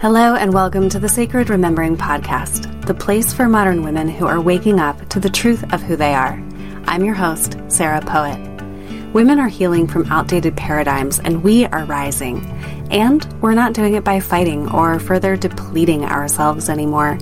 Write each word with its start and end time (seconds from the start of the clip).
Hello, 0.00 0.34
and 0.34 0.54
welcome 0.54 0.88
to 0.88 0.98
the 0.98 1.10
Sacred 1.10 1.50
Remembering 1.50 1.98
Podcast, 1.98 2.86
the 2.86 2.94
place 2.94 3.34
for 3.34 3.46
modern 3.46 3.82
women 3.82 4.08
who 4.08 4.26
are 4.26 4.40
waking 4.40 4.80
up 4.80 5.06
to 5.10 5.20
the 5.20 5.28
truth 5.28 5.70
of 5.74 5.82
who 5.82 5.96
they 5.96 6.14
are. 6.14 6.42
I'm 6.86 7.04
your 7.04 7.14
host, 7.14 7.58
Sarah 7.68 8.00
Poet. 8.00 8.38
Women 9.12 9.38
are 9.38 9.48
healing 9.48 9.86
from 9.86 10.10
outdated 10.10 10.56
paradigms, 10.56 11.18
and 11.18 11.42
we 11.42 11.66
are 11.66 11.84
rising. 11.84 12.46
And 12.90 13.22
we're 13.42 13.52
not 13.52 13.74
doing 13.74 13.92
it 13.92 14.04
by 14.04 14.20
fighting 14.20 14.66
or 14.70 14.98
further 14.98 15.36
depleting 15.36 16.06
ourselves 16.06 16.70
anymore. 16.70 17.18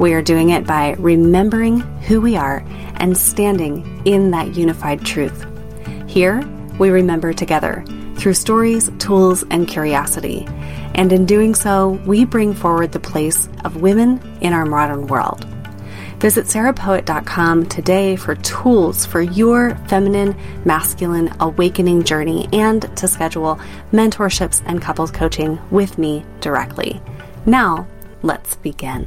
We 0.00 0.12
are 0.12 0.22
doing 0.22 0.50
it 0.50 0.66
by 0.66 0.96
remembering 0.98 1.80
who 2.02 2.20
we 2.20 2.36
are 2.36 2.64
and 2.98 3.16
standing 3.16 4.02
in 4.04 4.30
that 4.30 4.56
unified 4.56 5.04
truth. 5.04 5.46
Here, 6.06 6.40
we 6.78 6.90
remember 6.90 7.32
together 7.32 7.84
through 8.16 8.34
stories, 8.34 8.90
tools, 8.98 9.44
and 9.50 9.68
curiosity. 9.68 10.46
And 10.94 11.12
in 11.12 11.26
doing 11.26 11.54
so, 11.54 12.00
we 12.06 12.24
bring 12.24 12.54
forward 12.54 12.92
the 12.92 13.00
place 13.00 13.48
of 13.64 13.82
women 13.82 14.20
in 14.40 14.52
our 14.52 14.64
modern 14.64 15.06
world. 15.06 15.46
Visit 16.18 16.46
sarahpoet.com 16.46 17.66
today 17.66 18.16
for 18.16 18.36
tools 18.36 19.04
for 19.04 19.20
your 19.20 19.76
feminine, 19.86 20.34
masculine 20.64 21.32
awakening 21.40 22.04
journey 22.04 22.48
and 22.52 22.82
to 22.96 23.06
schedule 23.06 23.60
mentorships 23.92 24.62
and 24.64 24.80
couples 24.80 25.10
coaching 25.10 25.58
with 25.70 25.98
me 25.98 26.24
directly. 26.40 27.02
Now, 27.44 27.86
let's 28.22 28.56
begin. 28.56 29.06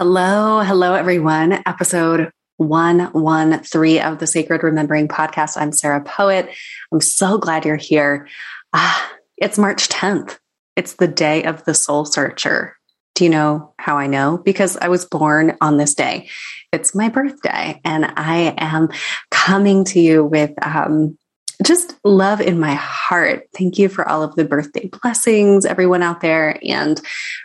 Hello, 0.00 0.60
hello, 0.60 0.94
everyone. 0.94 1.52
Episode 1.66 2.30
113 2.58 4.00
of 4.00 4.20
the 4.20 4.28
Sacred 4.28 4.62
Remembering 4.62 5.08
podcast. 5.08 5.60
I'm 5.60 5.72
Sarah 5.72 6.04
Poet. 6.04 6.48
I'm 6.92 7.00
so 7.00 7.36
glad 7.36 7.64
you're 7.64 7.74
here. 7.74 8.28
Ah, 8.72 9.12
it's 9.36 9.58
March 9.58 9.88
10th. 9.88 10.38
It's 10.76 10.92
the 10.92 11.08
day 11.08 11.42
of 11.42 11.64
the 11.64 11.74
soul 11.74 12.04
searcher. 12.04 12.76
Do 13.16 13.24
you 13.24 13.30
know 13.30 13.74
how 13.76 13.98
I 13.98 14.06
know? 14.06 14.38
Because 14.38 14.76
I 14.76 14.86
was 14.86 15.04
born 15.04 15.56
on 15.60 15.78
this 15.78 15.94
day. 15.94 16.28
It's 16.72 16.94
my 16.94 17.08
birthday, 17.08 17.80
and 17.84 18.04
I 18.04 18.54
am 18.56 18.90
coming 19.32 19.82
to 19.86 19.98
you 19.98 20.24
with 20.24 20.52
um, 20.64 21.18
just 21.64 21.98
love 22.04 22.40
in 22.40 22.60
my 22.60 22.74
heart. 22.74 23.48
Thank 23.56 23.78
you 23.78 23.88
for 23.88 24.08
all 24.08 24.22
of 24.22 24.36
the 24.36 24.44
birthday 24.44 24.88
blessings, 25.02 25.66
everyone 25.66 26.02
out 26.02 26.20
there, 26.20 26.58
and 26.62 27.00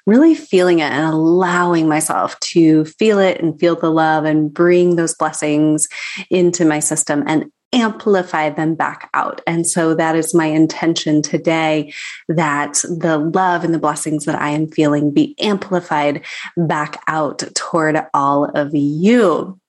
really 0.06 0.36
feeling 0.36 0.80
it 0.80 0.92
and 0.92 1.12
allowing 1.12 1.88
myself 1.88 2.40
to 2.40 2.86
feel 2.86 3.20
it 3.20 3.42
and 3.42 3.60
feel 3.60 3.76
the 3.76 3.92
love 3.92 4.26
and 4.26 4.54
bring 4.54 4.96
those 4.96 5.16
blessings 5.16 5.88
into 6.30 6.66
my 6.66 6.80
system 6.80 7.24
and 7.26 7.52
amplify 7.74 8.52
them 8.52 8.76
back 8.76 9.10
out. 9.16 9.42
And 9.48 9.68
so 9.68 9.96
that 9.96 10.16
is 10.16 10.36
my 10.36 10.46
intention 10.46 11.24
today 11.24 11.92
that 12.30 12.84
the 12.88 13.18
love 13.18 13.64
and 13.64 13.74
the 13.74 13.80
blessings 13.80 14.26
that 14.26 14.40
I 14.40 14.50
am 14.50 14.68
feeling 14.68 15.12
be 15.12 15.36
amplified 15.40 16.24
back 16.56 17.02
out 17.08 17.40
toward 17.56 17.98
all 18.14 18.46
of 18.46 18.76
you. 18.76 19.60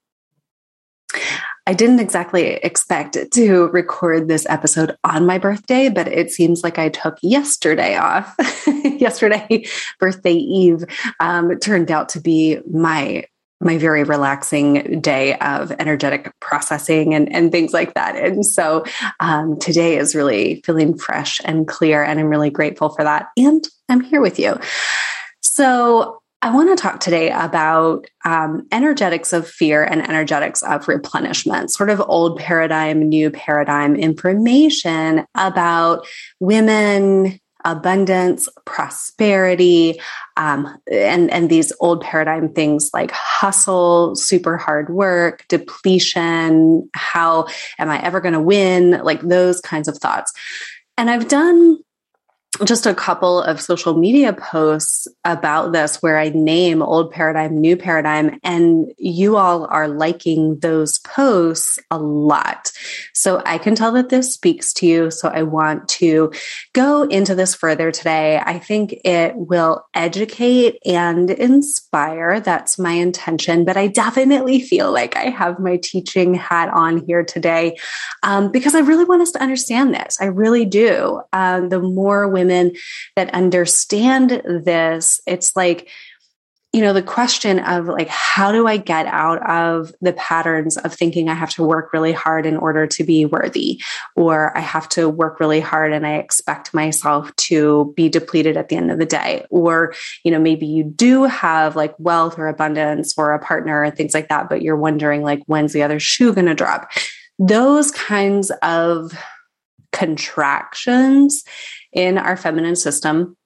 I 1.66 1.72
didn't 1.72 2.00
exactly 2.00 2.54
expect 2.56 3.16
to 3.32 3.68
record 3.68 4.28
this 4.28 4.46
episode 4.50 4.96
on 5.02 5.24
my 5.24 5.38
birthday, 5.38 5.88
but 5.88 6.08
it 6.08 6.30
seems 6.30 6.62
like 6.62 6.78
I 6.78 6.90
took 6.90 7.16
yesterday 7.22 7.96
off. 7.96 8.34
yesterday, 8.84 9.64
birthday 9.98 10.34
eve, 10.34 10.84
um, 11.20 11.58
turned 11.58 11.90
out 11.90 12.08
to 12.10 12.20
be 12.20 12.58
my 12.70 13.24
my 13.60 13.78
very 13.78 14.04
relaxing 14.04 15.00
day 15.00 15.38
of 15.38 15.72
energetic 15.78 16.30
processing 16.40 17.14
and, 17.14 17.32
and 17.34 17.50
things 17.50 17.72
like 17.72 17.94
that. 17.94 18.14
And 18.14 18.44
so 18.44 18.84
um, 19.20 19.58
today 19.58 19.96
is 19.96 20.14
really 20.14 20.60
feeling 20.66 20.98
fresh 20.98 21.40
and 21.44 21.66
clear, 21.66 22.04
and 22.04 22.20
I'm 22.20 22.26
really 22.26 22.50
grateful 22.50 22.90
for 22.90 23.04
that. 23.04 23.28
And 23.38 23.66
I'm 23.88 24.02
here 24.02 24.20
with 24.20 24.38
you. 24.38 24.58
So 25.40 26.20
I 26.44 26.50
want 26.50 26.68
to 26.68 26.82
talk 26.82 27.00
today 27.00 27.30
about 27.30 28.06
um, 28.26 28.66
energetics 28.70 29.32
of 29.32 29.48
fear 29.48 29.82
and 29.82 30.06
energetics 30.06 30.62
of 30.62 30.86
replenishment, 30.88 31.70
sort 31.72 31.88
of 31.88 32.02
old 32.06 32.38
paradigm, 32.38 33.08
new 33.08 33.30
paradigm 33.30 33.96
information 33.96 35.24
about 35.34 36.06
women, 36.40 37.40
abundance, 37.64 38.46
prosperity, 38.66 39.98
um, 40.36 40.78
and, 40.92 41.30
and 41.30 41.48
these 41.48 41.72
old 41.80 42.02
paradigm 42.02 42.52
things 42.52 42.90
like 42.92 43.10
hustle, 43.10 44.14
super 44.14 44.58
hard 44.58 44.90
work, 44.90 45.46
depletion, 45.48 46.90
how 46.92 47.46
am 47.78 47.88
I 47.88 48.04
ever 48.04 48.20
going 48.20 48.34
to 48.34 48.40
win? 48.40 49.00
Like 49.02 49.22
those 49.22 49.62
kinds 49.62 49.88
of 49.88 49.96
thoughts. 49.96 50.30
And 50.98 51.08
I've 51.08 51.26
done 51.26 51.78
just 52.62 52.86
a 52.86 52.94
couple 52.94 53.42
of 53.42 53.60
social 53.60 53.96
media 53.96 54.32
posts 54.32 55.08
about 55.24 55.72
this 55.72 56.00
where 56.00 56.18
I 56.18 56.28
name 56.28 56.82
old 56.82 57.10
paradigm, 57.10 57.60
new 57.60 57.76
paradigm, 57.76 58.38
and 58.44 58.92
you 58.96 59.36
all 59.36 59.66
are 59.66 59.88
liking 59.88 60.60
those 60.60 60.98
posts 61.00 61.80
a 61.90 61.98
lot. 61.98 62.70
So 63.12 63.42
I 63.44 63.58
can 63.58 63.74
tell 63.74 63.90
that 63.92 64.08
this 64.08 64.32
speaks 64.32 64.72
to 64.74 64.86
you. 64.86 65.10
So 65.10 65.28
I 65.28 65.42
want 65.42 65.88
to 65.88 66.32
go 66.74 67.02
into 67.02 67.34
this 67.34 67.56
further 67.56 67.90
today. 67.90 68.38
I 68.38 68.60
think 68.60 69.00
it 69.04 69.34
will 69.34 69.84
educate 69.92 70.78
and 70.86 71.30
inspire. 71.30 72.38
That's 72.38 72.78
my 72.78 72.92
intention. 72.92 73.64
But 73.64 73.76
I 73.76 73.88
definitely 73.88 74.60
feel 74.60 74.92
like 74.92 75.16
I 75.16 75.24
have 75.24 75.58
my 75.58 75.78
teaching 75.82 76.34
hat 76.34 76.68
on 76.68 77.04
here 77.04 77.24
today 77.24 77.76
um, 78.22 78.52
because 78.52 78.76
I 78.76 78.80
really 78.80 79.04
want 79.04 79.22
us 79.22 79.32
to 79.32 79.42
understand 79.42 79.92
this. 79.92 80.18
I 80.20 80.26
really 80.26 80.64
do. 80.64 81.20
Um, 81.32 81.68
the 81.68 81.80
more 81.80 82.28
women 82.28 82.43
women 82.44 82.72
that 83.16 83.32
understand 83.34 84.42
this, 84.44 85.20
it's 85.26 85.56
like, 85.56 85.88
you 86.72 86.80
know, 86.80 86.92
the 86.92 87.02
question 87.02 87.60
of 87.60 87.86
like, 87.86 88.08
how 88.08 88.50
do 88.50 88.66
I 88.66 88.78
get 88.78 89.06
out 89.06 89.48
of 89.48 89.92
the 90.00 90.12
patterns 90.12 90.76
of 90.76 90.92
thinking 90.92 91.28
I 91.28 91.34
have 91.34 91.50
to 91.50 91.62
work 91.62 91.92
really 91.92 92.10
hard 92.10 92.46
in 92.46 92.56
order 92.56 92.84
to 92.88 93.04
be 93.04 93.26
worthy, 93.26 93.80
or 94.16 94.56
I 94.58 94.60
have 94.60 94.88
to 94.90 95.08
work 95.08 95.38
really 95.38 95.60
hard 95.60 95.92
and 95.92 96.04
I 96.04 96.14
expect 96.14 96.74
myself 96.74 97.34
to 97.36 97.94
be 97.96 98.08
depleted 98.08 98.56
at 98.56 98.70
the 98.70 98.76
end 98.76 98.90
of 98.90 98.98
the 98.98 99.06
day, 99.06 99.46
or, 99.50 99.94
you 100.24 100.32
know, 100.32 100.40
maybe 100.40 100.66
you 100.66 100.82
do 100.82 101.22
have 101.22 101.76
like 101.76 101.94
wealth 101.98 102.40
or 102.40 102.48
abundance 102.48 103.14
or 103.16 103.32
a 103.32 103.38
partner 103.38 103.84
and 103.84 103.96
things 103.96 104.12
like 104.12 104.28
that, 104.28 104.48
but 104.48 104.60
you're 104.60 104.74
wondering 104.74 105.22
like, 105.22 105.44
when's 105.46 105.72
the 105.72 105.84
other 105.84 106.00
shoe 106.00 106.34
going 106.34 106.46
to 106.46 106.56
drop? 106.56 106.90
Those 107.38 107.92
kinds 107.92 108.50
of 108.62 109.16
contractions 109.94 111.44
in 111.92 112.18
our 112.18 112.36
feminine 112.36 112.76
system 112.76 113.36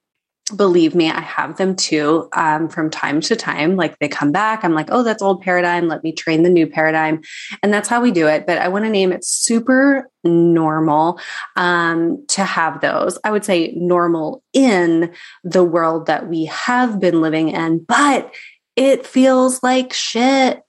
believe 0.55 0.95
me, 0.95 1.09
I 1.09 1.21
have 1.21 1.57
them 1.57 1.75
too 1.75 2.27
um, 2.33 2.69
from 2.69 2.89
time 2.89 3.21
to 3.21 3.35
time. 3.35 3.75
Like 3.75 3.99
they 3.99 4.07
come 4.07 4.31
back, 4.31 4.63
I'm 4.63 4.73
like, 4.73 4.89
oh, 4.91 5.03
that's 5.03 5.21
old 5.21 5.41
paradigm. 5.41 5.87
Let 5.87 6.03
me 6.03 6.11
train 6.11 6.43
the 6.43 6.49
new 6.49 6.67
paradigm. 6.67 7.21
And 7.61 7.73
that's 7.73 7.89
how 7.89 8.01
we 8.01 8.11
do 8.11 8.27
it. 8.27 8.45
But 8.47 8.57
I 8.57 8.67
want 8.67 8.85
to 8.85 8.91
name 8.91 9.11
it 9.11 9.23
super 9.23 10.09
normal 10.23 11.19
um, 11.55 12.25
to 12.29 12.43
have 12.43 12.81
those. 12.81 13.17
I 13.23 13.31
would 13.31 13.45
say 13.45 13.73
normal 13.75 14.43
in 14.53 15.13
the 15.43 15.63
world 15.63 16.07
that 16.07 16.27
we 16.27 16.45
have 16.45 16.99
been 16.99 17.21
living 17.21 17.49
in, 17.49 17.79
but 17.79 18.33
it 18.75 19.05
feels 19.05 19.61
like 19.61 19.93
shit 19.93 20.63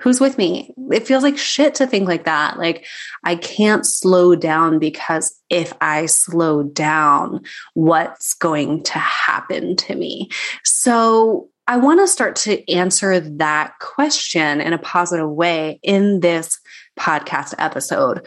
who's 0.00 0.20
with 0.20 0.38
me? 0.38 0.74
It 0.90 1.06
feels 1.06 1.22
like 1.22 1.38
shit 1.38 1.76
to 1.76 1.86
think 1.86 2.08
like 2.08 2.24
that. 2.24 2.58
Like, 2.58 2.86
I 3.22 3.36
can't 3.36 3.86
slow 3.86 4.34
down 4.34 4.78
because 4.78 5.34
if 5.48 5.72
I 5.80 6.06
slow 6.06 6.62
down, 6.62 7.42
what's 7.74 8.34
going 8.34 8.82
to 8.84 8.98
happen 8.98 9.76
to 9.76 9.94
me? 9.94 10.30
So, 10.64 11.48
I 11.66 11.78
want 11.78 12.00
to 12.00 12.06
start 12.06 12.36
to 12.36 12.70
answer 12.70 13.20
that 13.20 13.78
question 13.78 14.60
in 14.60 14.74
a 14.74 14.78
positive 14.78 15.30
way 15.30 15.80
in 15.82 16.20
this 16.20 16.60
podcast 16.98 17.54
episode 17.56 18.26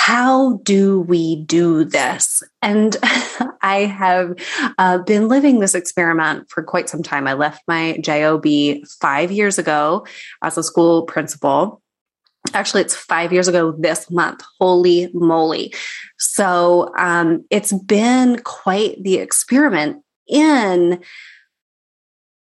how 0.00 0.54
do 0.62 1.02
we 1.02 1.36
do 1.44 1.84
this? 1.84 2.42
And 2.62 2.96
I 3.60 3.80
have 3.80 4.34
uh, 4.78 4.96
been 5.02 5.28
living 5.28 5.60
this 5.60 5.74
experiment 5.74 6.48
for 6.48 6.62
quite 6.62 6.88
some 6.88 7.02
time. 7.02 7.28
I 7.28 7.34
left 7.34 7.62
my 7.68 7.98
job 7.98 8.46
five 8.98 9.30
years 9.30 9.58
ago 9.58 10.06
as 10.42 10.56
a 10.56 10.62
school 10.62 11.02
principal. 11.02 11.82
Actually, 12.54 12.80
it's 12.80 12.96
five 12.96 13.30
years 13.30 13.46
ago 13.46 13.72
this 13.78 14.10
month. 14.10 14.42
Holy 14.58 15.10
moly. 15.12 15.74
So 16.18 16.90
um, 16.96 17.44
it's 17.50 17.74
been 17.74 18.40
quite 18.42 19.02
the 19.02 19.16
experiment 19.16 20.02
in 20.26 21.02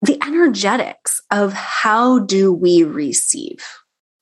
the 0.01 0.23
energetics 0.25 1.21
of 1.33 1.53
how 1.53 2.21
do 2.21 2.53
we 2.53 2.85
receive 2.85 3.65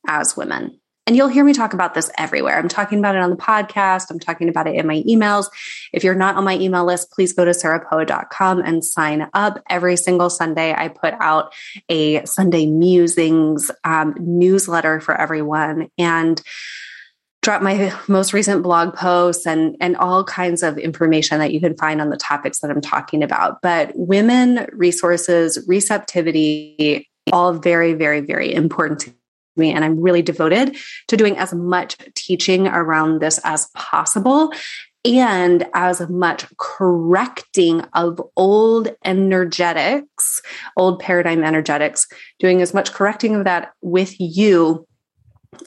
as 0.09 0.39
women 0.39 0.80
And 1.11 1.17
you'll 1.17 1.27
hear 1.27 1.43
me 1.43 1.53
talk 1.53 1.75
about 1.75 1.95
this 1.95 2.09
everywhere. 2.19 2.57
I'm 2.57 2.69
talking 2.69 3.01
about 3.01 3.17
it 3.17 3.21
on 3.21 3.31
the 3.31 3.37
podcast. 3.37 4.12
I'm 4.12 4.21
talking 4.21 4.49
about 4.49 4.69
it 4.69 4.77
in 4.77 4.87
my 4.87 5.03
emails. 5.09 5.47
If 5.93 6.05
you're 6.05 6.15
not 6.15 6.37
on 6.37 6.45
my 6.45 6.57
email 6.57 6.85
list, 6.85 7.11
please 7.11 7.33
go 7.33 7.45
to 7.45 7.51
sarahpoet.com 7.51 8.61
and 8.61 8.85
sign 8.85 9.29
up. 9.35 9.61
Every 9.69 9.97
single 9.97 10.31
Sunday, 10.31 10.73
I 10.73 10.87
put 10.87 11.15
out 11.19 11.53
a 11.89 12.25
Sunday 12.27 12.67
musings 12.67 13.73
um, 13.83 14.15
newsletter 14.21 15.01
for 15.01 15.21
everyone. 15.21 15.89
And 15.99 16.41
drop 17.43 17.61
my 17.61 17.93
most 18.07 18.33
recent 18.33 18.62
blog 18.62 18.95
posts 18.95 19.49
and 19.49 19.77
and 19.81 19.97
all 19.97 20.23
kinds 20.23 20.62
of 20.62 20.79
information 20.79 21.41
that 21.41 21.53
you 21.53 21.59
can 21.59 21.77
find 21.77 22.01
on 22.01 22.11
the 22.11 22.17
topics 22.17 22.61
that 22.61 22.71
I'm 22.71 22.81
talking 22.81 23.25
about. 23.25 23.62
But 23.62 23.91
women 23.97 24.69
resources, 24.71 25.59
receptivity, 25.67 27.11
all 27.33 27.55
very, 27.55 27.95
very, 27.95 28.21
very 28.21 28.55
important 28.55 29.01
to 29.01 29.15
me. 29.56 29.73
And 29.73 29.85
I'm 29.85 30.00
really 30.00 30.23
devoted 30.23 30.76
to 31.08 31.17
doing 31.17 31.37
as 31.38 31.52
much 31.52 31.97
teaching 32.14 32.67
around 32.67 33.20
this 33.20 33.41
as 33.44 33.69
possible 33.75 34.52
and 35.05 35.67
as 35.73 36.06
much 36.11 36.44
correcting 36.58 37.81
of 37.94 38.20
old 38.37 38.94
energetics, 39.05 40.43
old 40.76 41.00
paradigm 41.00 41.43
energetics, 41.43 42.06
doing 42.38 42.61
as 42.61 42.75
much 42.75 42.93
correcting 42.93 43.35
of 43.35 43.44
that 43.44 43.73
with 43.81 44.14
you 44.19 44.87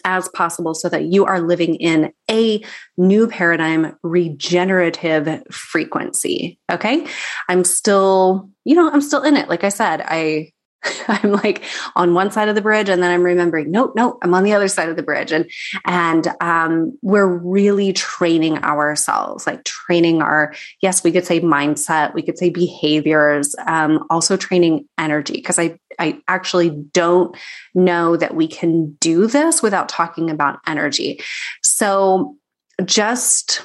as 0.06 0.30
possible 0.30 0.74
so 0.74 0.88
that 0.88 1.06
you 1.06 1.25
are 1.25 1.41
living 1.41 1.75
in 1.75 2.13
a 2.30 2.63
new 2.97 3.27
paradigm 3.27 3.97
regenerative 4.01 5.44
frequency 5.51 6.57
okay 6.71 7.06
i'm 7.50 7.65
still 7.65 8.50
you 8.63 8.75
know 8.75 8.89
i'm 8.89 9.01
still 9.01 9.24
in 9.24 9.35
it 9.35 9.50
like 9.50 9.65
i 9.65 9.69
said 9.69 10.01
i 10.07 10.50
I'm 11.07 11.31
like 11.31 11.63
on 11.95 12.13
one 12.13 12.31
side 12.31 12.50
of 12.50 12.56
the 12.56 12.62
bridge, 12.62 12.89
and 12.89 13.01
then 13.01 13.12
I'm 13.12 13.24
remembering, 13.24 13.71
nope, 13.71 13.94
nope, 13.95 14.19
I'm 14.21 14.33
on 14.33 14.44
the 14.44 14.53
other 14.53 14.68
side 14.68 14.89
of 14.89 14.95
the 14.95 15.03
bridge, 15.03 15.31
and 15.31 15.50
and 15.85 16.27
um, 16.41 16.97
we're 17.01 17.27
really 17.27 17.94
training 17.94 18.57
ourselves, 18.59 19.47
like 19.47 19.63
training 19.63 20.21
our 20.21 20.53
yes, 20.81 21.03
we 21.03 21.12
could 21.12 21.25
say 21.25 21.39
mindset, 21.39 22.13
we 22.13 22.21
could 22.21 22.38
say 22.38 22.50
behaviors, 22.50 23.56
um, 23.65 24.06
also 24.09 24.38
training 24.38 24.88
energy, 24.97 25.33
because 25.33 25.59
I 25.59 25.80
I 26.00 26.21
actually 26.27 26.69
don't 26.69 27.35
know 27.74 28.18
that 28.18 28.35
we 28.35 28.47
can 28.47 28.94
do 29.00 29.27
this 29.27 29.62
without 29.62 29.89
talking 29.89 30.30
about 30.30 30.59
energy. 30.68 31.21
So 31.63 32.38
just 32.83 33.63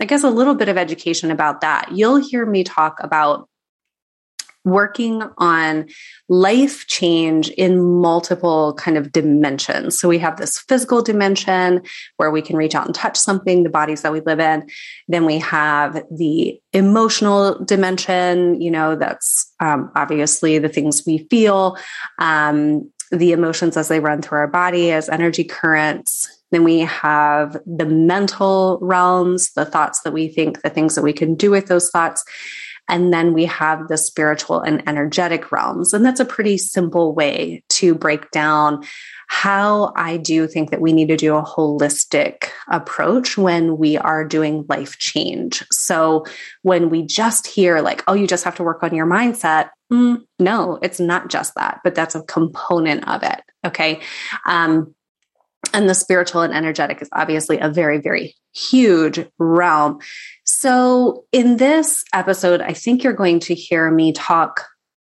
I 0.00 0.06
guess 0.06 0.24
a 0.24 0.30
little 0.30 0.54
bit 0.54 0.70
of 0.70 0.78
education 0.78 1.30
about 1.30 1.60
that. 1.60 1.92
You'll 1.92 2.16
hear 2.16 2.46
me 2.46 2.64
talk 2.64 2.98
about 3.02 3.49
working 4.64 5.22
on 5.38 5.86
life 6.28 6.86
change 6.86 7.48
in 7.50 7.82
multiple 7.82 8.74
kind 8.74 8.96
of 8.96 9.12
dimensions. 9.12 9.98
So 9.98 10.08
we 10.08 10.18
have 10.18 10.36
this 10.36 10.58
physical 10.58 11.02
dimension 11.02 11.82
where 12.16 12.30
we 12.30 12.42
can 12.42 12.56
reach 12.56 12.74
out 12.74 12.86
and 12.86 12.94
touch 12.94 13.16
something, 13.16 13.62
the 13.62 13.70
bodies 13.70 14.02
that 14.02 14.12
we 14.12 14.20
live 14.20 14.40
in. 14.40 14.68
Then 15.08 15.24
we 15.24 15.38
have 15.38 16.02
the 16.10 16.60
emotional 16.72 17.62
dimension, 17.64 18.60
you 18.60 18.70
know, 18.70 18.96
that's 18.96 19.52
um, 19.60 19.90
obviously 19.96 20.58
the 20.58 20.68
things 20.68 21.04
we 21.06 21.26
feel, 21.30 21.76
um, 22.18 22.90
the 23.10 23.32
emotions 23.32 23.76
as 23.76 23.88
they 23.88 24.00
run 24.00 24.22
through 24.22 24.38
our 24.38 24.48
body 24.48 24.92
as 24.92 25.08
energy 25.08 25.44
currents. 25.44 26.28
Then 26.50 26.64
we 26.64 26.80
have 26.80 27.56
the 27.64 27.86
mental 27.86 28.78
realms, 28.82 29.52
the 29.52 29.64
thoughts 29.64 30.00
that 30.02 30.12
we 30.12 30.28
think, 30.28 30.62
the 30.62 30.70
things 30.70 30.94
that 30.94 31.02
we 31.02 31.12
can 31.12 31.34
do 31.34 31.50
with 31.50 31.66
those 31.66 31.90
thoughts. 31.90 32.24
And 32.90 33.12
then 33.12 33.32
we 33.32 33.44
have 33.46 33.88
the 33.88 33.96
spiritual 33.96 34.60
and 34.60 34.86
energetic 34.88 35.52
realms. 35.52 35.94
And 35.94 36.04
that's 36.04 36.20
a 36.20 36.24
pretty 36.24 36.58
simple 36.58 37.14
way 37.14 37.62
to 37.70 37.94
break 37.94 38.30
down 38.32 38.84
how 39.28 39.92
I 39.94 40.16
do 40.16 40.48
think 40.48 40.72
that 40.72 40.80
we 40.80 40.92
need 40.92 41.06
to 41.06 41.16
do 41.16 41.36
a 41.36 41.42
holistic 41.42 42.48
approach 42.68 43.38
when 43.38 43.78
we 43.78 43.96
are 43.96 44.24
doing 44.24 44.66
life 44.68 44.98
change. 44.98 45.64
So 45.70 46.26
when 46.62 46.90
we 46.90 47.06
just 47.06 47.46
hear, 47.46 47.80
like, 47.80 48.02
oh, 48.08 48.14
you 48.14 48.26
just 48.26 48.42
have 48.42 48.56
to 48.56 48.64
work 48.64 48.82
on 48.82 48.92
your 48.92 49.06
mindset, 49.06 49.70
mm, 49.92 50.20
no, 50.40 50.80
it's 50.82 50.98
not 50.98 51.30
just 51.30 51.54
that, 51.54 51.80
but 51.84 51.94
that's 51.94 52.16
a 52.16 52.24
component 52.24 53.06
of 53.06 53.22
it. 53.22 53.40
Okay. 53.64 54.00
Um, 54.46 54.96
and 55.72 55.88
the 55.88 55.94
spiritual 55.94 56.40
and 56.40 56.52
energetic 56.52 57.00
is 57.00 57.08
obviously 57.12 57.58
a 57.58 57.68
very, 57.68 57.98
very 57.98 58.34
huge 58.52 59.24
realm. 59.38 60.00
So, 60.60 61.24
in 61.32 61.56
this 61.56 62.04
episode, 62.12 62.60
I 62.60 62.74
think 62.74 63.02
you're 63.02 63.14
going 63.14 63.40
to 63.40 63.54
hear 63.54 63.90
me 63.90 64.12
talk 64.12 64.66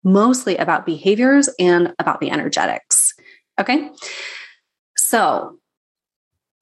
mostly 0.04 0.56
about 0.56 0.86
behaviors 0.86 1.50
and 1.58 1.92
about 1.98 2.20
the 2.20 2.30
energetics. 2.30 3.12
Okay. 3.60 3.90
So, 4.96 5.58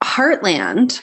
Heartland 0.03 1.03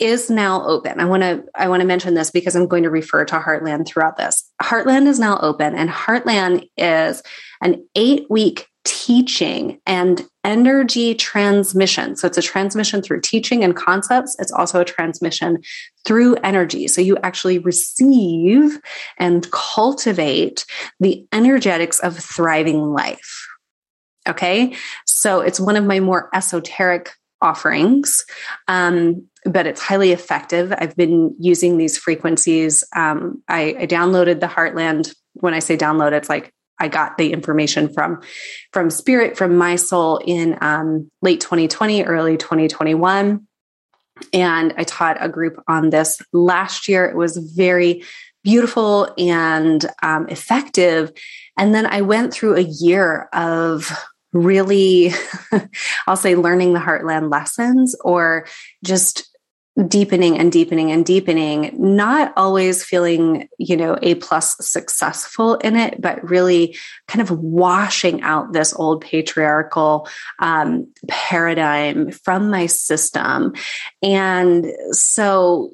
is 0.00 0.30
now 0.30 0.66
open. 0.66 0.98
I 0.98 1.04
want 1.04 1.22
to 1.22 1.44
I 1.54 1.68
want 1.68 1.82
to 1.82 1.86
mention 1.86 2.14
this 2.14 2.32
because 2.32 2.56
I'm 2.56 2.66
going 2.66 2.82
to 2.82 2.90
refer 2.90 3.24
to 3.24 3.38
Heartland 3.38 3.86
throughout 3.86 4.16
this. 4.16 4.42
Heartland 4.60 5.06
is 5.06 5.20
now 5.20 5.38
open 5.38 5.76
and 5.76 5.88
Heartland 5.88 6.68
is 6.76 7.22
an 7.62 7.86
8-week 7.96 8.66
teaching 8.86 9.80
and 9.84 10.24
energy 10.44 11.14
transmission. 11.14 12.16
So 12.16 12.26
it's 12.28 12.38
a 12.38 12.42
transmission 12.42 13.02
through 13.02 13.20
teaching 13.20 13.64
and 13.64 13.74
concepts. 13.74 14.36
It's 14.38 14.52
also 14.52 14.80
a 14.80 14.84
transmission 14.84 15.58
through 16.06 16.36
energy. 16.36 16.86
So 16.86 17.00
you 17.00 17.18
actually 17.24 17.58
receive 17.58 18.78
and 19.18 19.50
cultivate 19.50 20.64
the 21.00 21.26
energetics 21.32 21.98
of 21.98 22.16
thriving 22.16 22.92
life. 22.92 23.46
Okay. 24.28 24.74
So 25.04 25.40
it's 25.40 25.60
one 25.60 25.76
of 25.76 25.84
my 25.84 26.00
more 26.00 26.30
esoteric 26.32 27.10
offerings, 27.42 28.24
um, 28.68 29.26
but 29.44 29.66
it's 29.66 29.80
highly 29.80 30.12
effective. 30.12 30.72
I've 30.78 30.96
been 30.96 31.34
using 31.38 31.76
these 31.76 31.98
frequencies. 31.98 32.82
Um, 32.94 33.42
I, 33.48 33.76
I 33.80 33.86
downloaded 33.86 34.40
the 34.40 34.46
Heartland. 34.46 35.14
When 35.34 35.54
I 35.54 35.58
say 35.58 35.76
download, 35.76 36.12
it's 36.12 36.28
like 36.28 36.52
I 36.78 36.88
got 36.88 37.16
the 37.16 37.32
information 37.32 37.92
from 37.92 38.20
from 38.72 38.90
spirit 38.90 39.36
from 39.36 39.56
my 39.56 39.76
soul 39.76 40.18
in 40.18 40.58
um, 40.60 41.10
late 41.22 41.40
2020, 41.40 42.04
early 42.04 42.36
2021. 42.36 43.46
And 44.32 44.74
I 44.76 44.84
taught 44.84 45.18
a 45.20 45.28
group 45.28 45.62
on 45.68 45.90
this 45.90 46.20
last 46.32 46.88
year. 46.88 47.04
It 47.04 47.16
was 47.16 47.36
very 47.36 48.02
beautiful 48.42 49.12
and 49.18 49.84
um, 50.02 50.28
effective. 50.28 51.12
And 51.58 51.74
then 51.74 51.86
I 51.86 52.00
went 52.00 52.32
through 52.32 52.56
a 52.56 52.60
year 52.60 53.28
of 53.32 53.90
really, 54.32 55.12
I'll 56.06 56.16
say, 56.16 56.34
learning 56.34 56.72
the 56.72 56.80
heartland 56.80 57.30
lessons 57.30 57.96
or 58.04 58.46
just 58.84 59.35
deepening 59.88 60.38
and 60.38 60.50
deepening 60.50 60.90
and 60.90 61.04
deepening 61.04 61.70
not 61.78 62.32
always 62.34 62.82
feeling 62.82 63.46
you 63.58 63.76
know 63.76 63.98
a 64.00 64.14
plus 64.16 64.56
successful 64.58 65.56
in 65.56 65.76
it 65.76 66.00
but 66.00 66.22
really 66.28 66.74
kind 67.08 67.20
of 67.20 67.30
washing 67.30 68.22
out 68.22 68.54
this 68.54 68.74
old 68.74 69.02
patriarchal 69.02 70.08
um, 70.38 70.86
paradigm 71.08 72.10
from 72.10 72.48
my 72.48 72.64
system 72.64 73.54
and 74.02 74.66
so 74.92 75.70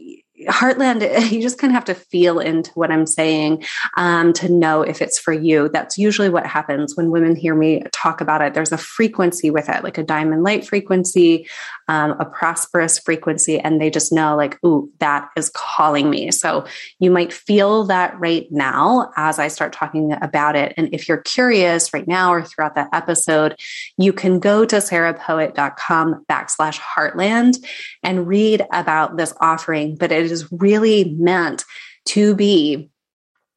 Heartland, 0.48 1.02
you 1.30 1.40
just 1.40 1.58
kind 1.58 1.70
of 1.70 1.74
have 1.74 1.84
to 1.84 1.94
feel 1.94 2.38
into 2.38 2.70
what 2.72 2.90
I'm 2.90 3.06
saying 3.06 3.64
um, 3.96 4.32
to 4.34 4.48
know 4.48 4.82
if 4.82 5.02
it's 5.02 5.18
for 5.18 5.32
you. 5.32 5.68
That's 5.68 5.98
usually 5.98 6.28
what 6.28 6.46
happens 6.46 6.96
when 6.96 7.10
women 7.10 7.36
hear 7.36 7.54
me 7.54 7.82
talk 7.92 8.20
about 8.20 8.42
it. 8.42 8.54
There's 8.54 8.72
a 8.72 8.78
frequency 8.78 9.50
with 9.50 9.68
it, 9.68 9.84
like 9.84 9.98
a 9.98 10.02
diamond 10.02 10.42
light 10.42 10.66
frequency, 10.66 11.48
um, 11.88 12.12
a 12.20 12.24
prosperous 12.24 12.98
frequency, 12.98 13.58
and 13.58 13.80
they 13.80 13.90
just 13.90 14.12
know, 14.12 14.36
like, 14.36 14.58
ooh, 14.64 14.90
that 14.98 15.28
is 15.36 15.50
calling 15.50 16.10
me. 16.10 16.30
So 16.30 16.66
you 16.98 17.10
might 17.10 17.32
feel 17.32 17.84
that 17.84 18.18
right 18.18 18.46
now 18.50 19.12
as 19.16 19.38
I 19.38 19.48
start 19.48 19.72
talking 19.72 20.12
about 20.20 20.56
it. 20.56 20.74
And 20.76 20.92
if 20.92 21.08
you're 21.08 21.18
curious 21.18 21.92
right 21.92 22.06
now 22.06 22.32
or 22.32 22.42
throughout 22.42 22.74
that 22.74 22.88
episode, 22.92 23.56
you 23.98 24.12
can 24.12 24.38
go 24.38 24.64
to 24.64 24.76
sarahpoet.com 24.76 26.24
backslash 26.30 26.78
heartland 26.78 27.64
and 28.02 28.26
read 28.26 28.66
about 28.72 29.16
this 29.16 29.34
offering. 29.40 29.96
But 29.96 30.12
it 30.12 30.30
is 30.30 30.50
really 30.52 31.14
meant 31.18 31.64
to 32.06 32.34
be 32.34 32.90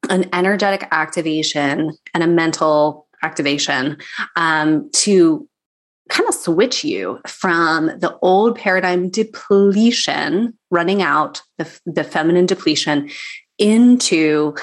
an 0.09 0.29
energetic 0.33 0.87
activation 0.91 1.91
and 2.13 2.23
a 2.23 2.27
mental 2.27 3.07
activation 3.23 3.97
um, 4.35 4.89
to 4.93 5.47
kind 6.09 6.27
of 6.27 6.35
switch 6.35 6.83
you 6.83 7.19
from 7.27 7.87
the 7.99 8.15
old 8.21 8.57
paradigm 8.57 9.09
depletion 9.09 10.57
running 10.69 11.01
out 11.01 11.41
the, 11.57 11.79
the 11.85 12.03
feminine 12.03 12.45
depletion 12.45 13.09
into 13.57 14.53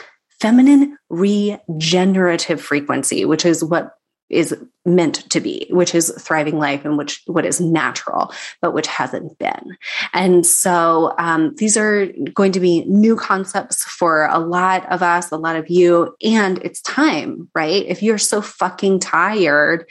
feminine 0.40 0.96
regenerative 1.08 2.60
frequency 2.60 3.24
which 3.24 3.44
is 3.44 3.64
what 3.64 3.92
is 4.32 4.56
meant 4.84 5.28
to 5.30 5.40
be, 5.40 5.66
which 5.70 5.94
is 5.94 6.12
thriving 6.18 6.58
life 6.58 6.84
and 6.84 6.98
which 6.98 7.22
what 7.26 7.46
is 7.46 7.60
natural, 7.60 8.32
but 8.60 8.72
which 8.72 8.86
hasn't 8.86 9.38
been. 9.38 9.76
And 10.12 10.44
so 10.44 11.14
um, 11.18 11.54
these 11.56 11.76
are 11.76 12.06
going 12.34 12.52
to 12.52 12.60
be 12.60 12.84
new 12.86 13.14
concepts 13.14 13.84
for 13.84 14.26
a 14.26 14.38
lot 14.38 14.90
of 14.90 15.02
us, 15.02 15.30
a 15.30 15.36
lot 15.36 15.56
of 15.56 15.68
you, 15.68 16.16
and 16.22 16.58
it's 16.58 16.80
time, 16.80 17.48
right? 17.54 17.84
If 17.86 18.02
you're 18.02 18.18
so 18.18 18.40
fucking 18.40 19.00
tired 19.00 19.88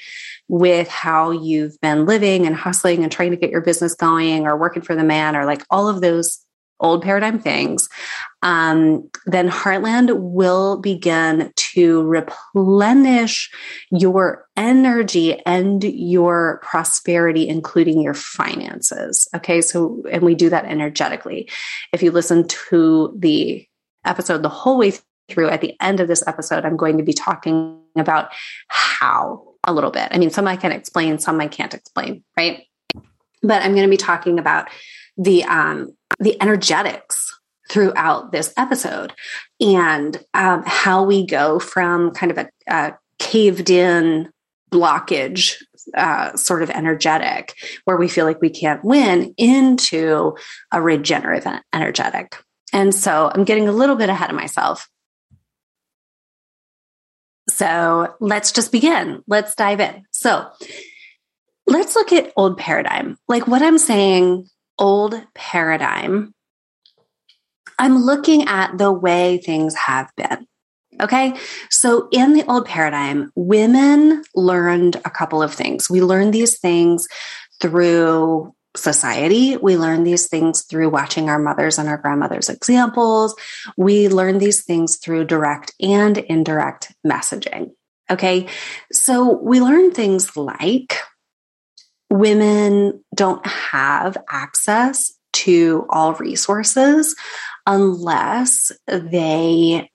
with 0.48 0.90
how 0.90 1.32
you've 1.32 1.80
been 1.80 2.06
living 2.06 2.46
and 2.46 2.56
hustling 2.56 3.04
and 3.04 3.12
trying 3.12 3.32
to 3.32 3.38
get 3.38 3.52
your 3.52 3.62
business 3.62 3.96
going 3.96 4.46
or 4.46 4.58
working 4.58 4.82
for 4.82 4.96
the 4.96 5.04
man 5.04 5.36
or 5.36 5.46
like 5.46 5.64
all 5.70 5.88
of 5.88 6.02
those 6.02 6.44
old 6.82 7.04
paradigm 7.04 7.40
things, 7.40 7.88
um, 8.44 9.10
then 9.26 9.50
Heartland 9.50 10.18
will 10.20 10.78
begin 10.78 11.52
to 11.56 12.02
replenish 12.04 13.52
your 13.92 14.48
energy 14.58 15.40
and 15.46 15.84
your 15.84 16.60
prosperity, 16.64 17.48
including 17.48 18.02
your 18.02 18.16
finances. 18.16 19.28
Okay. 19.36 19.62
So, 19.62 20.04
and 20.12 20.24
we 20.24 20.36
do 20.36 20.50
that 20.50 20.66
energetically. 20.66 21.50
If 21.94 22.02
you 22.02 22.12
listen 22.12 22.48
to 22.70 23.16
the 23.18 23.68
episode 24.06 24.42
the 24.42 24.50
whole 24.50 24.78
way 24.78 24.94
through, 25.30 25.50
at 25.50 25.62
the 25.62 25.76
end 25.80 26.00
of 26.00 26.08
this 26.08 26.26
episode, 26.28 26.66
I'm 26.66 26.78
going 26.78 26.98
to 26.98 27.04
be 27.04 27.14
talking 27.14 27.80
about 27.96 28.32
how 28.68 29.54
a 29.66 29.74
little 29.74 29.92
bit. 29.92 30.08
I 30.12 30.18
mean, 30.18 30.32
some 30.32 30.48
I 30.48 30.58
can 30.58 30.72
explain, 30.72 31.20
some 31.20 31.40
I 31.40 31.48
can't 31.48 31.74
explain, 31.74 32.24
right? 32.36 32.64
But 33.44 33.62
I'm 33.62 33.72
going 33.72 33.86
to 33.86 33.90
be 33.90 33.98
talking 33.98 34.40
about 34.40 34.68
the 35.18 35.44
um, 35.44 35.96
the 36.20 36.42
energetics 36.42 37.40
throughout 37.72 38.32
this 38.32 38.54
episode 38.58 39.14
and 39.62 40.22
um, 40.34 40.64
how 40.66 41.04
we 41.04 41.26
go 41.26 41.58
from 41.58 42.12
kind 42.12 42.32
of 42.32 42.38
a, 42.38 42.50
a 42.68 42.94
caved 43.18 43.70
in 43.70 44.30
blockage 44.72 45.56
uh, 45.96 46.36
sort 46.36 46.64
of 46.64 46.70
energetic 46.70 47.56
where 47.86 47.98
we 47.98 48.08
feel 48.08 48.26
like 48.26 48.42
we 48.42 48.50
can't 48.50 48.84
win 48.84 49.34
into 49.38 50.36
a 50.72 50.82
regenerative 50.82 51.62
energetic. 51.74 52.38
And 52.74 52.94
so 52.94 53.32
I'm 53.34 53.44
getting 53.44 53.68
a 53.68 53.74
little 53.74 53.96
bit 53.96 54.10
ahead 54.10 54.30
of 54.30 54.36
myself. 54.36 54.90
So 57.50 58.16
let's 58.20 58.52
just 58.52 58.72
begin. 58.72 59.24
Let's 59.28 59.56
dive 59.56 59.80
in. 59.80 60.06
So 60.12 60.50
let's 61.68 61.96
look 61.96 62.14
at 62.14 62.32
old 62.36 62.58
paradigm. 62.58 63.18
Like 63.28 63.48
what 63.48 63.62
I'm 63.62 63.78
saying 63.78 64.48
old 64.78 65.22
paradigm, 65.36 66.34
I'm 67.82 67.98
looking 67.98 68.48
at 68.48 68.78
the 68.78 68.92
way 68.92 69.40
things 69.40 69.76
have 69.76 70.12
been. 70.16 70.46
Okay. 71.00 71.34
So 71.72 72.08
in 72.12 72.34
the 72.34 72.46
old 72.48 72.68
paradigm, 72.68 73.32
women 73.36 74.24
learned 74.36 74.98
a 74.98 75.10
couple 75.10 75.42
of 75.42 75.52
things. 75.52 75.90
We 75.90 76.04
learned 76.04 76.32
these 76.32 76.60
things 76.60 77.08
through 77.60 78.54
society. 78.78 79.58
We 79.58 79.78
learn 79.78 80.04
these 80.04 80.28
things 80.28 80.62
through 80.62 80.90
watching 80.90 81.28
our 81.28 81.40
mothers 81.40 81.80
and 81.80 81.90
our 81.90 81.98
grandmothers' 81.98 82.50
examples. 82.50 83.36
We 83.78 84.10
learn 84.10 84.38
these 84.38 84.64
things 84.64 84.98
through 84.98 85.26
direct 85.26 85.74
and 85.82 86.20
indirect 86.20 86.94
messaging. 87.06 87.72
Okay. 88.12 88.48
So 88.92 89.40
we 89.42 89.60
learn 89.60 89.92
things 89.92 90.38
like 90.38 90.98
women 92.12 93.04
don't 93.16 93.46
have 93.48 94.18
access 94.30 95.12
to 95.34 95.86
all 95.90 96.14
resources 96.14 97.16
unless 97.66 98.72
they 98.88 99.90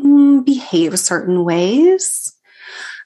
mm, 0.00 0.44
behave 0.44 0.98
certain 0.98 1.44
ways, 1.44 2.34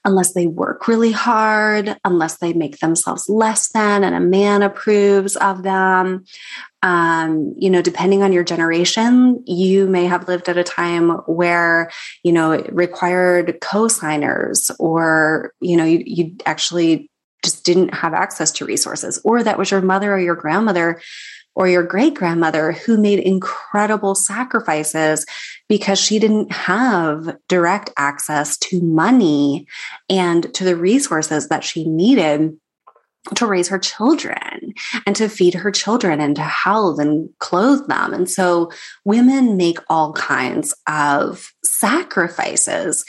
unless 0.05 0.33
they 0.33 0.47
work 0.47 0.87
really 0.87 1.11
hard, 1.11 1.97
unless 2.05 2.37
they 2.37 2.53
make 2.53 2.79
themselves 2.79 3.27
less 3.27 3.69
than 3.69 4.03
and 4.03 4.15
a 4.15 4.19
man 4.19 4.61
approves 4.61 5.35
of 5.37 5.63
them. 5.63 6.23
Um, 6.83 7.53
you 7.57 7.69
know, 7.69 7.81
depending 7.81 8.23
on 8.23 8.31
your 8.31 8.43
generation, 8.43 9.43
you 9.45 9.87
may 9.87 10.05
have 10.05 10.27
lived 10.27 10.47
at 10.47 10.57
a 10.57 10.63
time 10.63 11.09
where, 11.25 11.89
you 12.23 12.31
know, 12.31 12.51
it 12.51 12.73
required 12.73 13.57
co-signers 13.61 14.71
or, 14.79 15.51
you 15.59 15.75
know, 15.75 15.83
you, 15.83 16.03
you 16.05 16.37
actually 16.45 17.09
just 17.43 17.63
didn't 17.63 17.93
have 17.93 18.13
access 18.13 18.51
to 18.53 18.65
resources, 18.65 19.19
or 19.23 19.43
that 19.43 19.57
was 19.57 19.71
your 19.71 19.81
mother 19.81 20.13
or 20.13 20.19
your 20.19 20.35
grandmother 20.35 21.01
or 21.55 21.67
your 21.67 21.83
great 21.83 22.13
grandmother 22.13 22.71
who 22.71 22.97
made 22.97 23.17
incredible 23.17 24.13
sacrifices 24.13 25.25
because 25.67 25.99
she 25.99 26.19
didn't 26.19 26.51
have 26.51 27.35
direct 27.47 27.89
access 27.97 28.57
to 28.57 28.79
money 28.79 29.65
and 30.07 30.53
to 30.53 30.63
the 30.63 30.75
resources 30.75 31.47
that 31.47 31.63
she 31.63 31.83
needed 31.83 32.55
to 33.35 33.47
raise 33.47 33.67
her 33.69 33.79
children 33.79 34.73
and 35.05 35.15
to 35.15 35.27
feed 35.27 35.55
her 35.55 35.71
children 35.71 36.21
and 36.21 36.35
to 36.35 36.43
house 36.43 36.99
and 36.99 37.27
clothe 37.39 37.87
them. 37.87 38.13
And 38.13 38.29
so 38.29 38.71
women 39.03 39.57
make 39.57 39.79
all 39.89 40.13
kinds 40.13 40.75
of 40.87 41.51
sacrifices 41.63 43.03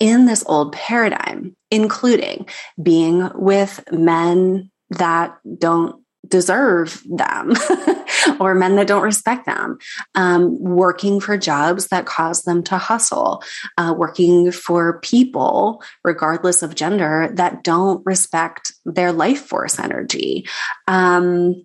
in 0.00 0.26
this 0.26 0.44
old 0.46 0.72
paradigm, 0.72 1.56
including 1.70 2.46
being 2.82 3.30
with 3.34 3.82
men 3.92 4.70
that 4.90 5.36
don't 5.58 6.04
deserve 6.28 7.02
them 7.04 7.52
or 8.40 8.54
men 8.54 8.76
that 8.76 8.86
don't 8.86 9.02
respect 9.02 9.46
them, 9.46 9.78
um, 10.14 10.58
working 10.58 11.20
for 11.20 11.36
jobs 11.36 11.88
that 11.88 12.06
cause 12.06 12.42
them 12.42 12.62
to 12.62 12.78
hustle, 12.78 13.42
uh, 13.76 13.94
working 13.96 14.50
for 14.50 15.00
people, 15.00 15.82
regardless 16.02 16.62
of 16.62 16.74
gender, 16.74 17.30
that 17.34 17.62
don't 17.62 18.04
respect 18.06 18.72
their 18.84 19.12
life 19.12 19.40
force 19.40 19.78
energy. 19.78 20.46
Um, 20.88 21.64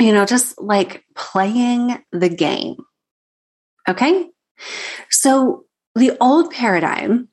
you 0.00 0.12
know, 0.12 0.24
just 0.24 0.60
like 0.60 1.04
playing 1.14 2.02
the 2.10 2.28
game. 2.28 2.76
Okay. 3.88 4.28
So 5.10 5.64
the 5.94 6.16
old 6.20 6.50
paradigm 6.50 7.28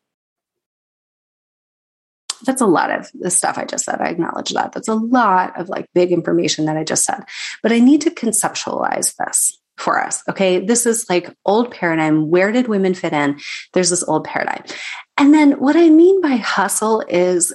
that's 2.45 2.61
a 2.61 2.67
lot 2.67 2.91
of 2.91 3.09
the 3.13 3.31
stuff 3.31 3.57
I 3.57 3.65
just 3.65 3.85
said. 3.85 4.01
I 4.01 4.09
acknowledge 4.09 4.51
that. 4.51 4.71
That's 4.73 4.87
a 4.87 4.95
lot 4.95 5.59
of 5.59 5.69
like 5.69 5.87
big 5.93 6.11
information 6.11 6.65
that 6.65 6.77
I 6.77 6.83
just 6.83 7.05
said. 7.05 7.23
But 7.63 7.71
I 7.71 7.79
need 7.79 8.01
to 8.01 8.11
conceptualize 8.11 9.15
this 9.17 9.59
for 9.77 10.01
us. 10.01 10.23
Okay. 10.29 10.63
This 10.63 10.85
is 10.85 11.09
like 11.09 11.35
old 11.45 11.71
paradigm. 11.71 12.29
Where 12.29 12.51
did 12.51 12.67
women 12.67 12.93
fit 12.93 13.13
in? 13.13 13.39
There's 13.73 13.89
this 13.89 14.03
old 14.03 14.25
paradigm. 14.25 14.63
And 15.17 15.33
then 15.33 15.53
what 15.53 15.75
I 15.75 15.89
mean 15.89 16.21
by 16.21 16.35
hustle 16.35 17.03
is 17.07 17.53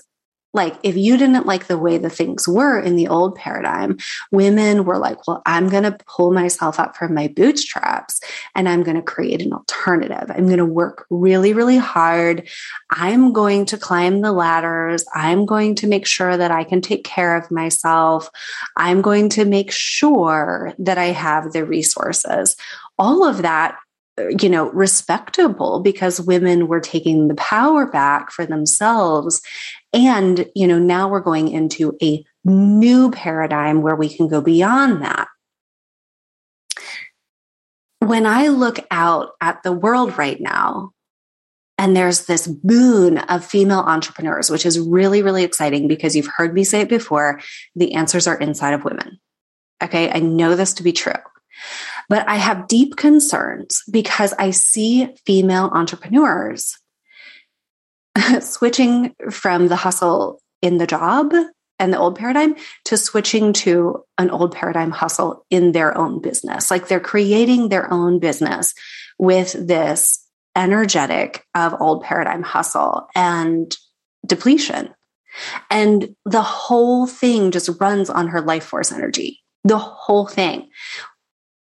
like 0.55 0.77
if 0.83 0.97
you 0.97 1.17
didn't 1.17 1.47
like 1.47 1.67
the 1.67 1.79
way 1.79 1.99
the 1.99 2.11
things 2.11 2.49
were 2.49 2.79
in 2.79 2.97
the 2.97 3.09
old 3.09 3.35
paradigm 3.35 3.97
women 4.33 4.85
were 4.85 4.99
like 4.99 5.27
well 5.27 5.43
i'm 5.47 5.69
going 5.69 5.83
to 5.83 5.97
pull 6.07 6.33
myself 6.33 6.81
up 6.81 6.97
from 6.97 7.15
my 7.15 7.29
bootstraps 7.29 8.21
and 8.55 8.69
i'm 8.69 8.83
going 8.83 8.97
to 8.97 9.03
create 9.03 9.43
an 9.43 9.53
alternative. 9.53 10.31
I'm 10.31 10.47
going 10.47 10.59
to 10.59 10.65
work 10.65 11.07
really 11.11 11.53
really 11.53 11.77
hard. 11.77 12.49
I'm 12.91 13.33
going 13.33 13.65
to 13.67 13.79
climb 13.79 14.21
the 14.21 14.33
ladders. 14.33 15.05
I'm 15.15 15.47
going 15.47 15.75
to 15.77 15.87
make 15.87 16.07
sure 16.07 16.37
that 16.37 16.51
i 16.51 16.65
can 16.65 16.81
take 16.81 17.05
care 17.05 17.37
of 17.37 17.51
myself. 17.51 18.29
I'm 18.77 19.03
going 19.03 19.29
to 19.31 19.45
make 19.45 19.71
sure 19.71 20.75
that 20.79 20.99
i 20.99 21.07
have 21.07 21.53
the 21.53 21.65
resources. 21.65 22.57
All 22.99 23.25
of 23.25 23.43
that 23.43 23.77
uh, 24.19 24.29
you 24.41 24.49
know, 24.49 24.71
respectable 24.71 25.81
because 25.81 26.21
women 26.21 26.69
were 26.69 26.81
taking 26.81 27.29
the 27.29 27.35
power 27.35 27.87
back 27.87 28.31
for 28.31 28.47
themselves. 28.47 29.43
And, 29.97 30.47
you 30.55 30.67
know, 30.67 30.79
now 30.79 31.09
we're 31.09 31.21
going 31.21 31.49
into 31.49 31.97
a 32.03 32.23
new 32.45 33.11
paradigm 33.11 33.81
where 33.81 33.97
we 33.97 34.15
can 34.15 34.29
go 34.29 34.43
beyond 34.43 35.03
that. 35.03 35.27
When 38.01 38.27
I 38.27 38.49
look 38.49 38.79
out 38.91 39.31
at 39.41 39.63
the 39.63 39.73
world 39.73 40.19
right 40.19 40.39
now, 40.39 40.93
and 41.79 41.97
there's 41.97 42.27
this 42.27 42.47
boon 42.47 43.19
of 43.19 43.45
female 43.45 43.81
entrepreneurs, 43.81 44.51
which 44.51 44.67
is 44.67 44.79
really, 44.79 45.23
really 45.23 45.45
exciting 45.45 45.89
because 45.89 46.15
you've 46.15 46.31
heard 46.37 46.53
me 46.55 46.63
say 46.63 46.83
it 46.83 46.89
before. 46.89 47.41
The 47.75 47.95
answers 47.95 48.27
are 48.27 48.37
inside 48.39 48.75
of 48.75 48.85
women. 48.85 49.19
Okay. 49.83 50.11
I 50.11 50.21
know 50.21 50.57
this 50.57 50.75
to 50.75 50.83
be 50.83 50.93
true. 50.93 51.13
But 52.09 52.29
I 52.29 52.37
have 52.37 52.69
deep 52.69 52.97
concerns 52.97 53.83
because 53.91 54.35
I 54.39 54.51
see 54.51 55.15
female 55.27 55.71
entrepreneurs 55.73 56.79
switching 58.41 59.15
from 59.31 59.69
the 59.69 59.77
hustle 59.77 60.41
in 60.63 60.79
the 60.79 60.87
job 60.87 61.33
and 61.79 61.93
the 61.93 61.99
old 61.99 62.17
paradigm 62.17 62.57
to 62.87 62.97
switching 62.97 63.53
to 63.53 64.03
an 64.19 64.31
old 64.31 64.55
paradigm 64.55 64.91
hustle 64.91 65.45
in 65.51 65.73
their 65.73 65.97
own 65.97 66.21
business. 66.21 66.71
Like 66.71 66.89
they're 66.89 67.01
creating 67.01 67.69
their 67.69 67.93
own 67.93 68.19
business 68.19 68.73
with 69.19 69.53
this 69.67 70.25
energetic 70.57 71.45
of 71.55 71.75
old 71.81 72.03
paradigm 72.03 72.43
hustle 72.43 73.09
and 73.15 73.77
depletion. 74.25 74.95
And 75.71 76.17
the 76.25 76.43
whole 76.43 77.07
thing 77.07 77.51
just 77.51 77.69
runs 77.79 78.09
on 78.09 78.29
her 78.29 78.41
life 78.41 78.65
force 78.65 78.91
energy. 78.91 79.43
The 79.65 79.79
whole 79.79 80.27
thing. 80.27 80.71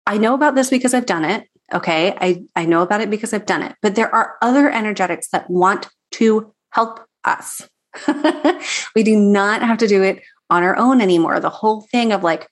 I 0.07 0.19
know 0.19 0.35
about 0.35 0.55
this 0.55 0.69
because 0.69 0.93
I've 0.93 1.07
done 1.07 1.25
it. 1.25 1.47
Okay. 1.73 2.15
I, 2.21 2.45
I 2.55 2.67
know 2.67 2.83
about 2.83 3.01
it 3.01 3.09
because 3.09 3.33
I've 3.33 3.47
done 3.47 3.63
it, 3.63 3.75
but 3.81 3.95
there 3.95 4.15
are 4.15 4.35
other 4.43 4.71
energetics 4.71 5.29
that 5.31 5.49
want 5.49 5.89
to 6.13 6.53
help 6.71 7.01
us. 7.25 7.69
we 8.95 9.03
do 9.03 9.17
not 9.17 9.63
have 9.63 9.79
to 9.79 9.87
do 9.87 10.03
it 10.03 10.23
on 10.51 10.63
our 10.63 10.77
own 10.77 11.01
anymore. 11.01 11.41
The 11.41 11.51
whole 11.51 11.83
thing 11.91 12.13
of 12.13 12.23
like 12.23 12.49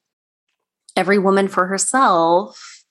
every 0.96 1.18
woman 1.18 1.48
for 1.48 1.66
herself 1.66 2.84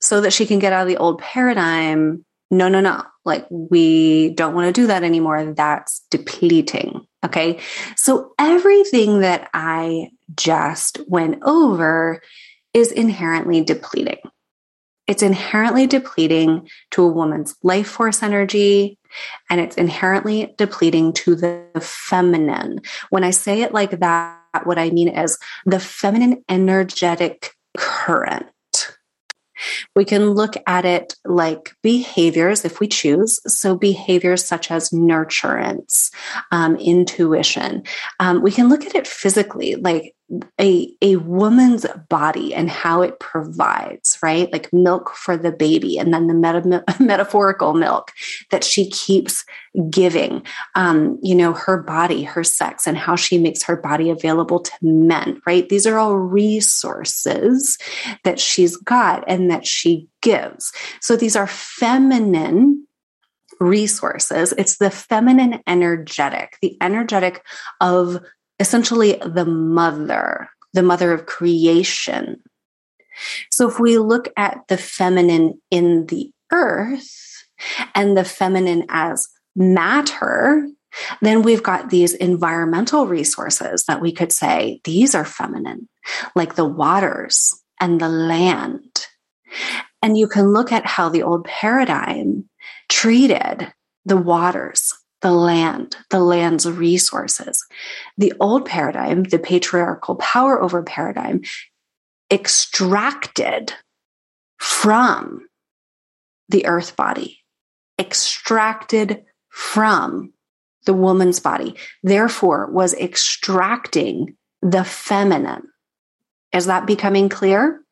so 0.00 0.20
that 0.20 0.32
she 0.32 0.46
can 0.46 0.58
get 0.58 0.72
out 0.72 0.82
of 0.82 0.88
the 0.88 0.96
old 0.96 1.18
paradigm. 1.18 2.24
No, 2.50 2.68
no, 2.68 2.80
no. 2.80 3.02
Like 3.24 3.46
we 3.50 4.30
don't 4.30 4.54
want 4.54 4.74
to 4.74 4.80
do 4.80 4.86
that 4.86 5.02
anymore. 5.02 5.52
That's 5.52 6.04
depleting. 6.10 7.06
Okay. 7.24 7.60
So 7.96 8.32
everything 8.38 9.20
that 9.20 9.50
I 9.52 10.10
just 10.36 11.00
went 11.06 11.42
over 11.42 12.22
is 12.72 12.92
inherently 12.92 13.62
depleting. 13.62 14.18
It's 15.06 15.22
inherently 15.22 15.86
depleting 15.86 16.68
to 16.92 17.02
a 17.02 17.08
woman's 17.08 17.56
life 17.62 17.88
force 17.88 18.22
energy, 18.22 18.96
and 19.48 19.60
it's 19.60 19.76
inherently 19.76 20.54
depleting 20.56 21.12
to 21.14 21.34
the 21.34 21.66
feminine. 21.80 22.80
When 23.10 23.24
I 23.24 23.30
say 23.30 23.62
it 23.62 23.72
like 23.72 24.00
that, 24.00 24.40
what 24.64 24.78
I 24.78 24.90
mean 24.90 25.08
is 25.08 25.38
the 25.66 25.80
feminine 25.80 26.44
energetic 26.48 27.54
current. 27.76 28.46
We 29.94 30.04
can 30.04 30.30
look 30.30 30.54
at 30.66 30.84
it 30.84 31.14
like 31.24 31.74
behaviors 31.82 32.64
if 32.64 32.80
we 32.80 32.88
choose. 32.88 33.40
So, 33.46 33.76
behaviors 33.76 34.44
such 34.44 34.70
as 34.70 34.90
nurturance, 34.90 36.10
um, 36.50 36.76
intuition. 36.76 37.82
Um, 38.18 38.42
we 38.42 38.52
can 38.52 38.68
look 38.68 38.86
at 38.86 38.94
it 38.94 39.06
physically, 39.06 39.74
like 39.76 40.14
a, 40.60 40.92
a 41.02 41.16
woman's 41.16 41.86
body 42.08 42.54
and 42.54 42.70
how 42.70 43.02
it 43.02 43.18
provides, 43.18 44.18
right? 44.22 44.52
Like 44.52 44.72
milk 44.72 45.10
for 45.14 45.36
the 45.36 45.50
baby 45.50 45.98
and 45.98 46.14
then 46.14 46.28
the 46.28 46.34
meta- 46.34 46.84
metaphorical 47.00 47.74
milk 47.74 48.12
that 48.50 48.62
she 48.62 48.88
keeps 48.90 49.44
giving. 49.88 50.44
Um, 50.74 51.18
you 51.22 51.34
know, 51.34 51.52
her 51.52 51.82
body, 51.82 52.22
her 52.22 52.44
sex, 52.44 52.86
and 52.86 52.96
how 52.96 53.16
she 53.16 53.38
makes 53.38 53.62
her 53.64 53.76
body 53.76 54.10
available 54.10 54.60
to 54.60 54.72
men, 54.82 55.40
right? 55.46 55.68
These 55.68 55.86
are 55.86 55.98
all 55.98 56.16
resources 56.16 57.76
that 58.24 58.38
she's 58.38 58.76
got 58.76 59.24
and 59.26 59.50
that 59.50 59.66
she 59.66 60.08
gives. 60.22 60.72
So 61.00 61.16
these 61.16 61.34
are 61.34 61.46
feminine 61.46 62.86
resources. 63.58 64.54
It's 64.56 64.78
the 64.78 64.90
feminine 64.90 65.60
energetic, 65.66 66.56
the 66.62 66.76
energetic 66.80 67.44
of 67.80 68.24
essentially 68.60 69.20
the 69.24 69.46
mother, 69.46 70.48
the 70.74 70.82
mother 70.82 71.12
of 71.12 71.26
creation. 71.26 72.40
So 73.50 73.68
if 73.68 73.80
we 73.80 73.98
look 73.98 74.28
at 74.36 74.60
the 74.68 74.76
feminine 74.76 75.60
in 75.70 76.06
the 76.06 76.30
earth 76.52 77.44
and 77.94 78.16
the 78.16 78.24
feminine 78.24 78.84
as 78.88 79.28
matter, 79.56 80.68
then 81.20 81.42
we've 81.42 81.62
got 81.62 81.90
these 81.90 82.14
environmental 82.14 83.06
resources 83.06 83.84
that 83.88 84.00
we 84.00 84.12
could 84.12 84.32
say 84.32 84.80
these 84.84 85.14
are 85.14 85.24
feminine, 85.24 85.88
like 86.34 86.54
the 86.54 86.64
waters 86.64 87.54
and 87.80 88.00
the 88.00 88.08
land. 88.08 89.06
And 90.02 90.16
you 90.16 90.28
can 90.28 90.52
look 90.52 90.72
at 90.72 90.86
how 90.86 91.08
the 91.08 91.22
old 91.22 91.44
paradigm 91.44 92.48
treated 92.88 93.72
the 94.04 94.16
waters 94.16 94.92
the 95.22 95.32
land, 95.32 95.96
the 96.10 96.20
land's 96.20 96.68
resources. 96.70 97.64
The 98.16 98.32
old 98.40 98.66
paradigm, 98.66 99.24
the 99.24 99.38
patriarchal 99.38 100.16
power 100.16 100.60
over 100.60 100.82
paradigm, 100.82 101.42
extracted 102.30 103.72
from 104.58 105.46
the 106.48 106.66
earth 106.66 106.96
body, 106.96 107.40
extracted 107.98 109.24
from 109.48 110.32
the 110.86 110.94
woman's 110.94 111.40
body, 111.40 111.76
therefore 112.02 112.70
was 112.70 112.94
extracting 112.94 114.36
the 114.62 114.84
feminine. 114.84 115.68
Is 116.52 116.66
that 116.66 116.86
becoming 116.86 117.28
clear? 117.28 117.82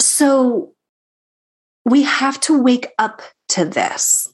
So 0.00 0.74
we 1.84 2.02
have 2.02 2.38
to 2.40 2.62
wake 2.62 2.88
up 2.98 3.22
to 3.48 3.64
this 3.64 4.29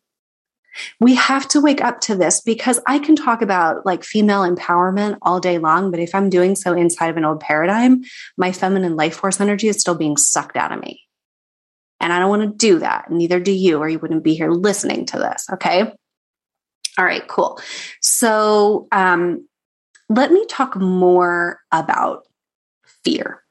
we 1.00 1.14
have 1.14 1.46
to 1.48 1.60
wake 1.60 1.80
up 1.80 2.00
to 2.02 2.14
this 2.14 2.40
because 2.40 2.80
I 2.86 2.98
can 2.98 3.16
talk 3.16 3.42
about 3.42 3.84
like 3.86 4.04
female 4.04 4.42
empowerment 4.42 5.18
all 5.22 5.40
day 5.40 5.58
long, 5.58 5.90
but 5.90 6.00
if 6.00 6.14
I'm 6.14 6.30
doing 6.30 6.56
so 6.56 6.72
inside 6.72 7.08
of 7.08 7.16
an 7.16 7.24
old 7.24 7.40
paradigm, 7.40 8.02
my 8.36 8.52
feminine 8.52 8.96
life 8.96 9.16
force 9.16 9.40
energy 9.40 9.68
is 9.68 9.80
still 9.80 9.94
being 9.94 10.16
sucked 10.16 10.56
out 10.56 10.72
of 10.72 10.80
me. 10.80 11.02
And 12.00 12.12
I 12.12 12.18
don't 12.18 12.28
want 12.28 12.42
to 12.42 12.56
do 12.56 12.78
that. 12.80 13.10
Neither 13.10 13.40
do 13.40 13.52
you, 13.52 13.78
or 13.78 13.88
you 13.88 13.98
wouldn't 13.98 14.24
be 14.24 14.34
here 14.34 14.50
listening 14.50 15.06
to 15.06 15.18
this. 15.18 15.46
Okay. 15.54 15.92
All 16.98 17.04
right, 17.04 17.26
cool. 17.26 17.60
So 18.00 18.88
um, 18.92 19.46
let 20.08 20.30
me 20.30 20.44
talk 20.46 20.76
more 20.76 21.60
about 21.72 22.26
fear. 23.04 23.42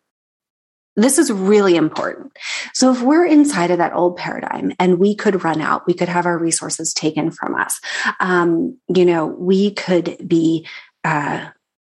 This 0.95 1.17
is 1.17 1.31
really 1.31 1.75
important. 1.75 2.37
So, 2.73 2.91
if 2.91 3.01
we're 3.01 3.25
inside 3.25 3.71
of 3.71 3.79
that 3.79 3.93
old 3.93 4.17
paradigm 4.17 4.73
and 4.79 4.99
we 4.99 5.15
could 5.15 5.43
run 5.43 5.61
out, 5.61 5.85
we 5.87 5.93
could 5.93 6.09
have 6.09 6.25
our 6.25 6.37
resources 6.37 6.93
taken 6.93 7.31
from 7.31 7.55
us. 7.55 7.81
Um, 8.19 8.77
you 8.87 9.05
know, 9.05 9.25
we 9.25 9.71
could 9.71 10.17
be 10.27 10.67
uh, 11.03 11.49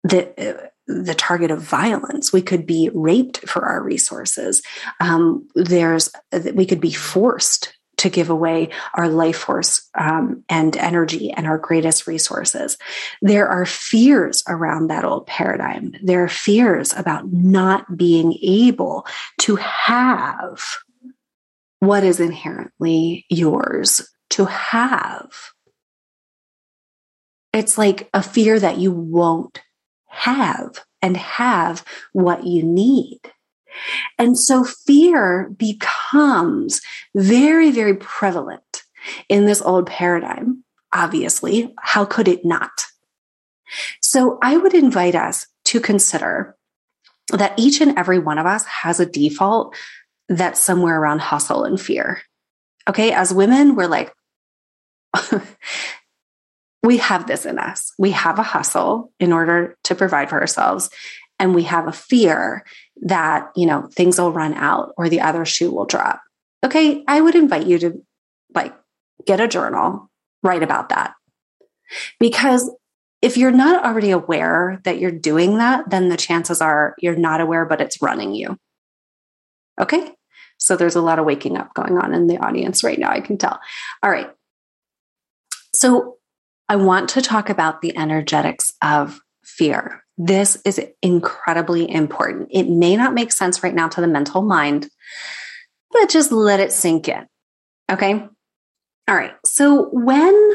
the 0.05 0.29
uh, 0.39 0.67
the 0.87 1.15
target 1.15 1.51
of 1.51 1.63
violence. 1.63 2.33
We 2.33 2.43
could 2.43 2.67
be 2.67 2.91
raped 2.93 3.49
for 3.49 3.65
our 3.67 3.83
resources. 3.83 4.63
Um, 4.99 5.49
there's 5.55 6.11
we 6.55 6.67
could 6.67 6.81
be 6.81 6.93
forced 6.93 7.75
to 8.01 8.11
give 8.11 8.31
away 8.31 8.71
our 8.95 9.09
life 9.09 9.37
force 9.37 9.89
um, 9.99 10.43
and 10.49 10.77
energy 10.77 11.31
and 11.31 11.47
our 11.47 11.59
greatest 11.59 12.07
resources. 12.07 12.79
There 13.21 13.47
are 13.47 13.67
fears 13.67 14.43
around 14.49 14.89
that 14.89 15.05
old 15.05 15.27
paradigm. 15.27 15.95
There 16.03 16.25
are 16.25 16.29
fears 16.29 16.95
about 16.97 17.31
not 17.31 17.97
being 17.97 18.39
able 18.43 19.07
to 19.41 19.57
have 19.57 20.63
what 21.81 22.03
is 22.05 22.21
inherently 22.21 23.27
yours 23.29 24.09
to 24.31 24.47
have. 24.47 25.31
It's 27.53 27.77
like 27.77 28.09
a 28.15 28.23
fear 28.23 28.59
that 28.59 28.79
you 28.79 28.93
won't 28.93 29.61
have 30.07 30.81
and 31.03 31.17
have 31.17 31.85
what 32.13 32.47
you 32.47 32.63
need. 32.63 33.21
And 34.19 34.39
so 34.39 34.65
fear 34.65 35.51
becomes 35.57 36.81
very, 37.15 37.71
very 37.71 37.95
prevalent 37.97 38.83
in 39.29 39.47
this 39.47 39.63
old 39.63 39.87
paradigm. 39.87 40.65
Obviously, 40.93 41.73
how 41.79 42.05
could 42.05 42.29
it 42.29 42.45
not? 42.45 42.71
So 44.01 44.39
I 44.43 44.57
would 44.57 44.75
invite 44.75 45.15
us 45.15 45.47
to 45.67 45.81
consider 45.81 46.57
that 47.33 47.55
each 47.57 47.81
and 47.81 47.97
every 47.97 48.19
one 48.19 48.39
of 48.39 48.47
us 48.47 48.65
has 48.67 48.99
a 48.99 49.07
default 49.07 49.77
that's 50.29 50.61
somewhere 50.61 51.01
around 51.01 51.21
hustle 51.21 51.65
and 51.65 51.81
fear. 51.81 52.23
Okay. 52.89 53.13
As 53.13 53.33
women, 53.33 53.77
we're 53.77 53.87
like, 53.87 54.13
we 56.83 56.99
have 56.99 57.27
this 57.27 57.47
in 57.47 57.59
us. 57.59 57.93
We 57.99 58.13
have 58.13 58.39
a 58.39 58.45
hustle 58.45 59.13
in 59.21 59.33
order 59.33 59.77
to 59.85 59.95
provide 59.95 60.31
for 60.31 60.41
ourselves 60.41 60.91
and 61.41 61.55
we 61.55 61.65
have 61.65 61.89
a 61.89 61.93
fear 61.93 62.65
that, 63.03 63.51
you 63.57 63.67
know, 63.67 63.89
things 63.93 64.21
will 64.21 64.31
run 64.31 64.55
out 64.55 64.93
or 64.97 65.09
the 65.09 65.23
other 65.23 65.45
shoe 65.45 65.73
will 65.73 65.87
drop. 65.87 66.21
Okay, 66.65 67.03
I 67.09 67.21
would 67.21 67.35
invite 67.35 67.67
you 67.67 67.79
to 67.79 68.05
like 68.55 68.75
get 69.27 69.41
a 69.41 69.49
journal, 69.49 70.11
write 70.43 70.63
about 70.63 70.91
that. 70.91 71.15
Because 72.21 72.71
if 73.23 73.37
you're 73.37 73.51
not 73.51 73.85
already 73.85 74.11
aware 74.11 74.81
that 74.85 74.99
you're 74.99 75.11
doing 75.11 75.59
that, 75.59 75.91
then 75.91 76.09
the 76.09 76.17
chances 76.17 76.61
are 76.61 76.95
you're 76.99 77.17
not 77.17 77.41
aware, 77.41 77.65
but 77.65 77.81
it's 77.81 78.03
running 78.03 78.35
you. 78.35 78.59
Okay. 79.81 80.13
So 80.59 80.77
there's 80.77 80.97
a 80.97 81.01
lot 81.01 81.19
of 81.19 81.25
waking 81.25 81.57
up 81.57 81.73
going 81.73 81.97
on 81.97 82.15
in 82.15 82.27
the 82.27 82.37
audience 82.37 82.85
right 82.85 82.99
now, 82.99 83.11
I 83.11 83.21
can 83.21 83.39
tell. 83.39 83.59
All 84.03 84.11
right. 84.11 84.31
So 85.75 86.19
I 86.69 86.77
want 86.77 87.09
to 87.11 87.23
talk 87.23 87.49
about 87.49 87.81
the 87.81 87.97
energetics 87.97 88.75
of 88.83 89.21
fear. 89.43 90.05
This 90.19 90.59
is 90.65 90.81
incredibly 91.03 91.91
important. 91.91 92.49
It 92.51 92.69
may 92.69 92.97
not 92.97 93.15
make 93.15 93.33
sense 93.33 93.63
right 93.63 93.75
now 93.75 93.89
to 93.89 94.01
the 94.01 94.07
mental 94.07 94.43
mind, 94.43 94.89
but 95.91 96.11
just 96.11 96.31
let 96.31 96.61
it 96.61 96.73
sink 96.73 97.09
in. 97.09 97.27
Okay. 97.91 98.27
All 99.09 99.17
right. 99.17 99.33
So 99.45 99.89
when, 99.93 100.53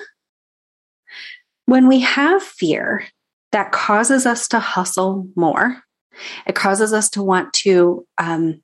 when 1.65 1.87
we 1.87 2.01
have 2.01 2.43
fear 2.43 3.05
that 3.51 3.71
causes 3.71 4.25
us 4.25 4.47
to 4.49 4.59
hustle 4.59 5.27
more, 5.35 5.81
it 6.45 6.55
causes 6.55 6.93
us 6.93 7.09
to 7.11 7.23
want 7.23 7.51
to 7.53 8.05
um, 8.17 8.61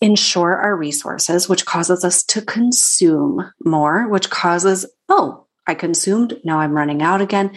ensure 0.00 0.56
our 0.56 0.76
resources, 0.76 1.48
which 1.48 1.64
causes 1.64 2.04
us 2.04 2.22
to 2.24 2.42
consume 2.42 3.50
more, 3.64 4.08
which 4.08 4.28
causes, 4.28 4.86
oh, 5.08 5.46
I 5.66 5.74
consumed, 5.74 6.38
now 6.44 6.58
I'm 6.58 6.76
running 6.76 7.00
out 7.00 7.22
again 7.22 7.52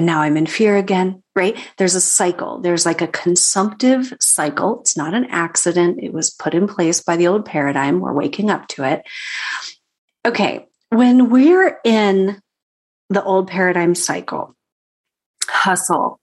and 0.00 0.06
now 0.06 0.22
I'm 0.22 0.38
in 0.38 0.46
fear 0.46 0.78
again, 0.78 1.22
right? 1.36 1.54
There's 1.76 1.94
a 1.94 2.00
cycle. 2.00 2.58
There's 2.58 2.86
like 2.86 3.02
a 3.02 3.06
consumptive 3.06 4.14
cycle. 4.18 4.80
It's 4.80 4.96
not 4.96 5.12
an 5.12 5.26
accident. 5.26 6.00
It 6.02 6.10
was 6.10 6.30
put 6.30 6.54
in 6.54 6.66
place 6.66 7.02
by 7.02 7.18
the 7.18 7.26
old 7.26 7.44
paradigm. 7.44 8.00
We're 8.00 8.14
waking 8.14 8.48
up 8.48 8.66
to 8.68 8.84
it. 8.84 9.02
Okay. 10.26 10.66
when 10.88 11.28
we're 11.28 11.78
in 11.84 12.40
the 13.10 13.22
old 13.22 13.48
paradigm 13.48 13.94
cycle, 13.94 14.56
hustle, 15.46 16.18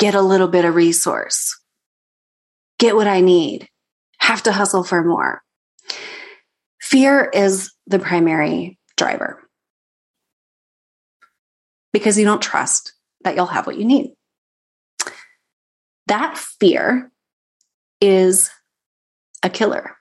get 0.00 0.16
a 0.16 0.20
little 0.20 0.48
bit 0.48 0.64
of 0.64 0.74
resource, 0.74 1.56
get 2.80 2.96
what 2.96 3.06
I 3.06 3.20
need, 3.20 3.68
have 4.18 4.42
to 4.42 4.52
hustle 4.52 4.82
for 4.82 5.04
more. 5.04 5.40
Fear 6.80 7.30
is 7.32 7.72
the 7.86 8.00
primary 8.00 8.76
driver 8.96 9.45
because 11.96 12.18
you 12.18 12.26
don't 12.26 12.42
trust 12.42 12.92
that 13.24 13.36
you'll 13.36 13.46
have 13.46 13.66
what 13.66 13.78
you 13.78 13.84
need. 13.86 14.12
That 16.08 16.36
fear 16.36 17.10
is 18.02 18.50
a 19.42 19.48
killer. 19.48 19.96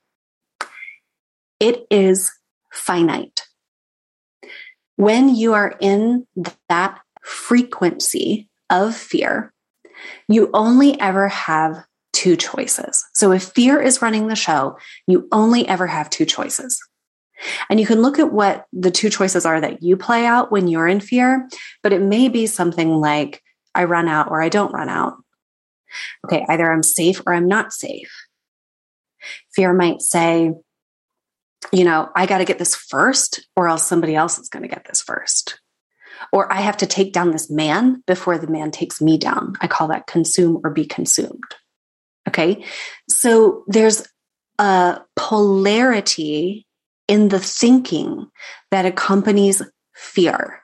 It 1.62 1.88
is 1.90 2.34
finite. 2.74 3.44
When 4.98 5.34
you 5.34 5.54
are 5.54 5.74
in 5.80 6.28
that 6.68 7.00
frequency 7.24 8.50
of 8.70 8.94
fear, 8.94 9.54
you 10.28 10.50
only 10.54 11.00
ever 11.00 11.30
have 11.30 11.82
two 12.12 12.36
choices. 12.36 13.06
So 13.14 13.32
if 13.32 13.44
fear 13.44 13.82
is 13.82 14.02
running 14.02 14.28
the 14.28 14.36
show, 14.36 14.78
you 15.08 15.30
only 15.32 15.66
ever 15.66 15.88
have 15.88 16.10
two 16.10 16.26
choices. 16.26 16.78
And 17.70 17.80
you 17.80 17.86
can 17.86 18.02
look 18.02 18.20
at 18.20 18.32
what 18.32 18.66
the 18.72 18.92
two 18.92 19.10
choices 19.10 19.46
are 19.46 19.60
that 19.60 19.84
you 19.84 19.98
play 19.98 20.26
out 20.26 20.52
when 20.52 20.68
you're 20.68 20.88
in 20.88 21.00
fear, 21.00 21.48
but 21.84 21.94
it 21.94 22.02
may 22.02 22.30
be 22.30 22.48
something 22.48 22.96
like 22.96 23.44
I 23.74 23.84
run 23.84 24.08
out 24.08 24.30
or 24.32 24.42
I 24.42 24.50
don't 24.50 24.74
run 24.74 24.90
out. 24.90 25.16
Okay, 26.26 26.46
either 26.48 26.72
I'm 26.72 26.84
safe 26.84 27.22
or 27.26 27.34
I'm 27.34 27.48
not 27.48 27.74
safe. 27.74 28.12
Fear 29.54 29.74
might 29.74 30.02
say, 30.02 30.52
you 31.72 31.84
know, 31.84 32.10
I 32.16 32.26
got 32.26 32.40
to 32.40 32.46
get 32.46 32.60
this 32.60 32.76
first, 32.76 33.48
or 33.56 33.68
else 33.68 33.84
somebody 33.84 34.16
else 34.16 34.38
is 34.38 34.50
going 34.50 34.64
to 34.64 34.70
get 34.70 34.86
this 34.86 35.02
first. 35.02 35.60
Or 36.32 36.52
I 36.52 36.62
have 36.62 36.78
to 36.78 36.86
take 36.86 37.12
down 37.12 37.32
this 37.32 37.50
man 37.50 38.04
before 38.08 38.38
the 38.38 38.48
man 38.48 38.72
takes 38.72 39.02
me 39.02 39.18
down. 39.18 39.54
I 39.62 39.68
call 39.68 39.88
that 39.90 40.08
consume 40.08 40.62
or 40.64 40.70
be 40.70 40.86
consumed. 40.86 41.44
Okay. 42.28 42.64
So 43.10 43.64
there's 43.68 44.08
a 44.60 45.02
polarity 45.16 46.66
in 47.08 47.30
the 47.30 47.40
thinking 47.40 48.28
that 48.72 48.86
accompanies 48.86 49.62
fear. 49.96 50.62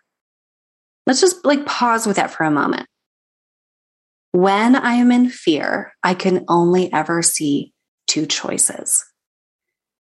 Let's 1.05 1.21
just 1.21 1.45
like 1.45 1.65
pause 1.65 2.05
with 2.05 2.17
that 2.17 2.31
for 2.31 2.43
a 2.43 2.51
moment. 2.51 2.87
When 4.31 4.75
I 4.75 4.93
am 4.93 5.11
in 5.11 5.29
fear, 5.29 5.93
I 6.03 6.13
can 6.13 6.45
only 6.47 6.91
ever 6.93 7.21
see 7.21 7.73
two 8.07 8.25
choices. 8.25 9.05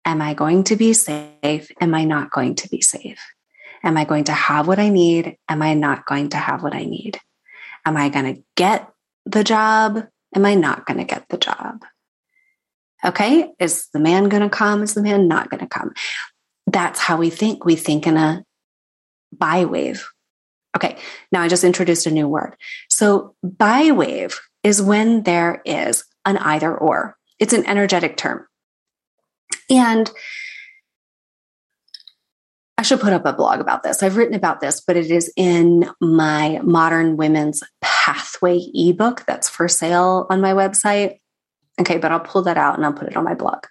Am 0.04 0.22
I 0.22 0.34
going 0.34 0.64
to 0.64 0.76
be 0.76 0.92
safe? 0.92 1.68
Am 1.80 1.94
I 1.94 2.04
not 2.04 2.30
going 2.30 2.54
to 2.56 2.68
be 2.68 2.80
safe? 2.80 3.20
Am 3.82 3.96
I 3.96 4.04
going 4.04 4.24
to 4.24 4.32
have 4.32 4.68
what 4.68 4.78
I 4.78 4.88
need? 4.88 5.36
Am 5.48 5.62
I 5.62 5.74
not 5.74 6.06
going 6.06 6.30
to 6.30 6.36
have 6.36 6.62
what 6.62 6.74
I 6.74 6.84
need? 6.84 7.20
Am 7.84 7.96
I 7.96 8.08
going 8.08 8.34
to 8.34 8.42
get 8.56 8.88
the 9.26 9.44
job? 9.44 10.06
Am 10.34 10.46
I 10.46 10.54
not 10.54 10.86
going 10.86 10.98
to 10.98 11.04
get 11.04 11.28
the 11.28 11.38
job? 11.38 11.84
Okay. 13.07 13.53
Is 13.59 13.88
the 13.92 14.01
man 14.01 14.29
going 14.29 14.42
to 14.42 14.51
come? 14.51 14.83
Is 14.83 14.95
the 14.95 15.03
man 15.03 15.29
not 15.29 15.49
going 15.51 15.61
to 15.61 15.69
come? 15.69 15.92
That's 16.66 16.99
how 16.99 17.16
we 17.16 17.31
think. 17.31 17.64
We 17.64 17.77
think 17.77 18.07
in 18.07 18.16
a 18.16 18.45
bi 19.33 19.64
wave. 19.64 20.09
Okay. 20.77 20.99
Now 21.31 21.42
I 21.42 21.49
just 21.49 21.64
introduced 21.64 22.07
a 22.07 22.11
new 22.11 22.29
word. 22.29 22.57
So 22.90 23.35
bi 23.42 23.92
wave 23.92 24.40
is 24.62 24.83
when 24.83 25.23
there 25.23 25.62
is 25.64 26.05
an 26.25 26.37
either 26.38 26.77
or. 26.77 27.16
It's 27.38 27.53
an 27.53 27.66
energetic 27.66 28.16
term. 28.16 28.47
And 29.71 30.11
I 32.79 32.83
should 32.83 33.01
put 33.01 33.12
up 33.12 33.25
a 33.25 33.33
blog 33.33 33.61
about 33.61 33.83
this. 33.83 34.03
I've 34.03 34.16
written 34.16 34.35
about 34.35 34.61
this, 34.61 34.83
but 34.87 34.97
it 34.97 35.11
is 35.11 35.33
in 35.37 35.88
my 36.01 36.61
Modern 36.62 37.16
Women's 37.16 37.62
Pathway 37.81 38.61
ebook 38.75 39.25
that's 39.27 39.49
for 39.49 39.66
sale 39.66 40.27
on 40.29 40.40
my 40.40 40.53
website. 40.53 41.21
Okay, 41.80 41.98
but 41.98 42.10
I'll 42.10 42.20
pull 42.20 42.42
that 42.42 42.56
out 42.56 42.76
and 42.76 42.84
I'll 42.84 42.92
put 42.92 43.08
it 43.08 43.16
on 43.16 43.24
my 43.24 43.34
blog. 43.34 43.64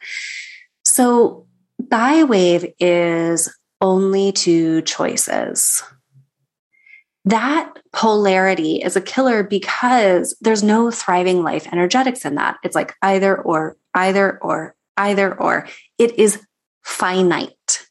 So, 0.84 1.48
bi-wave 1.80 2.74
is 2.80 3.54
only 3.82 4.32
two 4.32 4.82
choices. 4.84 5.84
That 7.26 7.74
polarity 7.92 8.82
is 8.84 8.96
a 8.96 9.02
killer 9.02 9.42
because 9.44 10.36
there's 10.42 10.62
no 10.62 10.92
thriving 10.92 11.42
life 11.42 11.68
energetics 11.72 12.24
in 12.24 12.36
that. 12.36 12.58
It's 12.64 12.76
like 12.76 12.94
either 13.02 13.36
or, 13.42 13.78
either 13.96 14.38
or, 14.40 14.76
either 14.96 15.34
or. 15.40 15.68
It 15.98 16.18
is 16.20 16.40
finite. 16.84 17.88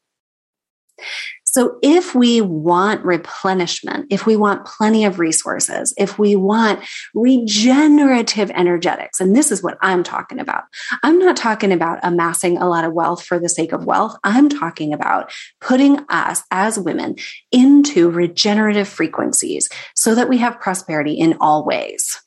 So 1.55 1.79
if 1.83 2.17
we 2.17 2.41
want 2.41 3.05
replenishment, 3.05 4.09
if 4.11 4.27
we 4.27 4.35
want 4.35 4.67
plenty 4.67 5.05
of 5.05 5.21
resources, 5.21 5.95
if 5.97 6.19
we 6.19 6.35
want 6.35 6.81
regenerative 7.15 8.51
energetics, 8.51 9.21
and 9.21 9.37
this 9.37 9.53
is 9.53 9.63
what 9.63 9.79
I'm 9.81 10.03
talking 10.03 10.41
about. 10.41 10.65
I'm 11.05 11.21
not 11.21 11.37
talking 11.37 11.71
about 11.71 12.01
amassing 12.03 12.57
a 12.57 12.69
lot 12.69 12.85
of 12.85 12.93
wealth 12.93 13.25
for 13.25 13.39
the 13.39 13.49
sake 13.49 13.71
of 13.71 13.85
wealth. 13.85 14.17
I'm 14.25 14.49
talking 14.49 14.93
about 14.93 15.31
putting 15.61 16.01
us 16.09 16.43
as 16.51 16.77
women 16.77 17.19
into 17.53 18.11
regenerative 18.11 18.89
frequencies 18.89 19.69
so 19.95 20.17
that 20.17 20.29
we 20.29 20.39
have 20.39 20.59
prosperity 20.59 21.13
in 21.13 21.37
all 21.41 21.65
ways 21.65 22.21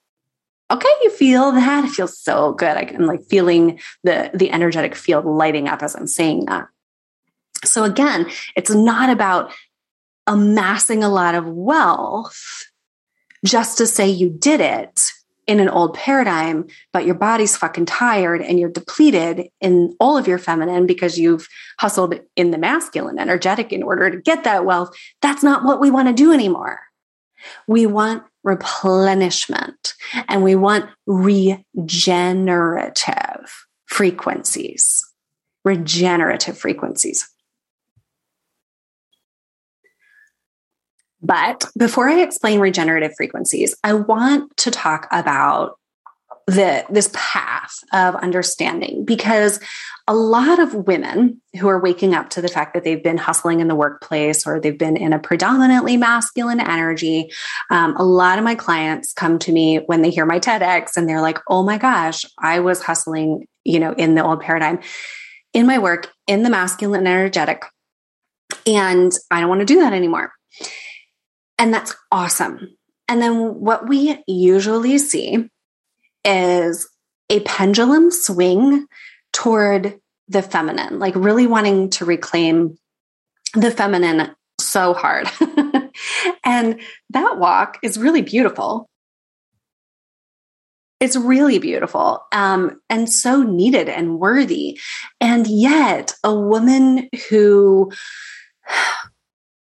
okay 0.69 0.89
you 1.01 1.09
feel 1.09 1.53
that 1.53 1.85
it 1.85 1.89
feels 1.89 2.19
so 2.19 2.51
good 2.51 2.75
i'm 2.75 3.05
like 3.05 3.23
feeling 3.29 3.79
the 4.03 4.29
the 4.33 4.51
energetic 4.51 4.95
field 4.95 5.23
lighting 5.23 5.69
up 5.69 5.81
as 5.81 5.95
i'm 5.95 6.07
saying 6.07 6.43
that 6.45 6.67
so 7.63 7.83
again, 7.83 8.29
it's 8.55 8.71
not 8.71 9.09
about 9.09 9.51
amassing 10.25 11.03
a 11.03 11.09
lot 11.09 11.35
of 11.35 11.47
wealth 11.47 12.65
just 13.45 13.77
to 13.77 13.87
say 13.87 14.07
you 14.07 14.29
did 14.29 14.59
it 14.59 15.11
in 15.47 15.59
an 15.61 15.69
old 15.69 15.93
paradigm, 15.93 16.67
but 16.91 17.05
your 17.05 17.15
body's 17.15 17.55
fucking 17.55 17.85
tired 17.85 18.41
and 18.41 18.59
you're 18.59 18.69
depleted 18.69 19.47
in 19.61 19.95
all 19.99 20.17
of 20.17 20.27
your 20.27 20.37
feminine 20.37 20.85
because 20.85 21.17
you've 21.17 21.47
hustled 21.79 22.19
in 22.35 22.51
the 22.51 22.57
masculine 22.57 23.17
energetic 23.17 23.71
in 23.71 23.81
order 23.81 24.11
to 24.11 24.21
get 24.21 24.43
that 24.43 24.65
wealth. 24.65 24.93
That's 25.21 25.43
not 25.43 25.63
what 25.63 25.79
we 25.79 25.89
want 25.89 26.09
to 26.09 26.13
do 26.13 26.33
anymore. 26.33 26.81
We 27.65 27.85
want 27.85 28.23
replenishment 28.43 29.93
and 30.27 30.43
we 30.43 30.55
want 30.55 30.89
regenerative 31.05 31.55
frequencies, 33.85 35.05
regenerative 35.63 36.57
frequencies. 36.57 37.29
But 41.27 41.65
before 41.77 42.07
I 42.07 42.21
explain 42.21 42.61
regenerative 42.61 43.11
frequencies, 43.17 43.75
I 43.83 43.93
want 43.93 44.55
to 44.57 44.71
talk 44.71 45.09
about 45.11 45.77
the 46.45 46.85
this 46.89 47.09
path 47.13 47.73
of 47.91 48.15
understanding 48.15 49.03
because 49.03 49.59
a 50.07 50.15
lot 50.15 50.59
of 50.59 50.73
women 50.73 51.41
who 51.59 51.67
are 51.67 51.81
waking 51.81 52.15
up 52.15 52.29
to 52.29 52.41
the 52.41 52.47
fact 52.47 52.73
that 52.73 52.85
they've 52.85 53.03
been 53.03 53.17
hustling 53.17 53.59
in 53.59 53.67
the 53.67 53.75
workplace 53.75 54.47
or 54.47 54.57
they've 54.57 54.77
been 54.77 54.95
in 54.95 55.11
a 55.11 55.19
predominantly 55.19 55.97
masculine 55.97 56.61
energy 56.61 57.29
um, 57.69 57.97
a 57.97 58.05
lot 58.05 58.37
of 58.37 58.45
my 58.45 58.55
clients 58.55 59.11
come 59.11 59.37
to 59.37 59.51
me 59.51 59.79
when 59.87 60.01
they 60.01 60.09
hear 60.09 60.25
my 60.25 60.39
tedx 60.39 60.95
and 60.95 61.09
they're 61.09 61.19
like 61.19 61.39
oh 61.49 61.63
my 61.63 61.77
gosh 61.77 62.23
i 62.39 62.61
was 62.61 62.81
hustling 62.81 63.45
you 63.65 63.81
know 63.81 63.91
in 63.91 64.15
the 64.15 64.23
old 64.23 64.39
paradigm 64.39 64.79
in 65.53 65.67
my 65.67 65.77
work 65.77 66.13
in 66.27 66.43
the 66.43 66.49
masculine 66.49 67.05
energetic 67.05 67.65
and 68.65 69.11
i 69.31 69.41
don't 69.41 69.49
want 69.49 69.59
to 69.59 69.65
do 69.65 69.81
that 69.81 69.91
anymore 69.91 70.31
and 71.57 71.73
that's 71.73 71.95
awesome. 72.11 72.77
And 73.07 73.21
then 73.21 73.55
what 73.55 73.87
we 73.87 74.21
usually 74.27 74.97
see 74.97 75.49
is 76.25 76.87
a 77.29 77.39
pendulum 77.41 78.11
swing 78.11 78.85
toward 79.31 79.99
the 80.27 80.41
feminine, 80.41 80.99
like 80.99 81.15
really 81.15 81.47
wanting 81.47 81.89
to 81.91 82.05
reclaim 82.05 82.77
the 83.53 83.71
feminine 83.71 84.35
so 84.59 84.93
hard. 84.93 85.29
and 86.43 86.81
that 87.11 87.37
walk 87.37 87.77
is 87.81 87.97
really 87.97 88.21
beautiful. 88.21 88.89
It's 90.99 91.15
really 91.15 91.59
beautiful 91.59 92.23
um, 92.31 92.81
and 92.89 93.09
so 93.09 93.43
needed 93.43 93.87
and 93.87 94.19
worthy. 94.19 94.79
And 95.21 95.45
yet, 95.47 96.13
a 96.23 96.33
woman 96.33 97.07
who 97.29 97.91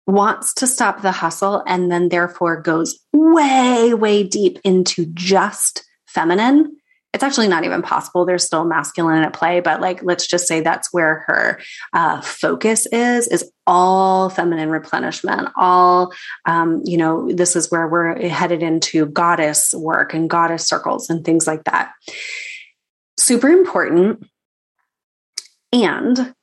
wants 0.08 0.54
to 0.54 0.66
stop 0.66 1.02
the 1.02 1.12
hustle 1.12 1.62
and 1.66 1.92
then 1.92 2.08
therefore 2.08 2.60
goes 2.60 2.98
way, 3.12 3.92
way 3.94 4.24
deep 4.24 4.58
into 4.64 5.06
just 5.14 5.84
feminine, 6.06 6.74
it's 7.14 7.22
actually 7.22 7.48
not 7.48 7.64
even 7.64 7.82
possible. 7.82 8.24
There's 8.24 8.44
still 8.44 8.64
masculine 8.64 9.22
at 9.22 9.32
play, 9.32 9.60
but 9.60 9.80
like, 9.80 10.02
let's 10.02 10.26
just 10.26 10.46
say 10.46 10.60
that's 10.60 10.92
where 10.92 11.24
her 11.26 11.60
uh, 11.92 12.20
focus 12.20 12.86
is, 12.86 13.28
is 13.28 13.50
all 13.66 14.30
feminine 14.30 14.70
replenishment, 14.70 15.48
all, 15.56 16.12
um, 16.46 16.82
you 16.84 16.96
know, 16.96 17.30
this 17.30 17.54
is 17.54 17.70
where 17.70 17.86
we're 17.86 18.28
headed 18.28 18.62
into 18.62 19.06
goddess 19.06 19.72
work 19.74 20.14
and 20.14 20.30
goddess 20.30 20.66
circles 20.66 21.08
and 21.10 21.24
things 21.24 21.46
like 21.46 21.64
that. 21.64 21.92
Super 23.18 23.48
important. 23.48 24.26
And 25.72 26.34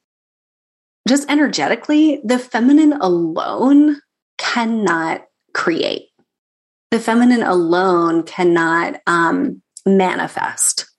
just 1.08 1.30
energetically, 1.30 2.22
the 2.24 2.40
feminine 2.40 2.94
alone 2.94 4.00
cannot 4.38 5.26
create. 5.54 6.10
The 6.92 7.00
feminine 7.00 7.44
alone 7.44 8.24
cannot 8.24 9.02
um, 9.08 9.62
manifest. 9.86 10.90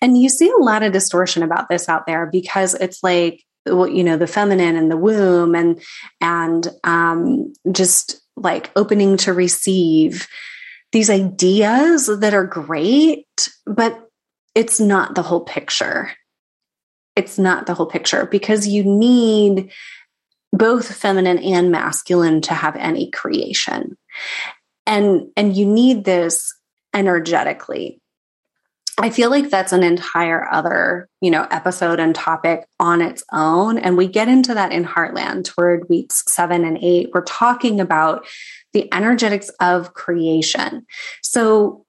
And 0.00 0.20
you 0.20 0.28
see 0.28 0.50
a 0.50 0.62
lot 0.62 0.82
of 0.82 0.92
distortion 0.92 1.42
about 1.42 1.68
this 1.68 1.88
out 1.88 2.06
there 2.06 2.26
because 2.26 2.74
it's 2.74 3.02
like, 3.02 3.42
well, 3.64 3.88
you 3.88 4.04
know, 4.04 4.16
the 4.16 4.26
feminine 4.26 4.76
and 4.76 4.90
the 4.90 4.96
womb 4.96 5.54
and 5.54 5.82
and 6.20 6.68
um, 6.84 7.52
just 7.72 8.20
like 8.36 8.70
opening 8.76 9.16
to 9.16 9.32
receive 9.32 10.28
these 10.92 11.10
ideas 11.10 12.06
that 12.06 12.34
are 12.34 12.46
great, 12.46 13.48
but 13.66 14.08
it's 14.54 14.78
not 14.78 15.14
the 15.14 15.22
whole 15.22 15.40
picture. 15.40 16.12
It's 17.16 17.38
not 17.38 17.66
the 17.66 17.74
whole 17.74 17.86
picture 17.86 18.26
because 18.26 18.68
you 18.68 18.84
need 18.84 19.72
both 20.52 20.94
feminine 20.94 21.38
and 21.38 21.70
masculine 21.70 22.40
to 22.42 22.54
have 22.54 22.76
any 22.76 23.10
creation. 23.10 23.96
And 24.86 25.28
and 25.36 25.56
you 25.56 25.66
need 25.66 26.04
this 26.04 26.54
energetically. 26.94 28.00
I 28.98 29.10
feel 29.10 29.28
like 29.28 29.50
that's 29.50 29.72
an 29.72 29.82
entire 29.82 30.50
other, 30.50 31.08
you 31.20 31.30
know, 31.30 31.46
episode 31.50 32.00
and 32.00 32.14
topic 32.14 32.66
on 32.80 33.02
its 33.02 33.22
own. 33.30 33.78
And 33.78 33.96
we 33.96 34.06
get 34.06 34.28
into 34.28 34.54
that 34.54 34.72
in 34.72 34.84
Heartland 34.84 35.44
toward 35.44 35.88
weeks 35.90 36.24
seven 36.26 36.64
and 36.64 36.78
eight. 36.80 37.10
We're 37.12 37.24
talking 37.24 37.80
about 37.80 38.26
the 38.72 38.92
energetics 38.94 39.50
of 39.60 39.94
creation. 39.94 40.86
So 41.22 41.85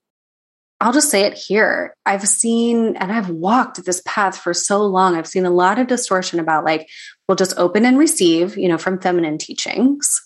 I'll 0.79 0.93
just 0.93 1.09
say 1.09 1.23
it 1.23 1.33
here. 1.33 1.95
I've 2.05 2.27
seen 2.27 2.95
and 2.97 3.11
I've 3.11 3.29
walked 3.29 3.83
this 3.83 4.01
path 4.05 4.37
for 4.37 4.53
so 4.53 4.83
long. 4.83 5.15
I've 5.15 5.27
seen 5.27 5.45
a 5.45 5.51
lot 5.51 5.79
of 5.79 5.87
distortion 5.87 6.39
about 6.39 6.65
like, 6.65 6.87
we'll 7.27 7.35
just 7.35 7.57
open 7.57 7.83
and 7.85 7.97
receive, 7.97 8.57
you 8.57 8.67
know, 8.67 8.77
from 8.77 8.99
feminine 8.99 9.39
teachings. 9.39 10.21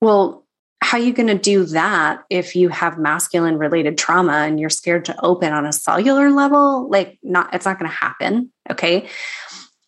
Well, 0.00 0.46
how 0.80 0.98
are 0.98 1.02
you 1.02 1.12
going 1.12 1.28
to 1.28 1.38
do 1.38 1.64
that 1.66 2.24
if 2.30 2.56
you 2.56 2.68
have 2.68 2.98
masculine 2.98 3.58
related 3.58 3.98
trauma 3.98 4.32
and 4.32 4.58
you're 4.58 4.70
scared 4.70 5.06
to 5.06 5.24
open 5.24 5.52
on 5.52 5.66
a 5.66 5.72
cellular 5.72 6.30
level? 6.30 6.88
Like, 6.90 7.18
not, 7.22 7.54
it's 7.54 7.66
not 7.66 7.78
going 7.78 7.90
to 7.90 7.96
happen. 7.96 8.52
Okay. 8.70 9.08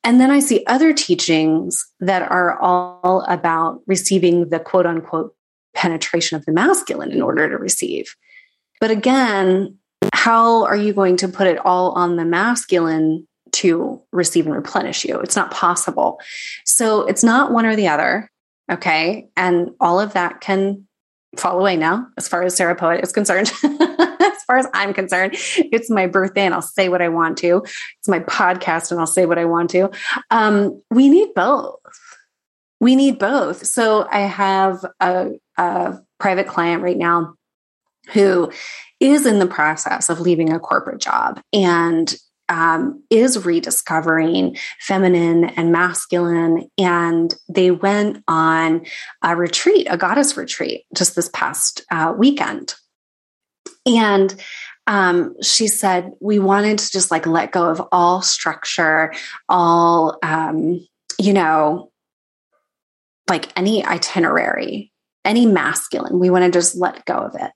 And 0.04 0.20
then 0.20 0.30
I 0.30 0.40
see 0.40 0.64
other 0.66 0.92
teachings 0.92 1.84
that 2.00 2.22
are 2.30 2.58
all 2.60 3.22
about 3.28 3.80
receiving 3.86 4.50
the 4.50 4.60
quote 4.60 4.86
unquote 4.86 5.34
penetration 5.74 6.36
of 6.36 6.44
the 6.44 6.52
masculine 6.52 7.12
in 7.12 7.22
order 7.22 7.48
to 7.48 7.58
receive. 7.58 8.14
But 8.80 8.90
again, 8.90 9.78
how 10.16 10.64
are 10.64 10.76
you 10.76 10.94
going 10.94 11.18
to 11.18 11.28
put 11.28 11.46
it 11.46 11.58
all 11.58 11.92
on 11.92 12.16
the 12.16 12.24
masculine 12.24 13.28
to 13.52 14.02
receive 14.12 14.46
and 14.46 14.54
replenish 14.54 15.04
you? 15.04 15.20
It's 15.20 15.36
not 15.36 15.50
possible. 15.50 16.18
So 16.64 17.06
it's 17.06 17.22
not 17.22 17.52
one 17.52 17.66
or 17.66 17.76
the 17.76 17.88
other. 17.88 18.30
Okay. 18.72 19.28
And 19.36 19.72
all 19.78 20.00
of 20.00 20.14
that 20.14 20.40
can 20.40 20.86
fall 21.36 21.60
away 21.60 21.76
now, 21.76 22.06
as 22.16 22.26
far 22.28 22.42
as 22.42 22.56
Sarah 22.56 22.74
Poet 22.74 23.04
is 23.04 23.12
concerned. 23.12 23.52
as 23.62 24.42
far 24.46 24.56
as 24.56 24.66
I'm 24.72 24.94
concerned, 24.94 25.34
it's 25.36 25.90
my 25.90 26.06
birthday 26.06 26.46
and 26.46 26.54
I'll 26.54 26.62
say 26.62 26.88
what 26.88 27.02
I 27.02 27.08
want 27.08 27.36
to. 27.38 27.62
It's 27.98 28.08
my 28.08 28.20
podcast 28.20 28.90
and 28.90 28.98
I'll 28.98 29.06
say 29.06 29.26
what 29.26 29.38
I 29.38 29.44
want 29.44 29.68
to. 29.70 29.90
Um, 30.30 30.82
we 30.90 31.10
need 31.10 31.34
both. 31.34 31.76
We 32.80 32.96
need 32.96 33.18
both. 33.18 33.66
So 33.66 34.08
I 34.10 34.20
have 34.20 34.82
a, 34.98 35.32
a 35.58 35.98
private 36.18 36.46
client 36.46 36.82
right 36.82 36.96
now 36.96 37.35
who 38.08 38.50
is 39.00 39.26
in 39.26 39.38
the 39.38 39.46
process 39.46 40.08
of 40.08 40.20
leaving 40.20 40.52
a 40.52 40.58
corporate 40.58 41.00
job 41.00 41.40
and 41.52 42.16
um, 42.48 43.02
is 43.10 43.44
rediscovering 43.44 44.56
feminine 44.80 45.44
and 45.44 45.72
masculine. 45.72 46.70
And 46.78 47.34
they 47.48 47.70
went 47.70 48.22
on 48.28 48.86
a 49.22 49.36
retreat, 49.36 49.86
a 49.90 49.96
goddess 49.96 50.36
retreat, 50.36 50.84
just 50.94 51.16
this 51.16 51.28
past 51.32 51.82
uh, 51.90 52.14
weekend. 52.16 52.74
And 53.84 54.34
um, 54.86 55.34
she 55.42 55.66
said, 55.66 56.12
we 56.20 56.38
wanted 56.38 56.78
to 56.78 56.90
just 56.90 57.10
like 57.10 57.26
let 57.26 57.50
go 57.50 57.68
of 57.68 57.82
all 57.90 58.22
structure, 58.22 59.12
all, 59.48 60.16
um, 60.22 60.86
you 61.18 61.32
know, 61.32 61.90
like 63.28 63.48
any 63.58 63.84
itinerary 63.84 64.92
any 65.26 65.44
masculine. 65.44 66.18
We 66.18 66.30
want 66.30 66.44
to 66.44 66.50
just 66.50 66.76
let 66.76 67.04
go 67.04 67.14
of 67.14 67.34
it. 67.34 67.52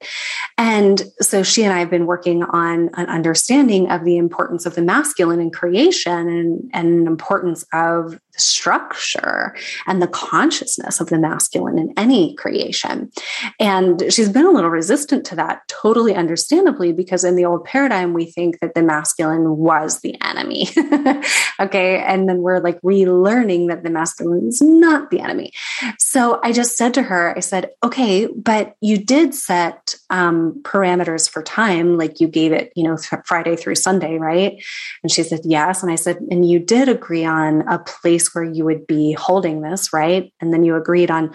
And 0.59 1.02
so 1.20 1.42
she 1.42 1.62
and 1.64 1.72
I 1.72 1.78
have 1.78 1.90
been 1.90 2.06
working 2.06 2.42
on 2.42 2.90
an 2.94 3.06
understanding 3.06 3.90
of 3.90 4.04
the 4.04 4.16
importance 4.16 4.66
of 4.66 4.74
the 4.74 4.83
masculine 4.83 5.40
in 5.40 5.50
creation 5.50 6.28
and, 6.28 6.70
and 6.72 7.06
importance 7.06 7.64
of 7.72 8.20
the 8.32 8.40
structure 8.40 9.54
and 9.86 10.00
the 10.00 10.08
consciousness 10.08 11.00
of 11.00 11.08
the 11.08 11.18
masculine 11.18 11.78
in 11.78 11.92
any 11.96 12.34
creation. 12.34 13.10
And 13.58 14.02
she's 14.10 14.28
been 14.28 14.46
a 14.46 14.50
little 14.50 14.70
resistant 14.70 15.24
to 15.26 15.36
that, 15.36 15.66
totally 15.68 16.14
understandably, 16.14 16.92
because 16.92 17.24
in 17.24 17.36
the 17.36 17.44
old 17.44 17.64
paradigm, 17.64 18.12
we 18.12 18.24
think 18.24 18.60
that 18.60 18.74
the 18.74 18.82
masculine 18.82 19.56
was 19.56 20.00
the 20.00 20.16
enemy. 20.22 20.68
okay. 21.60 22.02
And 22.02 22.28
then 22.28 22.38
we're 22.38 22.60
like 22.60 22.80
relearning 22.82 23.68
that 23.68 23.82
the 23.82 23.90
masculine 23.90 24.48
is 24.48 24.60
not 24.60 25.10
the 25.10 25.20
enemy. 25.20 25.52
So 25.98 26.40
I 26.42 26.52
just 26.52 26.76
said 26.76 26.94
to 26.94 27.02
her, 27.02 27.36
I 27.36 27.40
said, 27.40 27.70
okay, 27.82 28.26
but 28.26 28.76
you 28.80 28.98
did 28.98 29.34
set 29.34 29.94
um, 30.10 30.60
parameters 30.62 31.28
for 31.28 31.42
time, 31.42 31.96
like 31.96 32.20
you 32.20 32.28
gave 32.28 32.52
it, 32.52 32.72
you 32.76 32.84
know, 32.84 32.96
th- 32.96 33.22
Friday 33.24 33.56
through 33.56 33.76
Sunday, 33.76 34.18
right? 34.18 34.62
And 35.02 35.10
she 35.10 35.22
said, 35.22 35.40
yes. 35.44 35.82
And 35.82 35.90
I 35.90 35.96
said, 35.96 36.18
and 36.30 36.48
you 36.48 36.58
did 36.58 36.88
agree 36.88 37.24
on 37.24 37.62
a 37.68 37.78
place 37.78 38.19
where 38.28 38.44
you 38.44 38.64
would 38.64 38.87
be 38.87 39.12
holding 39.12 39.62
this, 39.62 39.92
right? 39.92 40.33
And 40.40 40.52
then 40.52 40.64
you 40.64 40.76
agreed 40.76 41.11
on 41.11 41.33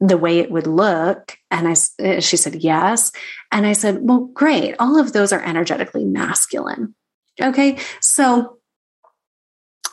the 0.00 0.18
way 0.18 0.38
it 0.38 0.50
would 0.50 0.66
look. 0.66 1.36
And 1.50 1.68
I, 1.68 1.74
eh, 1.98 2.20
she 2.20 2.36
said, 2.36 2.56
yes. 2.56 3.12
And 3.50 3.66
I 3.66 3.72
said, 3.72 3.98
well, 4.00 4.30
great. 4.34 4.74
All 4.78 4.98
of 4.98 5.12
those 5.12 5.32
are 5.32 5.42
energetically 5.42 6.04
masculine. 6.04 6.94
Okay. 7.40 7.78
So 8.00 8.58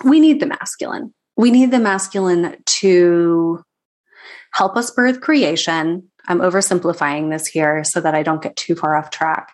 we 0.04 0.20
need 0.20 0.40
the 0.40 0.48
masculine. 0.48 1.14
We 1.38 1.52
need 1.52 1.72
the 1.72 1.80
masculine 1.80 2.58
to 2.66 3.64
help 4.54 4.76
us 4.78 4.92
birth 4.92 5.22
creation. 5.22 6.10
I'm 6.28 6.40
oversimplifying 6.40 7.30
this 7.30 7.48
here 7.48 7.84
so 7.84 8.00
that 8.02 8.16
I 8.16 8.24
don't 8.24 8.42
get 8.42 8.56
too 8.56 8.76
far 8.76 8.96
off 8.96 9.10
track. 9.10 9.52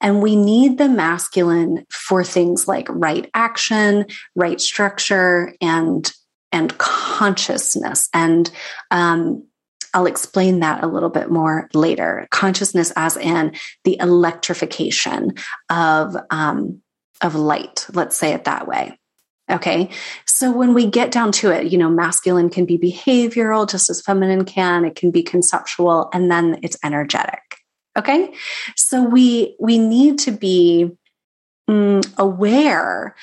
And 0.00 0.22
we 0.22 0.36
need 0.36 0.78
the 0.78 0.88
masculine 0.88 1.86
for 1.90 2.22
things 2.22 2.68
like 2.68 2.86
right 2.90 3.30
action, 3.34 4.06
right 4.34 4.60
structure, 4.60 5.54
and 5.60 6.10
and 6.52 6.76
consciousness. 6.78 8.08
And 8.12 8.50
um, 8.90 9.44
I'll 9.92 10.06
explain 10.06 10.60
that 10.60 10.84
a 10.84 10.88
little 10.88 11.08
bit 11.08 11.30
more 11.30 11.68
later. 11.72 12.26
Consciousness, 12.30 12.92
as 12.96 13.16
in 13.16 13.54
the 13.84 13.96
electrification 14.00 15.34
of 15.70 16.16
um, 16.30 16.82
of 17.22 17.34
light. 17.34 17.86
Let's 17.92 18.16
say 18.16 18.32
it 18.34 18.44
that 18.44 18.66
way. 18.66 18.98
Okay. 19.50 19.90
So 20.26 20.50
when 20.50 20.72
we 20.74 20.86
get 20.86 21.10
down 21.10 21.30
to 21.32 21.50
it, 21.50 21.70
you 21.70 21.76
know, 21.76 21.90
masculine 21.90 22.48
can 22.48 22.64
be 22.64 22.78
behavioral 22.78 23.68
just 23.68 23.90
as 23.90 24.00
feminine 24.00 24.44
can, 24.46 24.84
it 24.84 24.96
can 24.96 25.10
be 25.10 25.22
conceptual, 25.22 26.08
and 26.14 26.30
then 26.30 26.58
it's 26.62 26.78
energetic. 26.82 27.43
Okay. 27.96 28.34
So 28.76 29.02
we, 29.02 29.56
we 29.60 29.78
need 29.78 30.18
to 30.20 30.32
be 30.32 30.90
mm, 31.68 32.14
aware 32.18 33.14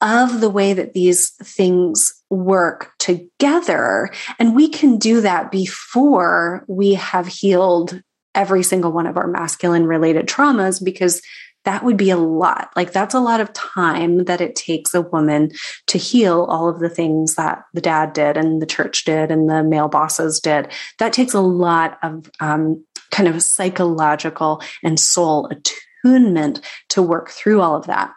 of 0.00 0.40
the 0.40 0.50
way 0.50 0.72
that 0.72 0.94
these 0.94 1.30
things 1.30 2.14
work 2.30 2.92
together. 2.98 4.10
And 4.38 4.56
we 4.56 4.68
can 4.68 4.98
do 4.98 5.20
that 5.20 5.50
before 5.50 6.64
we 6.68 6.94
have 6.94 7.26
healed 7.26 8.00
every 8.34 8.62
single 8.62 8.92
one 8.92 9.06
of 9.06 9.16
our 9.16 9.26
masculine 9.26 9.86
related 9.86 10.26
traumas 10.26 10.82
because 10.82 11.20
that 11.64 11.84
would 11.84 11.98
be 11.98 12.08
a 12.10 12.16
lot. 12.16 12.70
Like 12.74 12.92
that's 12.92 13.14
a 13.14 13.20
lot 13.20 13.40
of 13.40 13.52
time 13.52 14.24
that 14.24 14.40
it 14.40 14.56
takes 14.56 14.94
a 14.94 15.02
woman 15.02 15.50
to 15.88 15.98
heal 15.98 16.46
all 16.48 16.68
of 16.68 16.80
the 16.80 16.88
things 16.88 17.34
that 17.34 17.64
the 17.74 17.82
dad 17.82 18.14
did 18.14 18.38
and 18.38 18.62
the 18.62 18.66
church 18.66 19.04
did 19.04 19.30
and 19.30 19.50
the 19.50 19.62
male 19.62 19.88
bosses 19.88 20.40
did. 20.40 20.68
That 20.98 21.12
takes 21.12 21.34
a 21.34 21.40
lot 21.40 21.98
of 22.02 22.30
um, 22.40 22.84
kind 23.10 23.28
of 23.28 23.42
psychological 23.42 24.62
and 24.82 24.98
soul 24.98 25.50
attunement 25.50 26.60
to 26.90 27.02
work 27.02 27.30
through 27.30 27.60
all 27.60 27.76
of 27.76 27.86
that. 27.86 28.12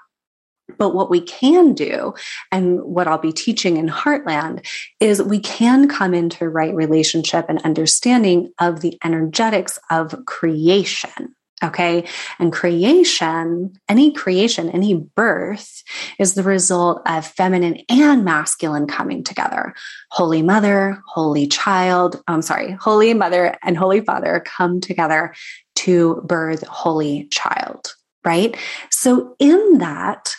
But 0.77 0.95
what 0.95 1.09
we 1.09 1.21
can 1.21 1.73
do, 1.73 2.13
and 2.51 2.81
what 2.81 3.07
I'll 3.07 3.17
be 3.17 3.33
teaching 3.33 3.77
in 3.77 3.87
Heartland, 3.87 4.65
is 4.99 5.21
we 5.21 5.39
can 5.39 5.87
come 5.87 6.13
into 6.13 6.47
right 6.47 6.73
relationship 6.73 7.45
and 7.49 7.61
understanding 7.63 8.53
of 8.59 8.79
the 8.79 8.97
energetics 9.03 9.77
of 9.91 10.25
creation. 10.25 11.35
Okay. 11.63 12.05
And 12.39 12.51
creation, 12.51 13.73
any 13.87 14.11
creation, 14.11 14.69
any 14.69 14.95
birth 14.95 15.83
is 16.19 16.33
the 16.33 16.43
result 16.43 17.01
of 17.05 17.25
feminine 17.25 17.77
and 17.89 18.25
masculine 18.25 18.85
coming 18.85 19.23
together. 19.23 19.73
Holy 20.11 20.41
Mother, 20.41 21.01
Holy 21.07 21.47
Child, 21.47 22.21
I'm 22.27 22.41
sorry, 22.41 22.73
Holy 22.73 23.13
Mother 23.13 23.57
and 23.63 23.77
Holy 23.77 24.01
Father 24.01 24.43
come 24.45 24.81
together 24.81 25.33
to 25.75 26.21
birth 26.25 26.67
Holy 26.67 27.27
Child, 27.29 27.95
right? 28.25 28.57
So 28.91 29.35
in 29.39 29.77
that, 29.77 30.35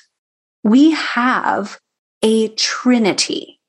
we 0.62 0.92
have 0.92 1.78
a 2.22 2.48
trinity. 2.48 3.60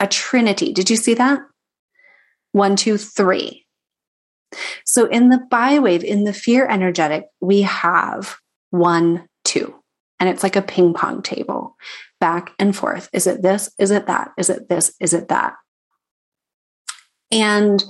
a 0.00 0.06
trinity. 0.06 0.72
Did 0.72 0.90
you 0.90 0.96
see 0.96 1.14
that? 1.14 1.40
One, 2.52 2.76
two, 2.76 2.96
three. 2.96 3.66
So 4.84 5.06
in 5.06 5.28
the 5.28 5.40
bi 5.50 5.78
wave, 5.78 6.04
in 6.04 6.24
the 6.24 6.32
fear 6.32 6.66
energetic, 6.66 7.26
we 7.40 7.62
have 7.62 8.36
one, 8.70 9.28
two, 9.44 9.74
and 10.20 10.28
it's 10.28 10.42
like 10.42 10.56
a 10.56 10.62
ping 10.62 10.94
pong 10.94 11.22
table 11.22 11.76
back 12.20 12.52
and 12.58 12.74
forth. 12.74 13.08
Is 13.12 13.26
it 13.26 13.42
this? 13.42 13.70
Is 13.78 13.90
it 13.90 14.06
that? 14.06 14.32
Is 14.36 14.50
it 14.50 14.68
this? 14.68 14.92
Is 15.00 15.12
it 15.12 15.28
that? 15.28 15.54
And 17.30 17.84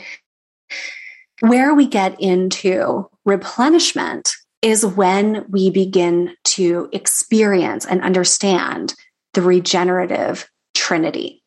where 1.40 1.74
we 1.74 1.86
get 1.86 2.20
into 2.20 3.08
replenishment 3.24 4.30
is 4.60 4.84
when 4.84 5.44
we 5.48 5.70
begin 5.70 6.34
to 6.42 6.88
experience 6.92 7.86
and 7.86 8.02
understand 8.02 8.94
the 9.34 9.42
regenerative 9.42 10.50
trinity. 10.74 11.37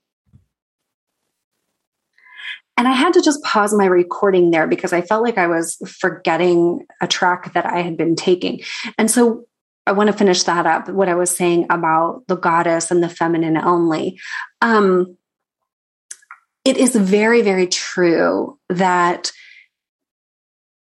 And 2.81 2.87
I 2.87 2.93
had 2.93 3.13
to 3.13 3.21
just 3.21 3.43
pause 3.43 3.75
my 3.75 3.85
recording 3.85 4.49
there 4.49 4.65
because 4.65 4.91
I 4.91 5.03
felt 5.03 5.21
like 5.21 5.37
I 5.37 5.45
was 5.45 5.77
forgetting 5.85 6.87
a 6.99 7.05
track 7.05 7.53
that 7.53 7.63
I 7.63 7.81
had 7.81 7.95
been 7.95 8.15
taking. 8.15 8.61
And 8.97 9.11
so 9.11 9.45
I 9.85 9.91
want 9.91 10.07
to 10.07 10.17
finish 10.17 10.41
that 10.45 10.65
up, 10.65 10.89
what 10.89 11.07
I 11.07 11.13
was 11.13 11.29
saying 11.29 11.67
about 11.69 12.23
the 12.27 12.37
goddess 12.37 12.89
and 12.89 13.03
the 13.03 13.07
feminine 13.07 13.55
only. 13.55 14.19
Um, 14.63 15.15
it 16.65 16.75
is 16.77 16.95
very, 16.95 17.43
very 17.43 17.67
true 17.67 18.57
that 18.69 19.31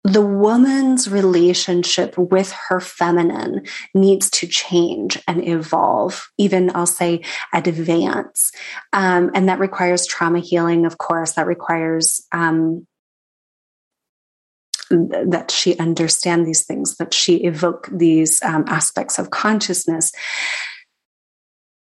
the 0.03 0.21
woman's 0.21 1.09
relationship 1.09 2.17
with 2.17 2.51
her 2.51 2.81
feminine 2.81 3.65
needs 3.93 4.29
to 4.31 4.47
change 4.47 5.21
and 5.27 5.47
evolve, 5.47 6.29
even 6.37 6.75
I'll 6.75 6.85
say 6.85 7.23
advance. 7.53 8.51
Um, 8.91 9.31
and 9.33 9.47
that 9.47 9.59
requires 9.59 10.05
trauma 10.05 10.39
healing, 10.39 10.85
of 10.85 10.97
course, 10.97 11.33
that 11.33 11.47
requires 11.47 12.27
um, 12.33 12.85
that 14.89 15.51
she 15.51 15.77
understand 15.77 16.45
these 16.45 16.65
things, 16.65 16.97
that 16.97 17.13
she 17.13 17.37
evoke 17.45 17.87
these 17.89 18.43
um, 18.43 18.65
aspects 18.67 19.17
of 19.17 19.29
consciousness. 19.29 20.11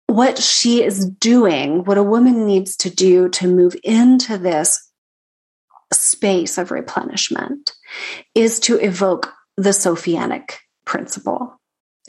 What 0.07 0.39
she 0.39 0.83
is 0.83 1.05
doing, 1.05 1.85
what 1.85 1.99
a 1.99 2.03
woman 2.03 2.47
needs 2.47 2.75
to 2.79 2.91
do 2.91 3.29
to 3.31 3.47
move 3.47 3.77
into 3.85 4.39
this 4.39 4.88
space 5.93 6.59
of 6.59 6.71
replenishment 6.71 7.73
is 8.35 8.61
to 8.61 8.79
evoke 8.79 9.33
the 9.57 9.71
Sophianic 9.71 10.53
principle. 10.85 11.59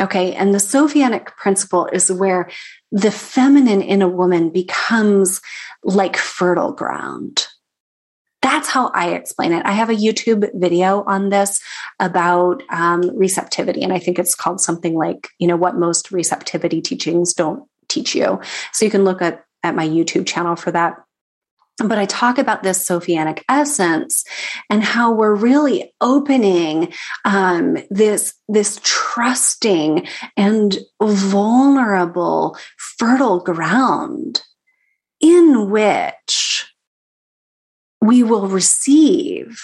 Okay. 0.02 0.34
And 0.34 0.54
the 0.54 0.60
Sophianic 0.60 1.36
principle 1.36 1.88
is 1.92 2.12
where 2.12 2.50
the 2.92 3.12
feminine 3.12 3.82
in 3.82 4.02
a 4.02 4.08
woman 4.08 4.50
becomes 4.50 5.42
like 5.84 6.16
fertile 6.16 6.72
ground. 6.72 7.48
That's 8.42 8.70
how 8.70 8.88
I 8.94 9.10
explain 9.10 9.52
it. 9.52 9.66
I 9.66 9.74
have 9.74 9.90
a 9.90 9.96
YouTube 9.96 10.50
video 10.54 11.04
on 11.04 11.28
this 11.28 11.60
about 12.00 12.64
um, 12.70 13.02
receptivity, 13.18 13.84
and 13.84 13.92
I 13.92 14.00
think 14.00 14.18
it's 14.18 14.34
called 14.34 14.62
something 14.62 14.96
like, 14.96 15.28
you 15.40 15.48
know, 15.48 15.58
what 15.58 15.76
most 15.76 16.10
receptivity 16.10 16.82
teachings 16.82 17.34
don't 17.34 17.68
teach 17.90 18.16
you. 18.16 18.40
So 18.72 18.86
you 18.86 18.92
can 18.92 19.04
look 19.04 19.22
at, 19.22 19.44
at 19.64 19.76
my 19.76 19.86
YouTube 19.86 20.26
channel 20.26 20.56
for 20.56 20.72
that 20.72 20.96
but 21.88 21.98
I 21.98 22.06
talk 22.06 22.38
about 22.38 22.64
this 22.64 22.88
Sophianic 22.88 23.44
essence 23.50 24.24
and 24.70 24.84
how 24.84 25.12
we're 25.12 25.36
really 25.36 25.94
opening 26.02 26.94
um, 27.26 27.78
this 27.90 28.34
this 28.48 28.80
trusting 28.84 30.08
and 30.36 30.78
vulnerable, 31.02 32.58
fertile 32.78 33.40
ground 33.40 34.42
in 35.22 35.70
which 35.70 36.66
we 38.02 38.24
will 38.24 38.48
receive 38.48 39.62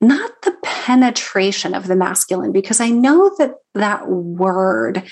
not 0.00 0.42
the 0.42 0.56
penetration 0.64 1.74
of 1.74 1.86
the 1.86 1.94
masculine, 1.94 2.50
because 2.50 2.80
I 2.80 2.88
know 2.88 3.32
that 3.38 3.54
that 3.74 4.08
word 4.08 5.04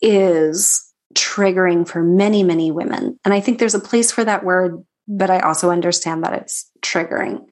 is 0.00 0.85
triggering 1.16 1.88
for 1.88 2.02
many, 2.02 2.42
many 2.42 2.70
women. 2.70 3.18
And 3.24 3.34
I 3.34 3.40
think 3.40 3.58
there's 3.58 3.74
a 3.74 3.80
place 3.80 4.12
for 4.12 4.24
that 4.24 4.44
word, 4.44 4.84
but 5.08 5.30
I 5.30 5.40
also 5.40 5.70
understand 5.70 6.22
that 6.24 6.34
it's 6.34 6.70
triggering. 6.80 7.46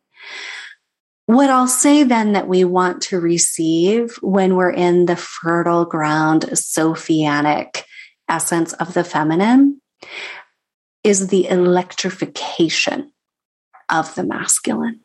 What 1.27 1.49
I'll 1.49 1.67
say 1.67 2.03
then 2.03 2.35
that 2.35 2.49
we 2.49 2.65
want 2.65 3.03
to 3.05 3.19
receive 3.19 4.17
when 4.21 4.57
we're 4.57 4.73
in 4.73 5.07
the 5.07 5.17
fertile 5.17 5.87
ground, 5.87 6.43
Sophianic 6.53 7.83
essence 8.29 8.75
of 8.75 8.93
the 8.95 9.05
feminine 9.05 9.81
is 11.03 11.29
the 11.29 11.49
electrification 11.49 13.13
of 13.89 14.15
the 14.15 14.25
masculine. 14.25 15.01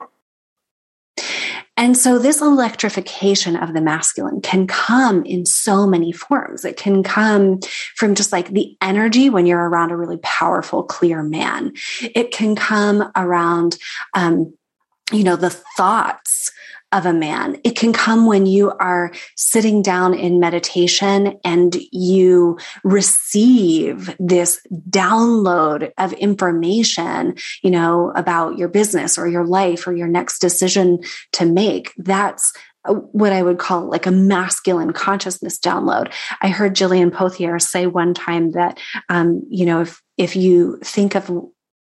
And 1.80 1.98
so 1.98 2.20
this 2.20 2.42
electrification 2.42 3.56
of 3.56 3.74
the 3.74 3.80
masculine 3.80 4.42
can 4.42 4.68
come 4.68 5.24
in 5.24 5.46
so 5.46 5.88
many 5.88 6.12
forms. 6.12 6.66
It 6.66 6.76
can 6.76 7.04
come 7.04 7.62
from 7.96 8.16
just 8.16 8.34
like 8.34 8.50
the 8.50 8.76
energy 8.82 9.30
when 9.30 9.46
you're 9.46 9.70
around 9.70 9.92
a 9.92 9.96
really 9.96 10.18
powerful, 10.18 10.84
clear 10.84 11.24
man. 11.24 11.72
It 12.02 12.32
can 12.32 12.58
come 12.58 13.10
around, 13.16 13.78
um, 14.14 14.54
you 15.14 15.24
know, 15.24 15.38
the 15.38 15.52
thoughts 15.52 16.52
of 16.92 17.06
a 17.06 17.14
man. 17.14 17.60
It 17.64 17.76
can 17.76 17.94
come 17.94 18.26
when 18.26 18.46
you 18.46 18.72
are 18.72 19.12
sitting 19.36 19.82
down 19.82 20.14
in 20.14 20.40
meditation 20.40 21.40
and 21.44 21.76
you 21.92 22.58
receive 22.84 24.16
this 24.20 24.60
download 24.90 25.92
of 25.98 26.14
information, 26.14 27.36
you 27.62 27.72
know, 27.72 28.12
about 28.16 28.58
your 28.58 28.70
business 28.70 29.18
or 29.18 29.28
your 29.28 29.46
life 29.46 29.88
or 29.88 29.96
your 29.96 30.08
next 30.08 30.40
decision 30.40 31.00
to 31.34 31.46
make. 31.46 31.94
That's 31.98 32.54
what 32.86 33.34
I 33.34 33.44
would 33.44 33.60
call 33.60 33.90
like 33.90 34.06
a 34.06 34.12
masculine 34.12 34.94
consciousness 34.94 35.60
download. 35.60 36.12
I 36.42 36.50
heard 36.50 36.76
Jillian 36.76 37.12
Pothier 37.12 37.62
say 37.62 37.88
one 37.88 38.14
time 38.14 38.52
that, 38.52 38.80
um, 39.10 39.44
you 39.50 39.66
know, 39.66 39.82
if 39.82 40.02
if 40.18 40.36
you 40.36 40.80
think 40.84 41.16
of 41.16 41.30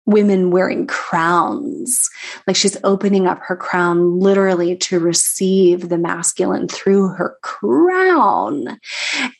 women 0.05 0.51
wearing 0.51 0.87
crowns. 0.87 2.09
Like 2.47 2.55
she's 2.55 2.77
opening 2.83 3.27
up 3.27 3.39
her 3.43 3.55
crown 3.55 4.19
literally 4.19 4.75
to 4.77 4.99
receive 4.99 5.89
the 5.89 5.97
masculine 5.97 6.67
through 6.67 7.09
her 7.09 7.37
crown. 7.41 8.79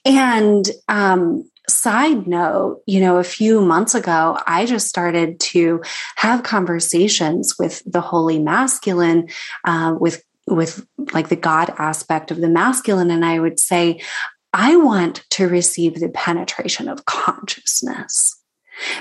And, 0.03 0.69
um, 0.87 1.49
side 1.67 2.27
note, 2.27 2.81
you 2.85 2.99
know, 2.99 3.17
a 3.17 3.23
few 3.23 3.61
months 3.61 3.95
ago, 3.95 4.37
I 4.45 4.65
just 4.65 4.87
started 4.87 5.39
to 5.39 5.81
have 6.15 6.43
conversations 6.43 7.55
with 7.57 7.81
the 7.85 8.01
holy 8.01 8.39
masculine, 8.39 9.29
uh, 9.63 9.95
with 9.99 10.23
with 10.47 10.85
like 11.11 11.29
the 11.29 11.35
God 11.35 11.73
aspect 11.79 12.29
of 12.29 12.37
the 12.37 12.47
masculine. 12.47 13.09
And 13.09 13.25
I 13.25 13.39
would 13.39 13.59
say, 13.59 13.99
I 14.53 14.75
want 14.75 15.25
to 15.31 15.47
receive 15.47 15.99
the 15.99 16.09
penetration 16.09 16.87
of 16.87 17.05
consciousness 17.05 18.39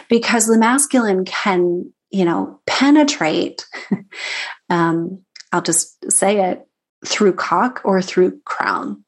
because 0.09 0.47
the 0.47 0.59
masculine 0.59 1.25
can, 1.25 1.93
you 2.11 2.25
know, 2.25 2.61
penetrate. 2.67 3.67
um, 4.71 5.23
I'll 5.53 5.63
just 5.63 6.11
say 6.11 6.51
it 6.51 6.67
through 7.07 7.35
cock 7.35 7.81
or 7.85 8.03
through 8.03 8.41
crown. 8.45 9.05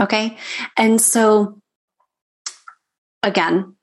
Okay. 0.00 0.36
And 0.76 1.00
so, 1.00 1.60
again, 3.22 3.76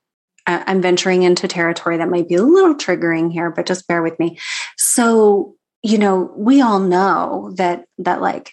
I'm 0.46 0.82
venturing 0.82 1.22
into 1.22 1.48
territory 1.48 1.96
that 1.96 2.10
might 2.10 2.28
be 2.28 2.34
a 2.34 2.42
little 2.42 2.74
triggering 2.74 3.32
here, 3.32 3.50
but 3.50 3.66
just 3.66 3.88
bear 3.88 4.02
with 4.02 4.18
me. 4.18 4.38
So, 4.76 5.56
you 5.82 5.98
know, 5.98 6.32
we 6.36 6.60
all 6.60 6.80
know 6.80 7.52
that, 7.56 7.86
that 7.98 8.20
like 8.20 8.52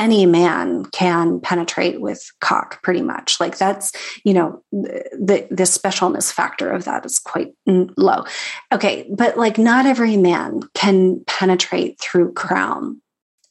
any 0.00 0.24
man 0.24 0.86
can 0.86 1.40
penetrate 1.40 2.00
with 2.00 2.32
cock 2.40 2.82
pretty 2.82 3.02
much. 3.02 3.38
Like 3.38 3.58
that's 3.58 3.92
you 4.24 4.34
know 4.34 4.62
the 4.72 5.46
the 5.50 5.64
specialness 5.64 6.32
factor 6.32 6.70
of 6.70 6.84
that 6.84 7.04
is 7.04 7.18
quite 7.18 7.52
low. 7.66 8.24
Okay 8.72 9.08
but 9.10 9.36
like 9.36 9.58
not 9.58 9.86
every 9.86 10.16
man 10.16 10.62
can 10.74 11.22
penetrate 11.26 12.00
through 12.00 12.32
crown. 12.32 13.00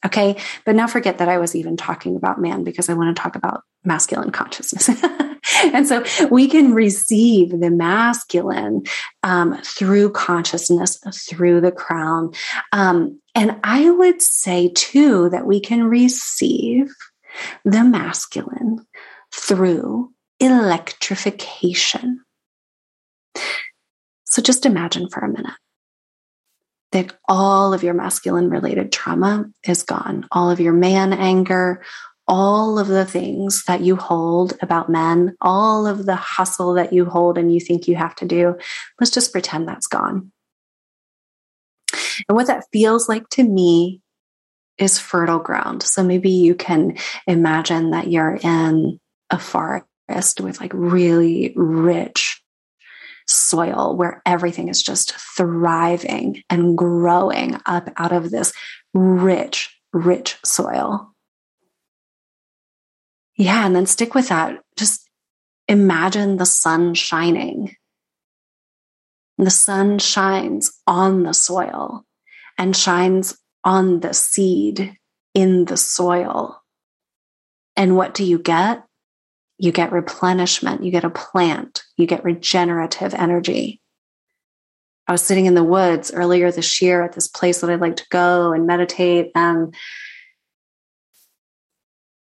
Okay 0.04 0.36
but 0.66 0.74
now 0.74 0.86
forget 0.86 1.18
that 1.18 1.28
i 1.28 1.36
was 1.38 1.54
even 1.54 1.76
talking 1.76 2.16
about 2.16 2.40
man 2.40 2.64
because 2.64 2.88
i 2.88 2.94
want 2.94 3.14
to 3.14 3.22
talk 3.22 3.36
about 3.36 3.62
masculine 3.84 4.30
consciousness. 4.30 4.88
And 5.64 5.86
so 5.86 6.04
we 6.30 6.48
can 6.48 6.74
receive 6.74 7.50
the 7.60 7.70
masculine 7.70 8.82
um, 9.22 9.58
through 9.62 10.10
consciousness, 10.10 10.98
through 11.28 11.60
the 11.60 11.72
crown. 11.72 12.32
Um, 12.72 13.19
and 13.34 13.60
I 13.62 13.90
would 13.90 14.20
say 14.22 14.70
too 14.74 15.30
that 15.30 15.46
we 15.46 15.60
can 15.60 15.84
receive 15.84 16.92
the 17.64 17.84
masculine 17.84 18.86
through 19.32 20.12
electrification. 20.40 22.24
So 24.24 24.42
just 24.42 24.66
imagine 24.66 25.08
for 25.08 25.20
a 25.20 25.28
minute 25.28 25.54
that 26.92 27.16
all 27.28 27.72
of 27.72 27.82
your 27.82 27.94
masculine 27.94 28.50
related 28.50 28.90
trauma 28.90 29.44
is 29.64 29.82
gone, 29.82 30.26
all 30.32 30.50
of 30.50 30.60
your 30.60 30.72
man 30.72 31.12
anger, 31.12 31.82
all 32.26 32.78
of 32.78 32.88
the 32.88 33.04
things 33.04 33.64
that 33.64 33.80
you 33.80 33.96
hold 33.96 34.54
about 34.62 34.88
men, 34.88 35.36
all 35.40 35.86
of 35.86 36.06
the 36.06 36.16
hustle 36.16 36.74
that 36.74 36.92
you 36.92 37.04
hold 37.04 37.38
and 37.38 37.52
you 37.52 37.60
think 37.60 37.86
you 37.86 37.96
have 37.96 38.14
to 38.16 38.24
do, 38.24 38.56
let's 39.00 39.10
just 39.10 39.32
pretend 39.32 39.66
that's 39.66 39.86
gone. 39.86 40.32
And 42.28 42.36
what 42.36 42.46
that 42.46 42.64
feels 42.72 43.08
like 43.08 43.28
to 43.30 43.44
me 43.44 44.00
is 44.78 44.98
fertile 44.98 45.38
ground. 45.38 45.82
So 45.82 46.02
maybe 46.02 46.30
you 46.30 46.54
can 46.54 46.96
imagine 47.26 47.90
that 47.90 48.10
you're 48.10 48.38
in 48.42 48.98
a 49.28 49.38
forest 49.38 50.40
with 50.40 50.60
like 50.60 50.72
really 50.74 51.52
rich 51.54 52.42
soil 53.26 53.96
where 53.96 54.22
everything 54.26 54.68
is 54.68 54.82
just 54.82 55.14
thriving 55.36 56.42
and 56.50 56.76
growing 56.76 57.56
up 57.66 57.88
out 57.96 58.12
of 58.12 58.30
this 58.30 58.52
rich, 58.94 59.76
rich 59.92 60.36
soil. 60.44 61.12
Yeah, 63.36 63.64
and 63.64 63.76
then 63.76 63.86
stick 63.86 64.14
with 64.14 64.28
that. 64.28 64.60
Just 64.76 65.08
imagine 65.68 66.36
the 66.36 66.46
sun 66.46 66.94
shining. 66.94 67.76
The 69.38 69.50
sun 69.50 69.98
shines 69.98 70.72
on 70.86 71.22
the 71.22 71.32
soil 71.32 72.04
and 72.60 72.76
shines 72.76 73.38
on 73.64 74.00
the 74.00 74.12
seed 74.12 74.94
in 75.32 75.64
the 75.64 75.78
soil. 75.78 76.62
And 77.74 77.96
what 77.96 78.12
do 78.12 78.22
you 78.22 78.38
get? 78.38 78.84
You 79.56 79.72
get 79.72 79.92
replenishment, 79.92 80.84
you 80.84 80.90
get 80.90 81.04
a 81.04 81.10
plant, 81.10 81.82
you 81.96 82.06
get 82.06 82.22
regenerative 82.22 83.14
energy. 83.14 83.80
I 85.08 85.12
was 85.12 85.22
sitting 85.22 85.46
in 85.46 85.54
the 85.54 85.64
woods 85.64 86.12
earlier 86.12 86.52
this 86.52 86.82
year 86.82 87.02
at 87.02 87.14
this 87.14 87.28
place 87.28 87.62
that 87.62 87.70
I 87.70 87.76
like 87.76 87.96
to 87.96 88.06
go 88.10 88.52
and 88.52 88.66
meditate. 88.66 89.32
And 89.34 89.74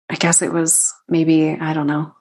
I 0.07 0.15
guess 0.15 0.43
it 0.43 0.53
was 0.53 0.93
maybe, 1.09 1.49
I 1.49 1.73
don't 1.73 1.87
know, 1.87 2.13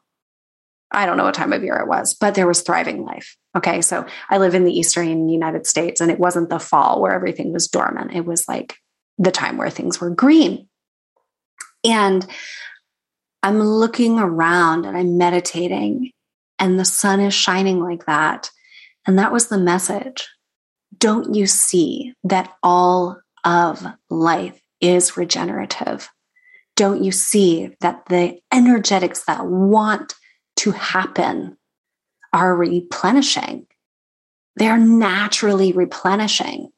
I 0.93 1.07
don't 1.07 1.17
know 1.17 1.25
what 1.25 1.35
time 1.35 1.53
of 1.53 1.63
year 1.63 1.77
it 1.77 1.89
was, 1.89 2.15
but 2.15 2.35
there 2.35 2.47
was 2.47 2.63
thriving 2.63 3.05
life. 3.05 3.37
Okay. 3.57 3.81
So 3.81 4.07
I 4.29 4.39
live 4.39 4.55
in 4.55 4.65
the 4.65 4.73
Eastern 4.73 5.29
United 5.29 5.67
States 5.67 6.01
and 6.01 6.11
it 6.11 6.19
wasn't 6.19 6.51
the 6.51 6.59
fall 6.59 7.01
where 7.01 7.13
everything 7.13 7.53
was 7.53 7.69
dormant. 7.69 8.15
It 8.15 8.25
was 8.25 8.49
like 8.49 8.77
the 9.19 9.31
time 9.31 9.57
where 9.57 9.71
things 9.71 10.01
were 10.01 10.11
green. 10.11 10.69
And 11.85 12.27
I'm 13.43 13.61
looking 13.61 14.19
around 14.19 14.85
and 14.85 14.97
I'm 14.97 15.17
meditating, 15.17 16.11
and 16.59 16.79
the 16.79 16.85
sun 16.85 17.21
is 17.21 17.33
shining 17.33 17.81
like 17.81 18.05
that. 18.05 18.51
And 19.07 19.19
that 19.19 19.33
was 19.33 19.49
the 19.49 19.59
message. 19.59 20.29
Don't 20.99 21.35
you 21.35 21.47
see 21.47 22.13
that 22.25 22.53
all 22.63 23.19
of 23.45 23.87
life 24.11 24.61
is 24.81 25.17
regenerative? 25.17 26.11
Don't 26.77 27.03
you 27.03 27.13
see 27.13 27.75
that 27.81 28.05
the 28.11 28.39
energetics 28.53 29.25
that 29.25 29.47
want 29.47 30.15
to 30.61 30.73
happen 30.73 31.57
are 32.33 32.55
replenishing? 32.55 33.67
They're 34.57 34.79
naturally 34.79 35.73
replenishing. 35.73 36.71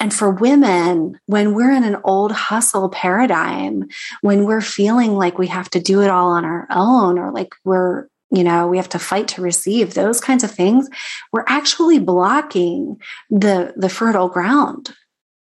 And 0.00 0.12
for 0.12 0.30
women, 0.30 1.20
when 1.26 1.54
we're 1.54 1.70
in 1.72 1.84
an 1.84 1.98
old 2.04 2.32
hustle 2.32 2.88
paradigm, 2.88 3.88
when 4.22 4.46
we're 4.46 4.62
feeling 4.62 5.12
like 5.12 5.38
we 5.38 5.46
have 5.48 5.68
to 5.70 5.80
do 5.80 6.00
it 6.00 6.10
all 6.10 6.30
on 6.30 6.44
our 6.44 6.66
own 6.70 7.18
or 7.18 7.30
like 7.30 7.54
we're, 7.64 8.08
you 8.30 8.42
know, 8.42 8.66
we 8.66 8.78
have 8.78 8.88
to 8.88 8.98
fight 8.98 9.28
to 9.28 9.42
receive 9.42 9.92
those 9.92 10.20
kinds 10.20 10.42
of 10.42 10.50
things, 10.50 10.88
we're 11.32 11.44
actually 11.46 11.98
blocking 11.98 12.96
the, 13.30 13.74
the 13.76 13.90
fertile 13.90 14.28
ground, 14.28 14.94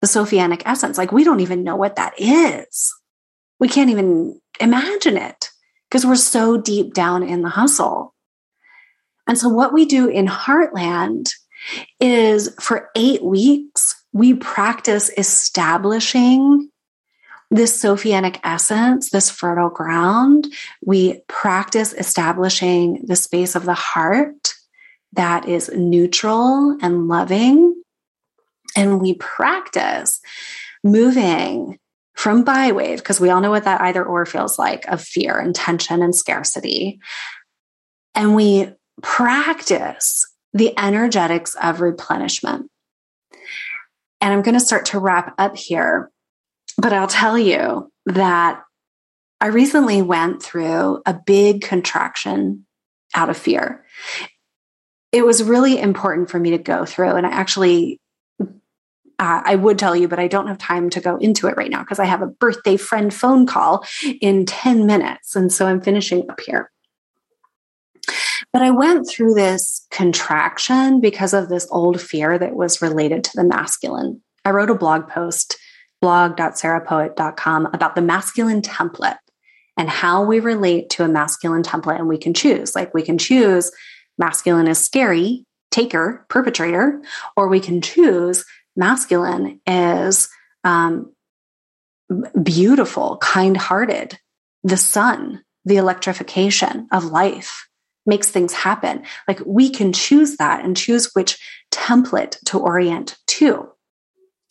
the 0.01 0.09
Sophianic 0.09 0.63
essence. 0.67 0.99
Like 0.99 1.13
we 1.13 1.23
don't 1.23 1.41
even 1.41 1.63
know 1.63 1.77
what 1.77 1.97
that 1.97 2.13
is. 2.19 2.93
We 3.61 3.69
can't 3.69 3.91
even 3.91 4.41
imagine 4.61 5.17
it 5.17 5.52
because 5.93 6.07
we're 6.07 6.17
so 6.17 6.57
deep 6.57 6.95
down 6.95 7.23
in 7.23 7.43
the 7.43 7.51
hustle. 7.51 8.15
And 9.27 9.37
so 9.37 9.51
what 9.51 9.75
we 9.75 9.85
do 9.85 10.09
in 10.09 10.27
Heartland 10.27 11.29
is 12.01 12.49
for 12.59 12.89
eight 12.97 13.23
weeks, 13.23 14.03
we 14.11 14.33
practice 14.33 15.11
establishing 15.19 16.71
this 17.51 17.79
Sophianic 17.79 18.41
essence, 18.43 19.11
this 19.11 19.29
fertile 19.31 19.69
ground. 19.69 20.47
We 20.83 21.21
practice 21.29 21.93
establishing 21.93 23.05
the 23.07 23.17
space 23.17 23.55
of 23.55 23.67
the 23.67 23.75
heart 23.75 24.55
that 25.13 25.47
is 25.47 25.71
neutral 25.77 26.79
and 26.81 27.07
loving. 27.07 27.83
And 28.75 28.99
we 28.99 29.13
practice 29.17 30.23
moving 30.83 31.79
from 32.15 32.45
bywave, 32.45 32.99
because 32.99 33.21
we 33.21 33.31
all 33.31 33.41
know 33.41 33.51
what 33.51 33.65
that 33.65 33.81
either 33.81 34.05
or 34.05 34.27
feels 34.27 34.59
like 34.59 34.87
of 34.87 35.01
fear 35.01 35.39
and 35.39 35.55
tension 35.55 36.03
and 36.03 36.15
scarcity. 36.15 37.01
And 38.15 38.35
we 38.35 38.69
practice 39.01 40.27
the 40.53 40.79
energetics 40.79 41.55
of 41.55 41.81
replenishment. 41.81 42.71
And 44.21 44.33
I'm 44.33 44.43
going 44.43 44.55
to 44.55 44.61
start 44.61 44.87
to 44.87 44.99
wrap 44.99 45.35
up 45.39 45.57
here, 45.57 46.11
but 46.77 46.93
I'll 46.93 47.09
tell 47.09 47.39
you 47.39 47.91
that 48.07 48.63
I 49.41 49.47
recently 49.47 50.03
went 50.03 50.43
through 50.43 51.03
a 51.07 51.15
big 51.15 51.63
contraction 51.63 52.67
out 53.15 53.31
of 53.31 53.37
fear. 53.37 53.85
It 55.11 55.27
was 55.27 55.43
really 55.43 55.81
important 55.81 56.31
for 56.31 56.39
me 56.39 56.51
to 56.51 56.59
go 56.59 56.85
through, 56.85 57.17
and 57.17 57.27
I 57.27 57.31
actually 57.31 57.99
uh, 59.23 59.41
I 59.45 59.55
would 59.55 59.79
tell 59.79 59.95
you, 59.95 60.09
but 60.09 60.19
I 60.19 60.27
don't 60.27 60.49
have 60.49 60.59
time 60.59 60.91
to 60.91 61.01
go 61.01 61.17
into 61.17 61.47
it 61.47 61.57
right 61.57 61.71
now 61.71 61.79
because 61.79 62.01
I 62.01 62.07
have 62.07 62.23
a 62.23 62.27
birthday 62.27 62.77
friend 62.77 63.15
phone 63.15 63.47
call 63.47 63.87
in 64.21 64.47
10 64.47 64.85
minutes. 64.85 65.37
And 65.37 65.53
so 65.53 65.69
I'm 65.69 65.81
finishing 65.81 66.29
up 66.29 66.41
here. 66.41 66.73
But 68.53 68.63
I 68.63 68.73
went 68.73 69.09
through 69.09 69.35
this 69.35 69.87
contraction 69.93 71.01
because 71.01 71.35
of 71.35 71.49
this 71.49 71.69
old 71.71 72.01
fear 72.01 72.37
that 72.37 72.57
was 72.57 72.83
related 72.83 73.23
to 73.23 73.31
the 73.37 73.45
masculine. 73.45 74.21
I 74.45 74.51
wrote 74.51 74.71
a 74.71 74.75
blog 74.75 75.07
post, 75.07 75.57
blog.sarahpoet.com, 76.01 77.67
about 77.73 77.95
the 77.95 78.03
masculine 78.03 78.61
template 78.61 79.19
and 79.77 79.89
how 79.89 80.25
we 80.25 80.41
relate 80.41 80.91
to 80.91 81.05
a 81.05 81.09
masculine 81.09 81.63
template. 81.63 82.01
And 82.01 82.09
we 82.09 82.19
can 82.19 82.35
choose, 82.35 82.75
like, 82.75 82.93
we 82.93 83.05
can 83.05 83.19
choose 83.19 83.71
masculine 84.19 84.67
is 84.67 84.79
scary, 84.79 85.47
taker, 85.71 86.27
perpetrator, 86.29 87.01
or 87.37 87.47
we 87.47 87.61
can 87.61 87.81
choose 87.81 88.45
masculine 88.77 89.61
is 89.67 90.29
um, 90.65 91.13
beautiful, 92.43 93.19
kind 93.19 93.57
hearted, 93.57 94.19
the 94.63 94.77
sun, 94.77 95.43
the 95.65 95.77
electrification 95.77 96.89
of 96.93 97.05
life 97.05 97.67
makes 98.07 98.31
things 98.31 98.53
happen. 98.53 99.05
Like 99.29 99.41
we 99.47 99.71
can 99.71 99.93
choose 99.93 100.37
that 100.37 100.65
and 100.65 100.77
choose 100.77 101.11
which 101.15 101.39
template 101.71 102.39
to 102.47 102.59
orient 102.59 103.17
to. 103.29 103.69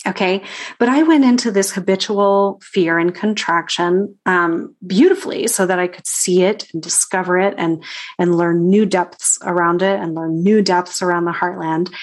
Okay. 0.08 0.42
But 0.80 0.90
I 0.90 1.04
went 1.04 1.26
into 1.26 1.52
this 1.52 1.72
habitual 1.72 2.60
fear 2.64 2.98
and 2.98 3.14
contraction 3.14 4.18
um, 4.26 4.76
beautifully 4.86 5.46
so 5.46 5.68
that 5.68 5.78
I 5.78 5.88
could 5.88 6.08
see 6.08 6.42
it 6.42 6.68
and 6.74 6.82
discover 6.82 7.38
it 7.38 7.54
and, 7.60 7.84
and 8.18 8.36
learn 8.36 8.68
new 8.68 8.88
depths 8.88 9.38
around 9.44 9.84
it 9.84 10.00
and 10.00 10.16
learn 10.16 10.42
new 10.42 10.64
depths 10.64 11.04
around 11.04 11.26
the 11.26 11.32
heartland. 11.32 11.94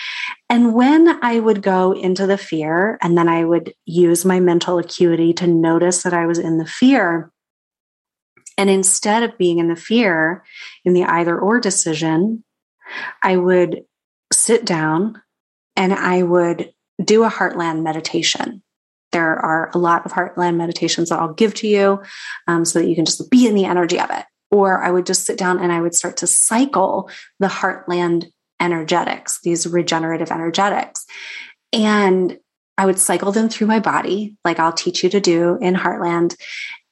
And 0.49 0.75
when 0.75 1.23
I 1.25 1.41
would 1.41 1.61
go 1.61 1.91
into 1.93 2.25
the 2.27 2.39
fear 2.39 2.99
and 3.03 3.19
then 3.19 3.29
I 3.29 3.45
would 3.45 3.75
use 3.85 4.25
my 4.25 4.39
mental 4.39 4.79
acuity 4.79 5.33
to 5.35 5.49
notice 5.49 6.05
that 6.05 6.15
I 6.15 6.27
was 6.27 6.39
in 6.39 6.59
the 6.59 6.67
fear, 6.67 7.33
and 8.57 8.71
instead 8.71 9.23
of 9.23 9.39
being 9.39 9.59
in 9.59 9.69
the 9.69 9.77
fear, 9.77 10.45
in 10.85 10.93
the 10.93 11.05
either 11.05 11.39
or 11.39 11.61
decision, 11.61 12.45
I 13.23 13.37
would 13.37 13.83
sit 14.33 14.65
down 14.65 15.21
and 15.77 15.93
I 15.93 16.23
would 16.23 16.73
do 17.03 17.25
a 17.25 17.31
heartland 17.31 17.83
meditation. 17.83 18.63
There 19.13 19.37
are 19.37 19.71
a 19.75 19.79
lot 19.79 20.05
of 20.05 20.13
heartland 20.13 20.57
meditations 20.57 21.09
that 21.09 21.19
I'll 21.19 21.33
give 21.33 21.55
to 21.55 21.69
you 21.69 22.03
um, 22.47 22.65
so 22.65 22.79
that 22.79 22.89
you 22.89 22.95
can 22.95 23.05
just 23.05 23.31
be 23.31 23.47
in 23.47 23.55
the 23.55 23.65
energy 23.65 23.99
of 23.99 24.11
it. 24.11 24.25
Or 24.51 24.83
I 24.83 24.91
would 24.91 25.07
just 25.07 25.25
sit 25.25 25.39
down 25.39 25.59
and 25.61 25.73
I 25.73 25.81
would 25.81 25.95
start 25.95 26.17
to 26.19 26.27
cycle 26.27 27.11
the 27.39 27.49
heartland 27.49 28.31
energetics, 28.61 29.41
these 29.43 29.67
regenerative 29.67 30.31
energetics. 30.31 31.07
And 31.73 32.39
I 32.77 32.87
would 32.87 32.99
cycle 32.99 33.33
them 33.33 33.49
through 33.49 33.67
my 33.67 33.81
body, 33.81 34.37
like 34.45 34.59
I'll 34.59 34.73
teach 34.73 35.03
you 35.03 35.11
to 35.11 35.21
do 35.21 35.59
in 35.61 35.75
Heartland. 35.75 36.37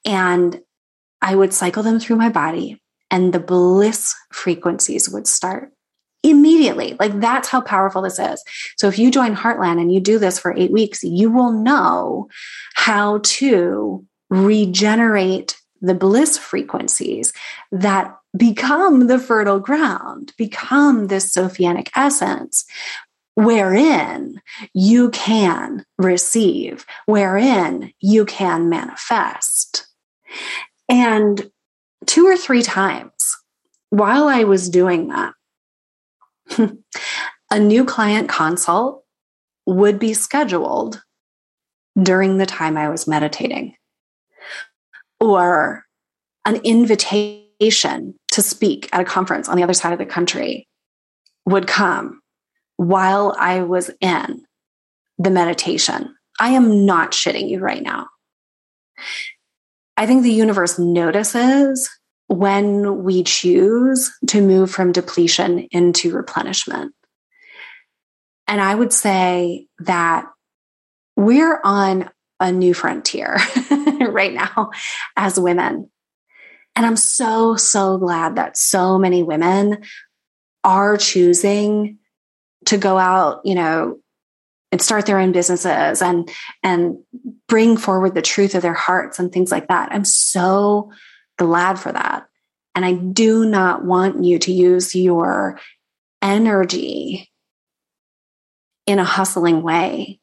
And 0.05 0.61
I 1.21 1.35
would 1.35 1.53
cycle 1.53 1.83
them 1.83 1.99
through 1.99 2.17
my 2.17 2.29
body 2.29 2.81
and 3.09 3.33
the 3.33 3.39
bliss 3.39 4.15
frequencies 4.31 5.09
would 5.09 5.27
start 5.27 5.71
immediately. 6.29 6.95
Like 6.99 7.19
that's 7.19 7.47
how 7.47 7.61
powerful 7.61 8.01
this 8.01 8.19
is. 8.19 8.43
So 8.77 8.87
if 8.87 8.99
you 8.99 9.11
join 9.11 9.35
Heartland 9.35 9.81
and 9.81 9.93
you 9.93 9.99
do 9.99 10.19
this 10.19 10.39
for 10.39 10.53
eight 10.55 10.71
weeks, 10.71 11.03
you 11.03 11.31
will 11.31 11.51
know 11.51 12.29
how 12.75 13.19
to 13.23 14.05
regenerate 14.29 15.59
the 15.81 15.93
bliss 15.93 16.37
frequencies 16.37 17.33
that 17.71 18.15
become 18.35 19.07
the 19.07 19.19
fertile 19.19 19.59
ground, 19.59 20.33
become 20.37 21.07
this 21.07 21.33
Sophianic 21.33 21.89
essence, 21.95 22.65
wherein 23.35 24.41
you 24.73 25.11
can 25.11 25.85
receive, 25.97 26.85
wherein 27.05 27.93
you 27.99 28.25
can 28.25 28.69
manifest. 28.69 29.87
And 30.89 31.49
two 32.05 32.25
or 32.25 32.35
three 32.37 32.63
times 32.63 33.37
while 33.89 34.27
I 34.27 34.43
was 34.43 34.69
doing 34.69 35.09
that, 35.09 35.33
a 37.51 37.59
new 37.59 37.85
client 37.85 38.29
consult 38.29 39.03
would 39.65 39.99
be 39.99 40.13
scheduled 40.13 41.01
during 42.01 42.37
the 42.37 42.45
time 42.45 42.77
I 42.77 42.89
was 42.89 43.07
meditating, 43.07 43.75
or 45.19 45.83
an 46.45 46.57
invitation 46.63 48.15
to 48.31 48.41
speak 48.41 48.89
at 48.93 49.01
a 49.01 49.05
conference 49.05 49.49
on 49.49 49.57
the 49.57 49.63
other 49.63 49.73
side 49.73 49.93
of 49.93 49.99
the 49.99 50.05
country 50.05 50.67
would 51.45 51.67
come 51.67 52.21
while 52.77 53.35
I 53.37 53.61
was 53.61 53.89
in 53.99 54.45
the 55.17 55.31
meditation. 55.31 56.15
I 56.39 56.49
am 56.49 56.85
not 56.85 57.11
shitting 57.11 57.49
you 57.49 57.59
right 57.59 57.81
now. 57.81 58.07
I 59.97 60.05
think 60.05 60.21
the 60.21 60.31
universe 60.31 60.77
notices 60.77 61.89
when 62.27 63.03
we 63.03 63.23
choose 63.23 64.11
to 64.27 64.41
move 64.41 64.69
from 64.69 64.91
depletion 64.91 65.67
into 65.71 66.13
replenishment. 66.13 66.93
And 68.47 68.61
I 68.61 68.73
would 68.73 68.93
say 68.93 69.67
that 69.79 70.25
we're 71.15 71.59
on 71.63 72.09
a 72.39 72.51
new 72.51 72.73
frontier 72.73 73.37
right 73.99 74.33
now 74.33 74.71
as 75.15 75.39
women. 75.39 75.89
And 76.75 76.85
I'm 76.85 76.97
so, 76.97 77.55
so 77.55 77.97
glad 77.97 78.35
that 78.35 78.55
so 78.55 78.99
many 78.99 79.23
women 79.23 79.83
are 80.63 80.97
choosing 80.97 81.97
to 82.65 82.77
go 82.77 82.97
out, 82.97 83.41
you 83.45 83.55
know, 83.55 83.99
and 84.71 84.81
start 84.81 85.05
their 85.05 85.19
own 85.19 85.31
businesses 85.31 86.01
and 86.01 86.29
and 86.61 86.97
bring 87.47 87.77
forward 87.77 88.13
the 88.13 88.21
truth 88.21 88.53
of 88.53 88.61
their 88.61 88.73
hearts 88.73 89.17
and 89.17 89.31
things 89.31 89.51
like 89.51 89.69
that. 89.69 89.91
I'm 89.91 90.03
so 90.03 90.91
glad 91.37 91.79
for 91.79 91.91
that. 91.91 92.27
And 92.75 92.85
I 92.85 92.93
do 92.93 93.45
not 93.45 93.83
want 93.83 94.23
you 94.23 94.37
to 94.39 94.51
use 94.51 94.93
your 94.93 95.59
energy 96.21 97.31
in 98.85 98.99
a 98.99 99.03
hustling 99.03 99.63
way. 99.63 100.19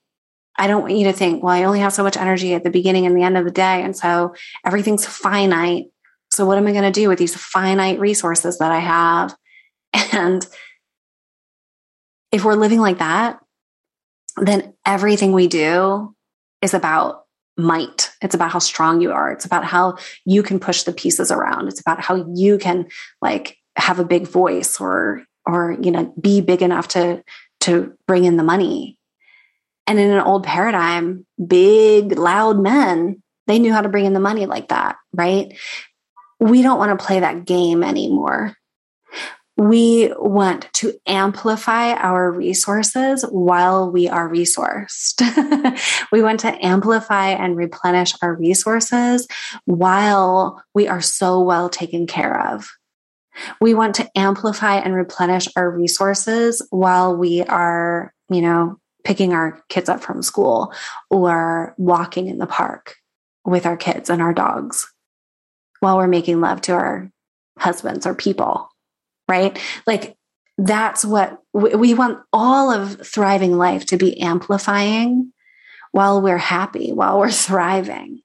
I 0.57 0.69
don't 0.69 0.83
want 0.83 0.97
you 0.97 1.05
to 1.07 1.13
think, 1.13 1.43
well, 1.43 1.53
I 1.53 1.65
only 1.65 1.81
have 1.81 1.93
so 1.93 2.05
much 2.05 2.17
energy 2.17 2.55
at 2.55 2.63
the 2.63 2.71
beginning 2.71 3.07
and 3.07 3.17
the 3.17 3.25
end 3.25 3.37
of 3.37 3.45
the 3.45 3.51
day. 3.51 3.83
And 3.83 3.97
so 3.97 4.35
everything's 4.65 5.05
finite. 5.05 5.87
So 6.31 6.47
what 6.47 6.59
am 6.59 6.67
I 6.67 6.73
going 6.73 6.85
to 6.85 6.93
do 6.93 7.09
with 7.09 7.19
these 7.19 7.37
finite 7.37 7.99
resources 7.99 8.59
that 8.59 8.73
I 8.73 8.81
have? 8.81 9.35
And 10.13 10.47
if 12.31 12.45
we're 12.45 12.55
living 12.55 12.81
like 12.81 12.99
that, 12.99 13.39
then 14.37 14.75
everything 14.85 15.33
we 15.33 15.47
do 15.47 16.15
is 16.63 16.75
about 16.75 17.24
might. 17.57 18.11
It's 18.21 18.35
about 18.35 18.51
how 18.51 18.59
strong 18.59 19.01
you 19.01 19.13
are. 19.13 19.31
It's 19.31 19.45
about 19.45 19.65
how 19.65 19.97
you 20.25 20.43
can 20.43 20.59
push 20.59 20.83
the 20.83 20.93
pieces 20.93 21.31
around. 21.31 21.69
It's 21.69 21.81
about 21.81 22.01
how 22.01 22.27
you 22.35 22.59
can 22.59 22.87
like 23.23 23.57
have 23.77 23.99
a 23.99 24.05
big 24.05 24.27
voice 24.27 24.81
or 24.81 25.25
or 25.47 25.77
you 25.81 25.91
know 25.91 26.13
be 26.21 26.41
big 26.41 26.63
enough 26.63 26.89
to 26.89 27.23
to 27.61 27.95
bring 28.07 28.25
in 28.25 28.37
the 28.37 28.43
money. 28.43 28.99
And 29.87 29.99
in 29.99 30.11
an 30.11 30.21
old 30.21 30.45
paradigm, 30.45 31.27
big 31.47 32.19
loud 32.19 32.59
men, 32.59 33.23
they 33.47 33.59
knew 33.59 33.73
how 33.73 33.83
to 33.83 33.89
bring 33.89 34.07
in 34.07 34.15
the 34.15 34.21
money 34.21 34.47
like 34.47 34.69
that, 34.69 34.97
right? 35.13 35.59
We 36.41 36.63
don't 36.63 36.79
want 36.79 36.99
to 36.99 37.05
play 37.05 37.21
that 37.21 37.45
game 37.45 37.83
anymore 37.83 38.57
we 39.57 40.13
want 40.17 40.69
to 40.75 40.95
amplify 41.07 41.93
our 41.93 42.31
resources 42.31 43.25
while 43.31 43.91
we 43.91 44.09
are 44.09 44.29
resourced. 44.29 45.23
we 46.13 46.23
want 46.23 46.41
to 46.41 46.65
amplify 46.65 47.29
and 47.29 47.57
replenish 47.57 48.15
our 48.21 48.35
resources 48.35 49.29
while 49.65 50.63
we 50.75 50.89
are 50.89 51.01
so 51.01 51.41
well 51.41 51.69
taken 51.69 52.07
care 52.07 52.49
of. 52.53 52.69
We 53.61 53.75
want 53.75 53.95
to 53.97 54.11
amplify 54.17 54.77
and 54.77 54.95
replenish 54.95 55.49
our 55.57 55.71
resources 55.71 56.67
while 56.71 57.17
we 57.17 57.43
are, 57.43 58.13
you 58.31 58.41
know, 58.41 58.79
picking 59.05 59.33
our 59.33 59.63
kids 59.69 59.89
up 59.89 60.03
from 60.03 60.23
school 60.23 60.73
or 61.11 61.75
walking 61.77 62.27
in 62.27 62.39
the 62.39 62.47
park 62.47 62.97
with 63.45 63.67
our 63.67 63.77
kids 63.77 64.11
and 64.11 64.23
our 64.23 64.33
dogs 64.33 64.91
while 65.81 65.99
we're 65.99 66.07
making 66.07 66.41
love 66.41 66.61
to 66.63 66.73
our 66.73 67.11
husbands 67.59 68.07
or 68.07 68.15
people 68.15 68.69
right? 69.29 69.59
Like 69.87 70.17
that's 70.57 71.05
what 71.05 71.39
we 71.53 71.95
want 71.95 72.21
all 72.33 72.71
of 72.71 73.07
thriving 73.07 73.57
life 73.57 73.87
to 73.87 73.97
be 73.97 74.21
amplifying 74.21 75.33
while 75.93 76.21
we're 76.23 76.39
happy, 76.39 76.93
while 76.93 77.19
we're 77.19 77.31
thriving. 77.31 78.21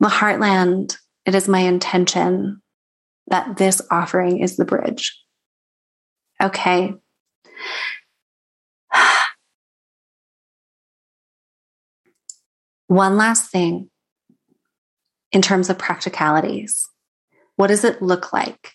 The 0.00 0.08
Heartland, 0.08 0.96
it 1.26 1.34
is 1.34 1.48
my 1.48 1.60
intention 1.60 2.60
that 3.28 3.56
this 3.56 3.80
offering 3.90 4.40
is 4.40 4.56
the 4.56 4.64
bridge. 4.64 5.18
Okay. 6.42 6.94
One 12.88 13.16
last 13.16 13.50
thing 13.50 13.90
in 15.30 15.40
terms 15.40 15.70
of 15.70 15.78
practicalities. 15.78 16.88
What 17.56 17.68
does 17.68 17.84
it 17.84 18.02
look 18.02 18.32
like 18.32 18.72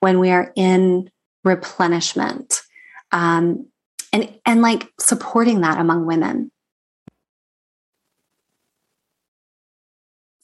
when 0.00 0.18
we 0.18 0.30
are 0.30 0.52
in 0.56 1.10
replenishment? 1.44 2.62
Um, 3.12 3.68
and, 4.12 4.38
and 4.46 4.62
like 4.62 4.88
supporting 4.98 5.60
that 5.62 5.78
among 5.78 6.06
women. 6.06 6.50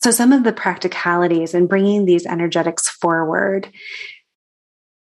So, 0.03 0.11
some 0.11 0.33
of 0.33 0.45
the 0.45 0.53
practicalities 0.53 1.55
in 1.55 1.67
bringing 1.67 2.05
these 2.05 2.27
energetics 2.27 2.89
forward 2.91 3.71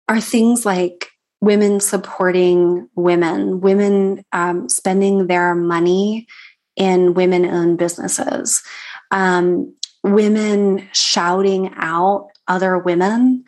are 0.08 0.22
things 0.22 0.68
like 0.68 1.10
women 1.42 1.80
supporting 1.80 2.88
women, 2.96 3.60
women 3.60 4.24
um, 4.32 4.70
spending 4.70 5.26
their 5.26 5.56
money 5.56 6.28
in 6.76 7.16
women 7.16 7.44
owned 7.44 7.80
businesses, 7.80 8.62
um, 9.10 9.76
women 10.04 10.88
shouting 10.94 11.74
out 11.76 12.30
other 12.48 12.78
women 12.78 13.46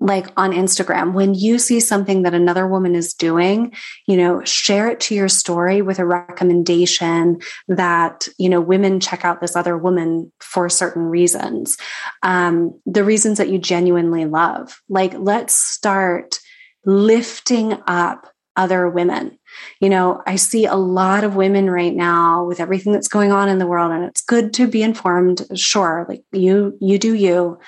like 0.00 0.28
on 0.36 0.52
Instagram, 0.52 1.12
when 1.12 1.34
you 1.34 1.58
see 1.58 1.80
something 1.80 2.22
that 2.22 2.34
another 2.34 2.66
woman 2.66 2.94
is 2.94 3.14
doing, 3.14 3.74
you 4.06 4.16
know, 4.16 4.44
share 4.44 4.88
it 4.88 5.00
to 5.00 5.14
your 5.14 5.28
story 5.28 5.82
with 5.82 5.98
a 5.98 6.06
recommendation 6.06 7.40
that, 7.66 8.28
you 8.38 8.48
know, 8.48 8.60
women 8.60 9.00
check 9.00 9.24
out 9.24 9.40
this 9.40 9.56
other 9.56 9.76
woman 9.76 10.30
for 10.38 10.68
certain 10.68 11.02
reasons. 11.02 11.76
Um, 12.22 12.78
the 12.86 13.02
reasons 13.02 13.38
that 13.38 13.48
you 13.48 13.58
genuinely 13.58 14.24
love. 14.24 14.80
Like, 14.88 15.14
let's 15.18 15.54
start 15.54 16.38
lifting 16.84 17.76
up 17.88 18.32
other 18.54 18.88
women. 18.88 19.36
You 19.80 19.88
know, 19.88 20.22
I 20.26 20.36
see 20.36 20.64
a 20.64 20.74
lot 20.74 21.24
of 21.24 21.34
women 21.34 21.70
right 21.70 21.94
now 21.94 22.44
with 22.44 22.60
everything 22.60 22.92
that's 22.92 23.08
going 23.08 23.32
on 23.32 23.48
in 23.48 23.58
the 23.58 23.66
world, 23.66 23.90
and 23.90 24.04
it's 24.04 24.22
good 24.22 24.52
to 24.54 24.68
be 24.68 24.82
informed. 24.82 25.44
Sure, 25.54 26.06
like 26.08 26.22
you, 26.32 26.76
you 26.80 26.98
do 26.98 27.14
you 27.14 27.58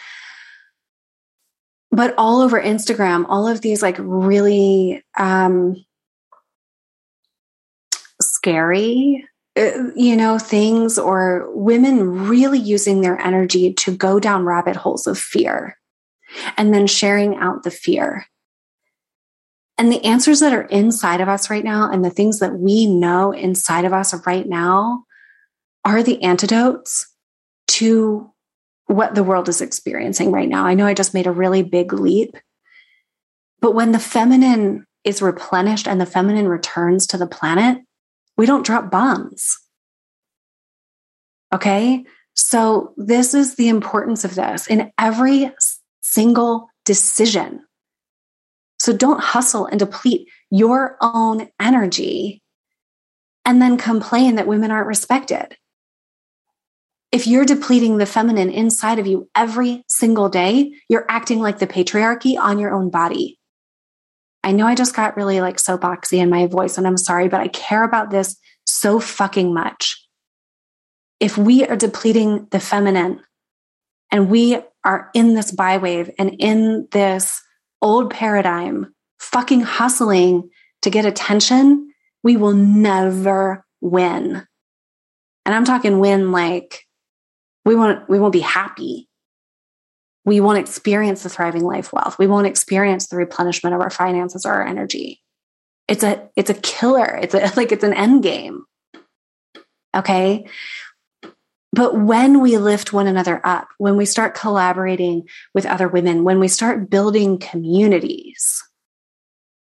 but 1.91 2.15
all 2.17 2.41
over 2.41 2.61
Instagram, 2.61 3.27
all 3.29 3.49
of 3.49 3.61
these 3.61 3.83
like 3.83 3.97
really 3.99 5.03
um, 5.19 5.85
scary, 8.21 9.27
uh, 9.57 9.91
you 9.97 10.17
know, 10.17 10.39
things 10.39 10.99
or 10.99 11.51
women 11.53 12.29
really 12.29 12.59
using 12.59 13.01
their 13.01 13.19
energy 13.19 13.75
to 13.75 13.97
go 13.97 14.21
down 14.21 14.45
rabbit 14.45 14.77
holes 14.77 15.07
of 15.07 15.19
fear 15.19 15.77
and 16.57 16.73
then 16.73 16.87
sharing 16.87 17.37
out 17.37 17.65
the 17.65 17.71
fear. 17.71 18.27
And 19.77 19.91
the 19.91 20.05
answers 20.05 20.41
that 20.41 20.53
are 20.53 20.63
inside 20.63 21.21
of 21.21 21.29
us 21.29 21.51
right 21.51 21.65
now 21.65 21.91
and 21.91 22.05
the 22.05 22.11
things 22.11 22.39
that 22.39 22.59
we 22.59 22.87
know 22.87 23.33
inside 23.33 23.85
of 23.85 23.93
us 23.93 24.15
right 24.27 24.47
now 24.47 25.05
are 25.85 26.03
the 26.03 26.23
antidotes 26.23 27.11
to 27.69 28.31
what 28.91 29.15
the 29.15 29.23
world 29.23 29.49
is 29.49 29.61
experiencing 29.61 30.33
right 30.33 30.49
now. 30.49 30.67
I 30.67 30.75
know 30.75 30.87
I 30.87 30.95
just 30.95 31.15
made 31.15 31.27
a 31.27 31.33
really 31.33 31.63
big 31.63 31.93
leap, 31.93 32.37
but 33.61 33.75
when 33.75 33.93
the 33.93 33.99
feminine 33.99 34.85
is 35.05 35.23
replenished 35.23 35.87
and 35.87 36.01
the 36.01 36.07
feminine 36.07 36.49
returns 36.49 37.07
to 37.09 37.17
the 37.17 37.27
planet, 37.27 37.79
we 38.37 38.47
don't 38.47 38.67
drop 38.67 38.91
bombs. 38.91 39.59
Okay. 41.53 42.05
So, 42.35 42.95
this 42.97 43.35
is 43.35 43.57
the 43.57 43.69
importance 43.69 44.25
of 44.25 44.35
this 44.35 44.67
in 44.67 44.93
every 44.99 45.53
single 46.01 46.69
decision. 46.85 47.61
So, 48.79 48.93
don't 48.93 49.21
hustle 49.21 49.67
and 49.67 49.79
deplete 49.79 50.29
your 50.51 50.97
own 51.01 51.49
energy 51.61 52.43
and 53.45 53.61
then 53.61 53.77
complain 53.77 54.37
that 54.37 54.47
women 54.47 54.71
aren't 54.71 54.87
respected 54.87 55.57
if 57.13 57.27
you're 57.27 57.45
depleting 57.45 57.99
the 57.99 58.07
feminine 58.07 58.51
inside 58.51 58.99
of 58.99 59.07
you 59.07 59.29
every 59.35 59.85
single 59.89 60.29
day, 60.29 60.73
you're 60.89 61.07
acting 61.09 61.41
like 61.41 61.59
the 61.59 61.67
patriarchy 61.67 62.39
on 62.39 62.59
your 62.59 62.73
own 62.73 62.91
body. 62.91 63.39
I 64.45 64.53
know 64.53 64.67
I 64.67 64.75
just 64.75 64.95
got 64.95 65.17
really 65.17 65.41
like 65.41 65.57
soapboxy 65.57 66.19
in 66.19 66.31
my 66.31 66.47
voice, 66.47 66.79
and 66.79 66.87
I'm 66.87 66.97
sorry, 66.97 67.29
but 67.29 67.41
I 67.41 67.49
care 67.49 67.83
about 67.85 68.11
this 68.11 68.37
so 68.65 69.01
fucking 69.01 69.53
much. 69.53 69.97
if 71.21 71.37
we 71.37 71.65
are 71.67 71.77
depleting 71.77 72.49
the 72.51 72.59
feminine 72.59 73.21
and 74.11 74.31
we 74.31 74.59
are 74.85 75.11
in 75.15 75.35
this 75.35 75.53
bi 75.53 75.77
wave 75.77 76.11
and 76.19 76.35
in 76.39 76.89
this 76.91 77.41
old 77.83 78.11
paradigm, 78.11 78.93
fucking 79.19 79.61
hustling 79.61 80.49
to 80.83 80.91
get 80.91 81.05
attention, 81.05 81.93
we 82.23 82.37
will 82.37 82.55
never 82.55 83.65
win. 83.83 84.47
And 85.45 85.55
I'm 85.55 85.65
talking 85.65 86.01
win 86.01 86.33
like 86.33 86.87
we 87.65 87.75
won't 87.75 88.09
we 88.09 88.19
won't 88.19 88.33
be 88.33 88.41
happy. 88.41 89.09
We 90.25 90.41
won't 90.41 90.59
experience 90.59 91.23
the 91.23 91.29
thriving 91.29 91.65
life 91.65 91.93
wealth. 91.93 92.19
We 92.19 92.27
won't 92.27 92.47
experience 92.47 93.07
the 93.07 93.17
replenishment 93.17 93.75
of 93.75 93.81
our 93.81 93.91
finances 93.91 94.45
or 94.45 94.53
our 94.53 94.67
energy. 94.67 95.23
It's 95.89 96.05
a 96.05 96.29
it's 96.37 96.51
a 96.51 96.55
killer. 96.55 97.19
It's 97.21 97.35
a, 97.35 97.53
like 97.57 97.73
it's 97.73 97.85
an 97.85 97.95
end 97.95 98.23
game. 98.23 98.65
Okay? 99.95 100.47
But 101.73 101.97
when 101.99 102.41
we 102.41 102.59
lift 102.59 102.93
one 102.93 103.07
another 103.07 103.41
up, 103.45 103.69
when 103.79 103.97
we 103.97 104.05
start 104.05 104.35
collaborating 104.35 105.29
with 105.55 105.67
other 105.67 105.87
women, 105.87 106.25
when 106.25 106.41
we 106.41 106.49
start 106.49 106.91
building 106.91 107.39
communities, 107.39 108.63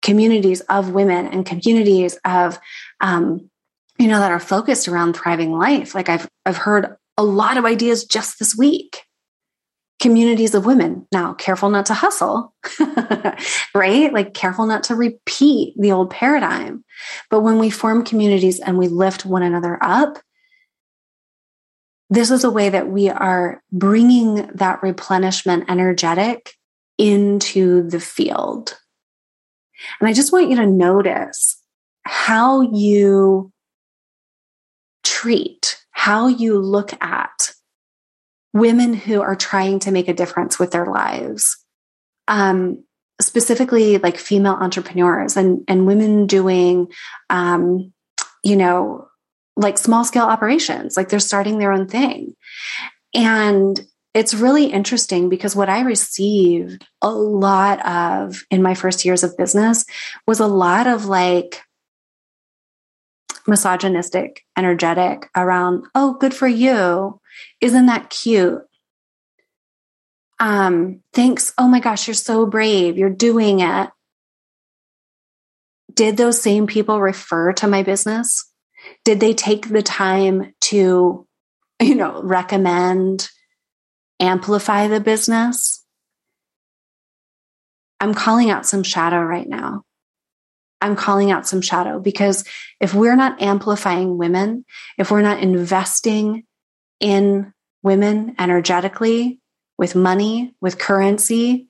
communities 0.01 0.61
of 0.61 0.91
women 0.91 1.27
and 1.27 1.45
communities 1.45 2.17
of, 2.23 2.57
um, 3.01 3.49
you 3.97 4.07
know, 4.07 4.19
that 4.19 4.31
are 4.31 4.39
focused 4.39 4.87
around 4.87 5.13
thriving 5.13 5.51
life. 5.51 5.93
Like 5.93 6.07
I've, 6.07 6.29
I've 6.45 6.55
heard 6.55 6.95
a 7.19 7.23
lot 7.23 7.57
of 7.57 7.65
ideas 7.65 8.05
just 8.05 8.39
this 8.39 8.55
week. 8.55 9.03
Communities 10.01 10.55
of 10.55 10.65
women. 10.65 11.05
Now, 11.11 11.33
careful 11.33 11.69
not 11.69 11.85
to 11.87 11.93
hustle, 11.93 12.53
right? 13.75 14.13
Like 14.13 14.33
careful 14.33 14.65
not 14.65 14.83
to 14.83 14.95
repeat 14.95 15.73
the 15.77 15.91
old 15.91 16.09
paradigm. 16.09 16.85
But 17.29 17.41
when 17.41 17.59
we 17.59 17.69
form 17.69 18.05
communities 18.05 18.61
and 18.61 18.77
we 18.77 18.87
lift 18.87 19.25
one 19.25 19.43
another 19.43 19.77
up, 19.81 20.19
this 22.09 22.31
is 22.31 22.45
a 22.45 22.49
way 22.49 22.69
that 22.69 22.87
we 22.87 23.09
are 23.09 23.61
bringing 23.73 24.47
that 24.55 24.81
replenishment 24.81 25.69
energetic 25.69 26.53
into 26.97 27.83
the 27.89 27.99
field. 27.99 28.79
And 29.99 30.07
I 30.07 30.13
just 30.13 30.31
want 30.31 30.49
you 30.49 30.55
to 30.55 30.65
notice 30.65 31.61
how 32.05 32.61
you 32.61 33.51
treat, 35.03 35.78
how 35.99 36.27
you 36.27 36.57
look 36.57 36.93
at 37.03 37.51
women 38.53 38.93
who 38.93 39.21
are 39.21 39.35
trying 39.35 39.79
to 39.79 39.91
make 39.91 40.07
a 40.07 40.13
difference 40.13 40.57
with 40.57 40.71
their 40.71 40.85
lives. 40.85 41.57
Um, 42.29 42.85
specifically 43.19 43.97
like 43.97 44.15
female 44.15 44.53
entrepreneurs 44.53 45.35
and, 45.35 45.65
and 45.67 45.85
women 45.85 46.25
doing, 46.25 46.87
um, 47.29 47.91
you 48.45 48.55
know, 48.55 49.09
like 49.57 49.77
small 49.77 50.05
scale 50.05 50.23
operations, 50.23 50.95
like 50.95 51.09
they're 51.09 51.19
starting 51.19 51.59
their 51.59 51.73
own 51.73 51.85
thing. 51.85 52.33
And 53.13 53.77
it's 54.13 54.33
really 54.33 54.67
interesting 54.67 55.27
because 55.27 55.53
what 55.53 55.67
I 55.67 55.81
received 55.81 56.87
a 57.01 57.11
lot 57.11 57.85
of 57.85 58.41
in 58.49 58.61
my 58.61 58.73
first 58.73 59.03
years 59.03 59.25
of 59.25 59.35
business 59.35 59.83
was 60.25 60.39
a 60.39 60.47
lot 60.47 60.87
of 60.87 61.07
like 61.07 61.61
misogynistic, 63.49 64.43
energetic 64.57 65.29
around, 65.35 65.85
oh, 65.95 66.13
good 66.13 66.33
for 66.33 66.47
you. 66.47 67.19
Isn't 67.61 67.87
that 67.87 68.09
cute? 68.09 68.61
Um, 70.39 71.01
thanks. 71.13 71.53
Oh 71.57 71.67
my 71.67 71.79
gosh, 71.79 72.07
you're 72.07 72.13
so 72.13 72.45
brave. 72.45 72.97
You're 72.97 73.09
doing 73.09 73.59
it. 73.59 73.89
Did 75.93 76.15
those 76.15 76.41
same 76.41 76.67
people 76.67 77.01
refer 77.01 77.51
to 77.53 77.67
my 77.67 77.83
business? 77.83 78.49
Did 79.03 79.19
they 79.19 79.33
take 79.33 79.67
the 79.67 79.83
time 79.83 80.53
to, 80.61 81.27
you 81.81 81.95
know, 81.95 82.21
recommend 82.23 83.29
amplify 84.19 84.87
the 84.87 84.99
business, 84.99 85.85
I'm 87.99 88.13
calling 88.13 88.49
out 88.49 88.65
some 88.65 88.83
shadow 88.83 89.21
right 89.21 89.47
now. 89.47 89.83
I'm 90.81 90.95
calling 90.95 91.31
out 91.31 91.47
some 91.47 91.61
shadow 91.61 91.99
because 91.99 92.45
if 92.79 92.93
we're 92.93 93.15
not 93.15 93.41
amplifying 93.41 94.17
women, 94.17 94.65
if 94.97 95.11
we're 95.11 95.21
not 95.21 95.39
investing 95.39 96.43
in 96.99 97.53
women 97.83 98.35
energetically, 98.39 99.39
with 99.79 99.95
money, 99.95 100.53
with 100.59 100.77
currency, 100.77 101.67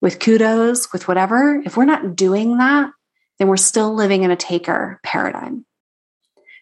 with 0.00 0.20
kudos, 0.20 0.92
with 0.92 1.08
whatever, 1.08 1.60
if 1.66 1.76
we're 1.76 1.84
not 1.84 2.14
doing 2.14 2.58
that, 2.58 2.90
then 3.38 3.48
we're 3.48 3.56
still 3.56 3.92
living 3.92 4.22
in 4.22 4.30
a 4.30 4.36
taker 4.36 5.00
paradigm. 5.02 5.66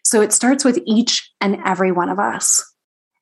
So 0.03 0.23
it 0.23 0.33
starts 0.33 0.65
with 0.65 0.81
each 0.87 1.31
and 1.43 1.59
every 1.67 1.93
one 1.93 2.09
of 2.09 2.19
us. 2.19 2.65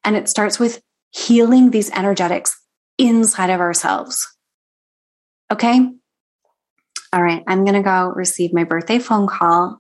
And 0.04 0.14
it 0.14 0.28
starts 0.28 0.60
with 0.60 0.80
healing 1.10 1.70
these 1.70 1.90
energetics 1.90 2.56
inside 2.98 3.50
of 3.50 3.60
ourselves. 3.60 4.28
Okay. 5.50 5.90
All 7.14 7.22
right. 7.22 7.44
I'm 7.46 7.64
going 7.64 7.76
to 7.76 7.82
go 7.82 8.08
receive 8.08 8.52
my 8.52 8.64
birthday 8.64 8.98
phone 8.98 9.28
call. 9.28 9.78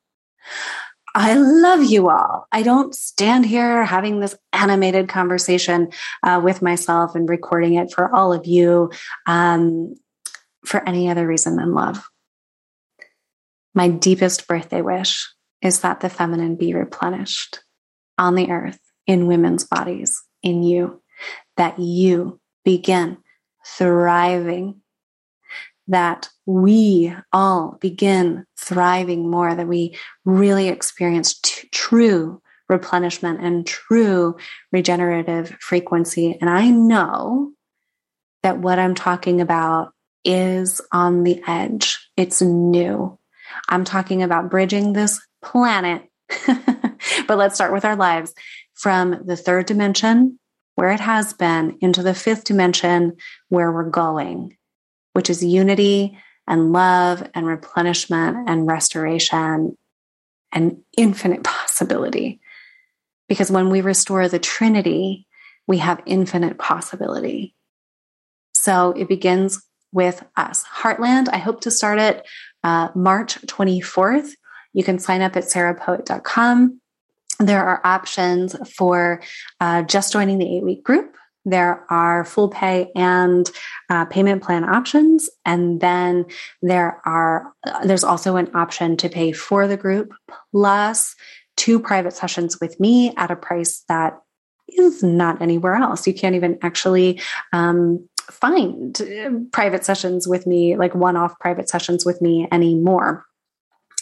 I 1.16 1.34
love 1.34 1.82
you 1.82 2.08
all. 2.08 2.46
I 2.52 2.62
don't 2.62 2.94
stand 2.94 3.44
here 3.44 3.84
having 3.84 4.20
this 4.20 4.36
animated 4.52 5.08
conversation 5.08 5.90
uh, 6.22 6.40
with 6.44 6.62
myself 6.62 7.16
and 7.16 7.28
recording 7.28 7.74
it 7.74 7.92
for 7.92 8.14
all 8.14 8.32
of 8.32 8.46
you 8.46 8.92
um, 9.26 9.96
for 10.64 10.88
any 10.88 11.10
other 11.10 11.26
reason 11.26 11.56
than 11.56 11.74
love. 11.74 12.08
My 13.74 13.88
deepest 13.88 14.46
birthday 14.46 14.80
wish 14.80 15.28
is 15.60 15.80
that 15.80 15.98
the 15.98 16.10
feminine 16.10 16.54
be 16.54 16.72
replenished 16.72 17.64
on 18.16 18.36
the 18.36 18.52
earth, 18.52 18.78
in 19.08 19.26
women's 19.26 19.64
bodies, 19.64 20.22
in 20.44 20.62
you 20.62 21.02
that 21.56 21.80
you 21.80 22.40
begin 22.64 23.18
thriving, 23.66 24.82
that 25.88 26.28
we 26.46 27.14
all 27.32 27.78
begin 27.80 28.46
thriving 28.58 29.30
more, 29.30 29.54
that 29.54 29.68
we 29.68 29.96
really 30.24 30.68
experience 30.68 31.38
t- 31.40 31.68
true 31.72 32.40
replenishment 32.68 33.40
and 33.42 33.66
true 33.66 34.36
regenerative 34.72 35.56
frequency. 35.60 36.38
And 36.40 36.48
I 36.48 36.70
know 36.70 37.52
that 38.42 38.58
what 38.58 38.78
I'm 38.78 38.94
talking 38.94 39.40
about 39.40 39.92
is 40.24 40.80
on 40.92 41.22
the 41.22 41.42
edge, 41.46 41.98
it's 42.16 42.40
new. 42.40 43.18
I'm 43.68 43.84
talking 43.84 44.22
about 44.22 44.50
bridging 44.50 44.92
this 44.92 45.20
planet. 45.42 46.02
but 46.46 47.38
let's 47.38 47.54
start 47.54 47.72
with 47.72 47.84
our 47.84 47.96
lives 47.96 48.34
from 48.72 49.22
the 49.26 49.36
third 49.36 49.66
dimension 49.66 50.38
where 50.74 50.90
it 50.90 51.00
has 51.00 51.32
been 51.32 51.78
into 51.80 52.02
the 52.02 52.14
fifth 52.14 52.44
dimension 52.44 53.16
where 53.48 53.70
we're 53.70 53.88
going, 53.88 54.56
which 55.14 55.30
is 55.30 55.42
unity 55.42 56.18
and 56.46 56.72
love 56.72 57.28
and 57.34 57.46
replenishment 57.46 58.48
and 58.48 58.66
restoration 58.66 59.76
and 60.52 60.82
infinite 60.96 61.42
possibility. 61.42 62.40
Because 63.28 63.50
when 63.50 63.70
we 63.70 63.80
restore 63.80 64.28
the 64.28 64.38
Trinity, 64.38 65.26
we 65.66 65.78
have 65.78 66.02
infinite 66.04 66.58
possibility. 66.58 67.54
So 68.52 68.90
it 68.90 69.08
begins 69.08 69.62
with 69.92 70.22
us. 70.36 70.64
Heartland, 70.64 71.28
I 71.32 71.38
hope 71.38 71.62
to 71.62 71.70
start 71.70 71.98
it 71.98 72.26
uh, 72.62 72.88
March 72.94 73.40
24th. 73.42 74.32
You 74.74 74.84
can 74.84 74.98
sign 74.98 75.22
up 75.22 75.36
at 75.36 75.44
sarahpoet.com 75.44 76.80
there 77.38 77.64
are 77.64 77.80
options 77.84 78.56
for 78.76 79.22
uh, 79.60 79.82
just 79.82 80.12
joining 80.12 80.38
the 80.38 80.56
eight 80.56 80.62
week 80.62 80.84
group. 80.84 81.16
There 81.44 81.84
are 81.90 82.24
full 82.24 82.48
pay 82.48 82.90
and 82.94 83.50
uh, 83.90 84.06
payment 84.06 84.42
plan 84.42 84.64
options, 84.64 85.28
and 85.44 85.80
then 85.80 86.26
there 86.62 87.00
are 87.04 87.52
uh, 87.66 87.86
there's 87.86 88.04
also 88.04 88.36
an 88.36 88.50
option 88.54 88.96
to 88.98 89.08
pay 89.08 89.32
for 89.32 89.66
the 89.66 89.76
group 89.76 90.12
plus 90.52 91.14
two 91.56 91.78
private 91.78 92.14
sessions 92.14 92.60
with 92.60 92.80
me 92.80 93.14
at 93.16 93.30
a 93.30 93.36
price 93.36 93.84
that 93.88 94.18
is 94.68 95.02
not 95.02 95.40
anywhere 95.42 95.74
else. 95.74 96.06
You 96.06 96.14
can't 96.14 96.34
even 96.34 96.58
actually 96.62 97.20
um, 97.52 98.08
find 98.30 99.00
uh, 99.00 99.30
private 99.52 99.84
sessions 99.84 100.26
with 100.26 100.46
me, 100.46 100.76
like 100.76 100.94
one 100.94 101.16
off 101.16 101.38
private 101.38 101.68
sessions 101.68 102.04
with 102.04 102.20
me 102.20 102.48
anymore 102.50 103.24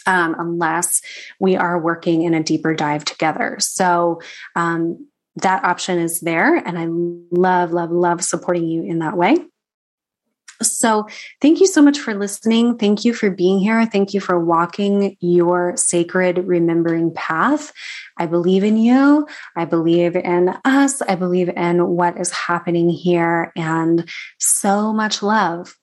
um, 0.05 0.35
unless 0.37 1.01
we 1.39 1.55
are 1.55 1.79
working 1.79 2.23
in 2.23 2.33
a 2.33 2.43
deeper 2.43 2.73
dive 2.73 3.05
together. 3.05 3.57
So 3.59 4.21
um, 4.55 5.07
that 5.37 5.63
option 5.63 5.99
is 5.99 6.21
there. 6.21 6.55
And 6.55 6.77
I 6.77 6.87
love, 7.31 7.71
love, 7.71 7.91
love 7.91 8.23
supporting 8.23 8.67
you 8.67 8.83
in 8.83 8.99
that 8.99 9.17
way. 9.17 9.37
So, 10.61 11.07
thank 11.41 11.59
you 11.59 11.67
so 11.67 11.81
much 11.81 11.99
for 11.99 12.13
listening. 12.13 12.77
Thank 12.77 13.03
you 13.03 13.13
for 13.13 13.29
being 13.29 13.59
here. 13.59 13.85
Thank 13.85 14.13
you 14.13 14.21
for 14.21 14.39
walking 14.39 15.17
your 15.19 15.75
sacred 15.75 16.37
remembering 16.37 17.13
path. 17.13 17.73
I 18.17 18.27
believe 18.27 18.63
in 18.63 18.77
you. 18.77 19.27
I 19.57 19.65
believe 19.65 20.15
in 20.15 20.55
us. 20.63 21.01
I 21.01 21.15
believe 21.15 21.49
in 21.49 21.87
what 21.87 22.19
is 22.19 22.31
happening 22.31 22.89
here 22.89 23.51
and 23.55 24.07
so 24.37 24.93
much 24.93 25.21
love. 25.21 25.75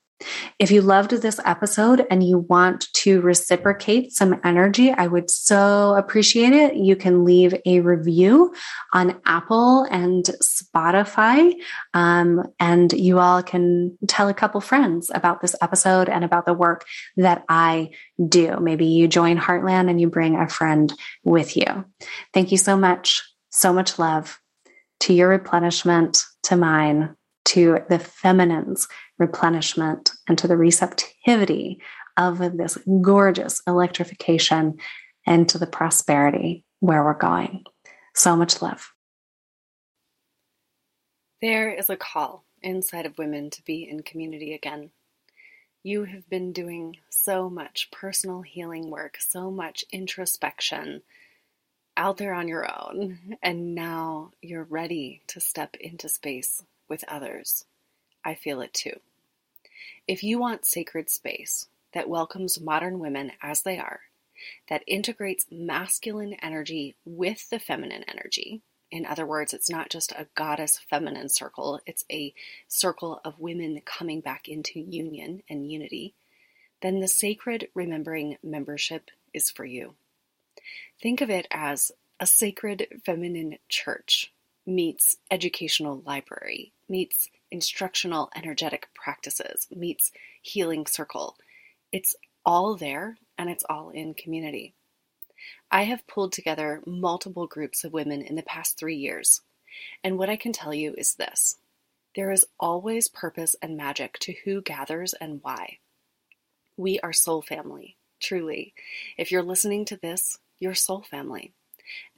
If 0.59 0.71
you 0.71 0.83
loved 0.83 1.11
this 1.11 1.41
episode 1.45 2.07
and 2.11 2.23
you 2.23 2.39
want 2.39 2.93
to 2.95 3.21
reciprocate 3.21 4.13
some 4.13 4.41
energy, 4.45 4.91
I 4.91 5.07
would 5.07 5.31
so 5.31 5.95
appreciate 5.95 6.53
it. 6.53 6.77
You 6.77 6.97
can 6.97 7.25
leave 7.25 7.55
a 7.65 7.81
review 7.81 8.55
on 8.93 9.21
Apple 9.25 9.85
and 9.91 10.25
Spotify. 10.43 11.55
Um, 11.95 12.43
and 12.59 12.93
you 12.93 13.19
all 13.19 13.43
can 13.43 13.97
tell 14.07 14.29
a 14.29 14.35
couple 14.35 14.61
friends 14.61 15.11
about 15.15 15.41
this 15.41 15.57
episode 15.63 16.09
and 16.09 16.25
about 16.25 16.47
the 16.47 16.55
work 16.55 16.85
that 17.17 17.45
I 17.49 17.91
do. 18.29 18.59
Maybe 18.61 18.87
you 18.87 19.09
join 19.09 19.39
Heartland 19.39 19.89
and 19.89 20.01
you 20.01 20.09
bring 20.09 20.37
a 20.37 20.49
friend 20.49 20.93
with 21.25 21.57
you. 21.57 21.85
Thank 22.35 22.53
you 22.53 22.59
so 22.59 22.77
much. 22.77 23.23
So 23.51 23.73
much 23.73 23.99
love 23.99 24.39
to 25.01 25.15
your 25.15 25.29
replenishment, 25.29 26.25
to 26.45 26.57
mine, 26.57 27.17
to 27.47 27.81
the 27.89 27.99
feminine's 27.99 28.87
replenishment 29.19 30.13
and 30.29 30.39
to 30.39 30.49
the 30.49 30.57
receptivity 30.57 31.81
of 32.17 32.39
this 32.57 32.79
gorgeous 33.03 33.63
electrification 33.67 34.79
and 35.27 35.49
to 35.49 35.59
the 35.59 35.67
prosperity 35.67 36.65
where 36.81 37.05
we're 37.05 37.15
going. 37.15 37.65
So 38.15 38.37
much 38.37 38.61
love. 38.61 38.93
There 41.41 41.71
is 41.71 41.89
a 41.89 41.97
call 41.97 42.45
inside 42.63 43.07
of 43.07 43.17
women 43.17 43.51
to 43.51 43.65
be 43.65 43.89
in 43.89 44.03
community 44.03 44.53
again. 44.53 44.91
You 45.83 46.05
have 46.05 46.29
been 46.29 46.53
doing 46.53 46.97
so 47.09 47.49
much 47.49 47.91
personal 47.91 48.43
healing 48.43 48.91
work, 48.91 49.17
so 49.19 49.51
much 49.51 49.85
introspection 49.91 51.03
out 51.97 52.19
there 52.19 52.35
on 52.35 52.49
your 52.49 52.67
own, 52.71 53.37
and 53.43 53.75
now 53.75 54.33
you're 54.43 54.65
ready 54.65 55.23
to 55.29 55.41
step 55.41 55.77
into 55.81 56.09
space 56.09 56.63
with 56.91 57.05
others. 57.09 57.65
I 58.23 58.35
feel 58.35 58.61
it 58.61 58.75
too. 58.75 59.01
If 60.07 60.23
you 60.23 60.39
want 60.39 60.67
sacred 60.67 61.09
space 61.09 61.69
that 61.95 62.09
welcomes 62.09 62.61
modern 62.61 62.99
women 62.99 63.33
as 63.41 63.63
they 63.63 63.79
are, 63.79 64.01
that 64.69 64.85
integrates 64.87 65.47
masculine 65.51 66.35
energy 66.43 66.97
with 67.07 67.49
the 67.49 67.59
feminine 67.59 68.05
energy, 68.09 68.61
in 68.91 69.07
other 69.07 69.25
words, 69.25 69.55
it's 69.55 69.71
not 69.71 69.89
just 69.89 70.13
a 70.13 70.27
goddess 70.35 70.79
feminine 70.91 71.29
circle, 71.29 71.81
it's 71.87 72.05
a 72.11 72.35
circle 72.67 73.21
of 73.25 73.39
women 73.39 73.81
coming 73.85 74.21
back 74.21 74.49
into 74.49 74.81
union 74.81 75.43
and 75.49 75.71
unity, 75.71 76.15
then 76.83 76.99
the 77.01 77.09
Sacred 77.09 77.69
Remembering 77.75 78.37
membership 78.43 79.11
is 79.33 79.51
for 79.51 79.65
you. 79.65 79.95
Think 81.01 81.21
of 81.21 81.31
it 81.31 81.47
as 81.51 81.93
a 82.19 82.27
sacred 82.27 82.87
feminine 83.05 83.59
church 83.69 84.33
meets 84.67 85.17
educational 85.31 86.03
library, 86.05 86.73
meets 86.91 87.31
instructional 87.51 88.31
energetic 88.35 88.89
practices, 88.95 89.67
meets 89.75 90.13
healing 90.43 90.87
circle. 90.87 91.37
It's 91.93 92.17
all 92.45 92.77
there 92.77 93.17
and 93.39 93.49
it's 93.49 93.65
all 93.69 93.91
in 93.91 94.15
community. 94.15 94.75
I 95.71 95.85
have 95.85 96.07
pulled 96.07 96.33
together 96.33 96.83
multiple 96.85 97.47
groups 97.47 97.85
of 97.85 97.93
women 97.93 98.21
in 98.21 98.35
the 98.35 98.43
past 98.43 98.77
three 98.77 98.97
years, 98.97 99.41
and 100.05 100.19
what 100.19 100.29
I 100.29 100.37
can 100.37 100.53
tell 100.53 100.75
you 100.75 100.95
is 100.99 101.15
this 101.15 101.57
there 102.17 102.33
is 102.33 102.45
always 102.59 103.09
purpose 103.09 103.55
and 103.63 103.77
magic 103.77 104.19
to 104.21 104.35
who 104.45 104.61
gathers 104.61 105.15
and 105.15 105.41
why. 105.43 105.79
We 106.77 106.99
are 107.01 107.13
soul 107.13 107.41
family, 107.41 107.97
truly. 108.19 108.75
If 109.17 109.31
you're 109.31 109.45
listening 109.45 109.85
to 109.87 109.97
this, 109.97 110.39
you're 110.59 110.75
soul 110.75 111.03
family. 111.03 111.53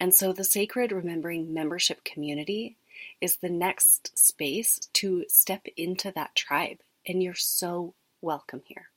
And 0.01 0.15
so 0.15 0.33
the 0.33 0.45
Sacred 0.45 0.93
Remembering 0.93 1.53
membership 1.53 2.05
community 2.05 2.77
is 3.23 3.37
the 3.37 3.49
next 3.49 4.19
space 4.19 4.81
to 4.95 5.25
step 5.29 5.67
into 5.77 6.11
that 6.11 6.35
tribe, 6.35 6.79
and 7.07 7.23
you're 7.23 7.35
so 7.35 7.95
welcome 8.21 8.63
here. 8.65 8.89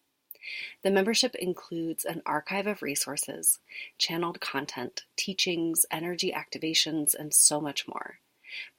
The 0.81 0.89
membership 0.89 1.35
includes 1.35 2.05
an 2.05 2.23
archive 2.25 2.65
of 2.65 2.81
resources, 2.81 3.59
channeled 3.99 4.41
content, 4.41 5.03
teachings, 5.15 5.85
energy 5.91 6.33
activations, 6.35 7.13
and 7.13 7.33
so 7.33 7.61
much 7.61 7.87
more. 7.87 8.19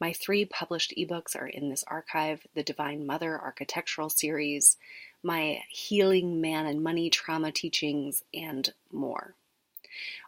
My 0.00 0.12
three 0.12 0.44
published 0.44 0.94
ebooks 0.96 1.36
are 1.36 1.46
in 1.46 1.68
this 1.68 1.84
archive 1.84 2.46
the 2.54 2.64
Divine 2.64 3.06
Mother 3.06 3.40
Architectural 3.40 4.10
Series, 4.10 4.76
my 5.22 5.62
Healing 5.68 6.40
Man 6.40 6.66
and 6.66 6.82
Money 6.82 7.08
Trauma 7.08 7.52
teachings, 7.52 8.24
and 8.34 8.72
more. 8.92 9.34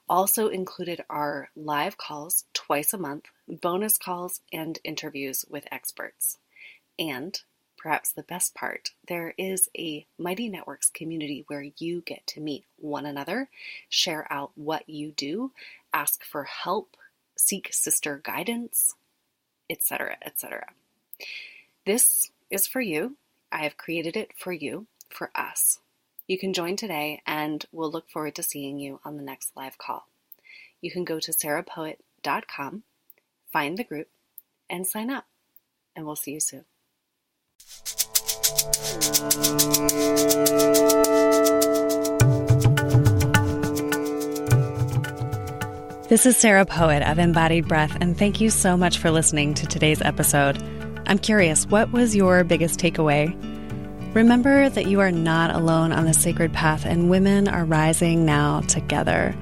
Also 0.08 0.48
included 0.48 1.04
are 1.10 1.50
live 1.54 1.98
calls 1.98 2.44
twice 2.54 2.94
a 2.94 2.98
month, 2.98 3.26
bonus 3.46 3.98
calls, 3.98 4.40
and 4.52 4.78
interviews 4.82 5.44
with 5.50 5.68
experts. 5.70 6.38
And, 6.98 7.40
perhaps 7.76 8.10
the 8.12 8.22
best 8.22 8.54
part, 8.54 8.92
there 9.06 9.34
is 9.36 9.68
a 9.76 10.06
Mighty 10.18 10.48
Networks 10.48 10.88
community 10.90 11.44
where 11.46 11.66
you 11.76 12.00
get 12.00 12.26
to 12.28 12.40
meet 12.40 12.64
one 12.78 13.04
another, 13.06 13.50
share 13.88 14.26
out 14.32 14.52
what 14.54 14.88
you 14.88 15.12
do, 15.12 15.52
ask 15.92 16.24
for 16.24 16.44
help, 16.44 16.96
seek 17.36 17.72
sister 17.72 18.20
guidance, 18.24 18.94
etc., 19.68 20.16
etc. 20.24 20.68
This 21.84 22.30
is 22.50 22.66
for 22.66 22.80
you. 22.80 23.16
I 23.52 23.58
have 23.58 23.76
created 23.76 24.16
it 24.16 24.32
for 24.36 24.52
you, 24.52 24.86
for 25.10 25.30
us. 25.34 25.80
You 26.28 26.38
can 26.38 26.52
join 26.52 26.76
today, 26.76 27.22
and 27.26 27.64
we'll 27.72 27.90
look 27.90 28.10
forward 28.10 28.34
to 28.34 28.42
seeing 28.42 28.78
you 28.78 29.00
on 29.02 29.16
the 29.16 29.22
next 29.22 29.56
live 29.56 29.78
call. 29.78 30.08
You 30.82 30.90
can 30.90 31.04
go 31.04 31.18
to 31.18 31.32
sarahpoet.com, 31.32 32.82
find 33.50 33.78
the 33.78 33.84
group, 33.84 34.08
and 34.68 34.86
sign 34.86 35.08
up. 35.08 35.24
And 35.96 36.04
we'll 36.04 36.16
see 36.16 36.32
you 36.32 36.40
soon. 36.40 36.66
This 46.10 46.26
is 46.26 46.36
Sarah 46.36 46.66
Poet 46.66 47.02
of 47.10 47.18
Embodied 47.18 47.66
Breath, 47.66 47.96
and 48.02 48.18
thank 48.18 48.42
you 48.42 48.50
so 48.50 48.76
much 48.76 48.98
for 48.98 49.10
listening 49.10 49.54
to 49.54 49.66
today's 49.66 50.02
episode. 50.02 50.62
I'm 51.06 51.18
curious, 51.18 51.66
what 51.66 51.90
was 51.90 52.14
your 52.14 52.44
biggest 52.44 52.78
takeaway? 52.78 53.47
Remember 54.14 54.68
that 54.70 54.86
you 54.86 55.00
are 55.00 55.12
not 55.12 55.54
alone 55.54 55.92
on 55.92 56.06
the 56.06 56.14
sacred 56.14 56.52
path, 56.52 56.86
and 56.86 57.10
women 57.10 57.46
are 57.46 57.64
rising 57.64 58.24
now 58.24 58.62
together. 58.62 59.34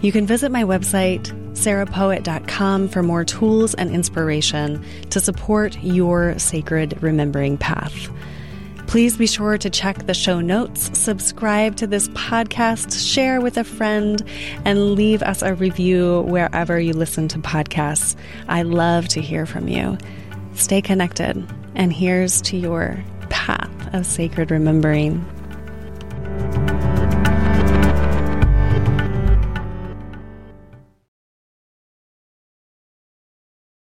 You 0.00 0.12
can 0.12 0.26
visit 0.26 0.50
my 0.50 0.64
website, 0.64 1.26
sarahpoet.com, 1.54 2.88
for 2.88 3.02
more 3.02 3.24
tools 3.24 3.74
and 3.74 3.90
inspiration 3.90 4.84
to 5.10 5.20
support 5.20 5.80
your 5.82 6.38
sacred 6.38 7.00
remembering 7.02 7.58
path. 7.58 8.08
Please 8.88 9.16
be 9.16 9.26
sure 9.26 9.58
to 9.58 9.68
check 9.68 10.06
the 10.06 10.14
show 10.14 10.40
notes, 10.40 10.90
subscribe 10.98 11.76
to 11.76 11.86
this 11.86 12.08
podcast, 12.08 13.12
share 13.12 13.40
with 13.40 13.56
a 13.56 13.64
friend, 13.64 14.22
and 14.64 14.94
leave 14.94 15.22
us 15.22 15.42
a 15.42 15.54
review 15.54 16.22
wherever 16.22 16.80
you 16.80 16.92
listen 16.92 17.28
to 17.28 17.38
podcasts. 17.38 18.16
I 18.48 18.62
love 18.62 19.06
to 19.08 19.20
hear 19.20 19.46
from 19.46 19.68
you. 19.68 19.98
Stay 20.54 20.80
connected, 20.80 21.46
and 21.74 21.92
here's 21.92 22.40
to 22.42 22.56
your 22.56 23.04
path 23.28 23.67
of 23.92 24.06
sacred 24.06 24.50
remembering. 24.50 25.24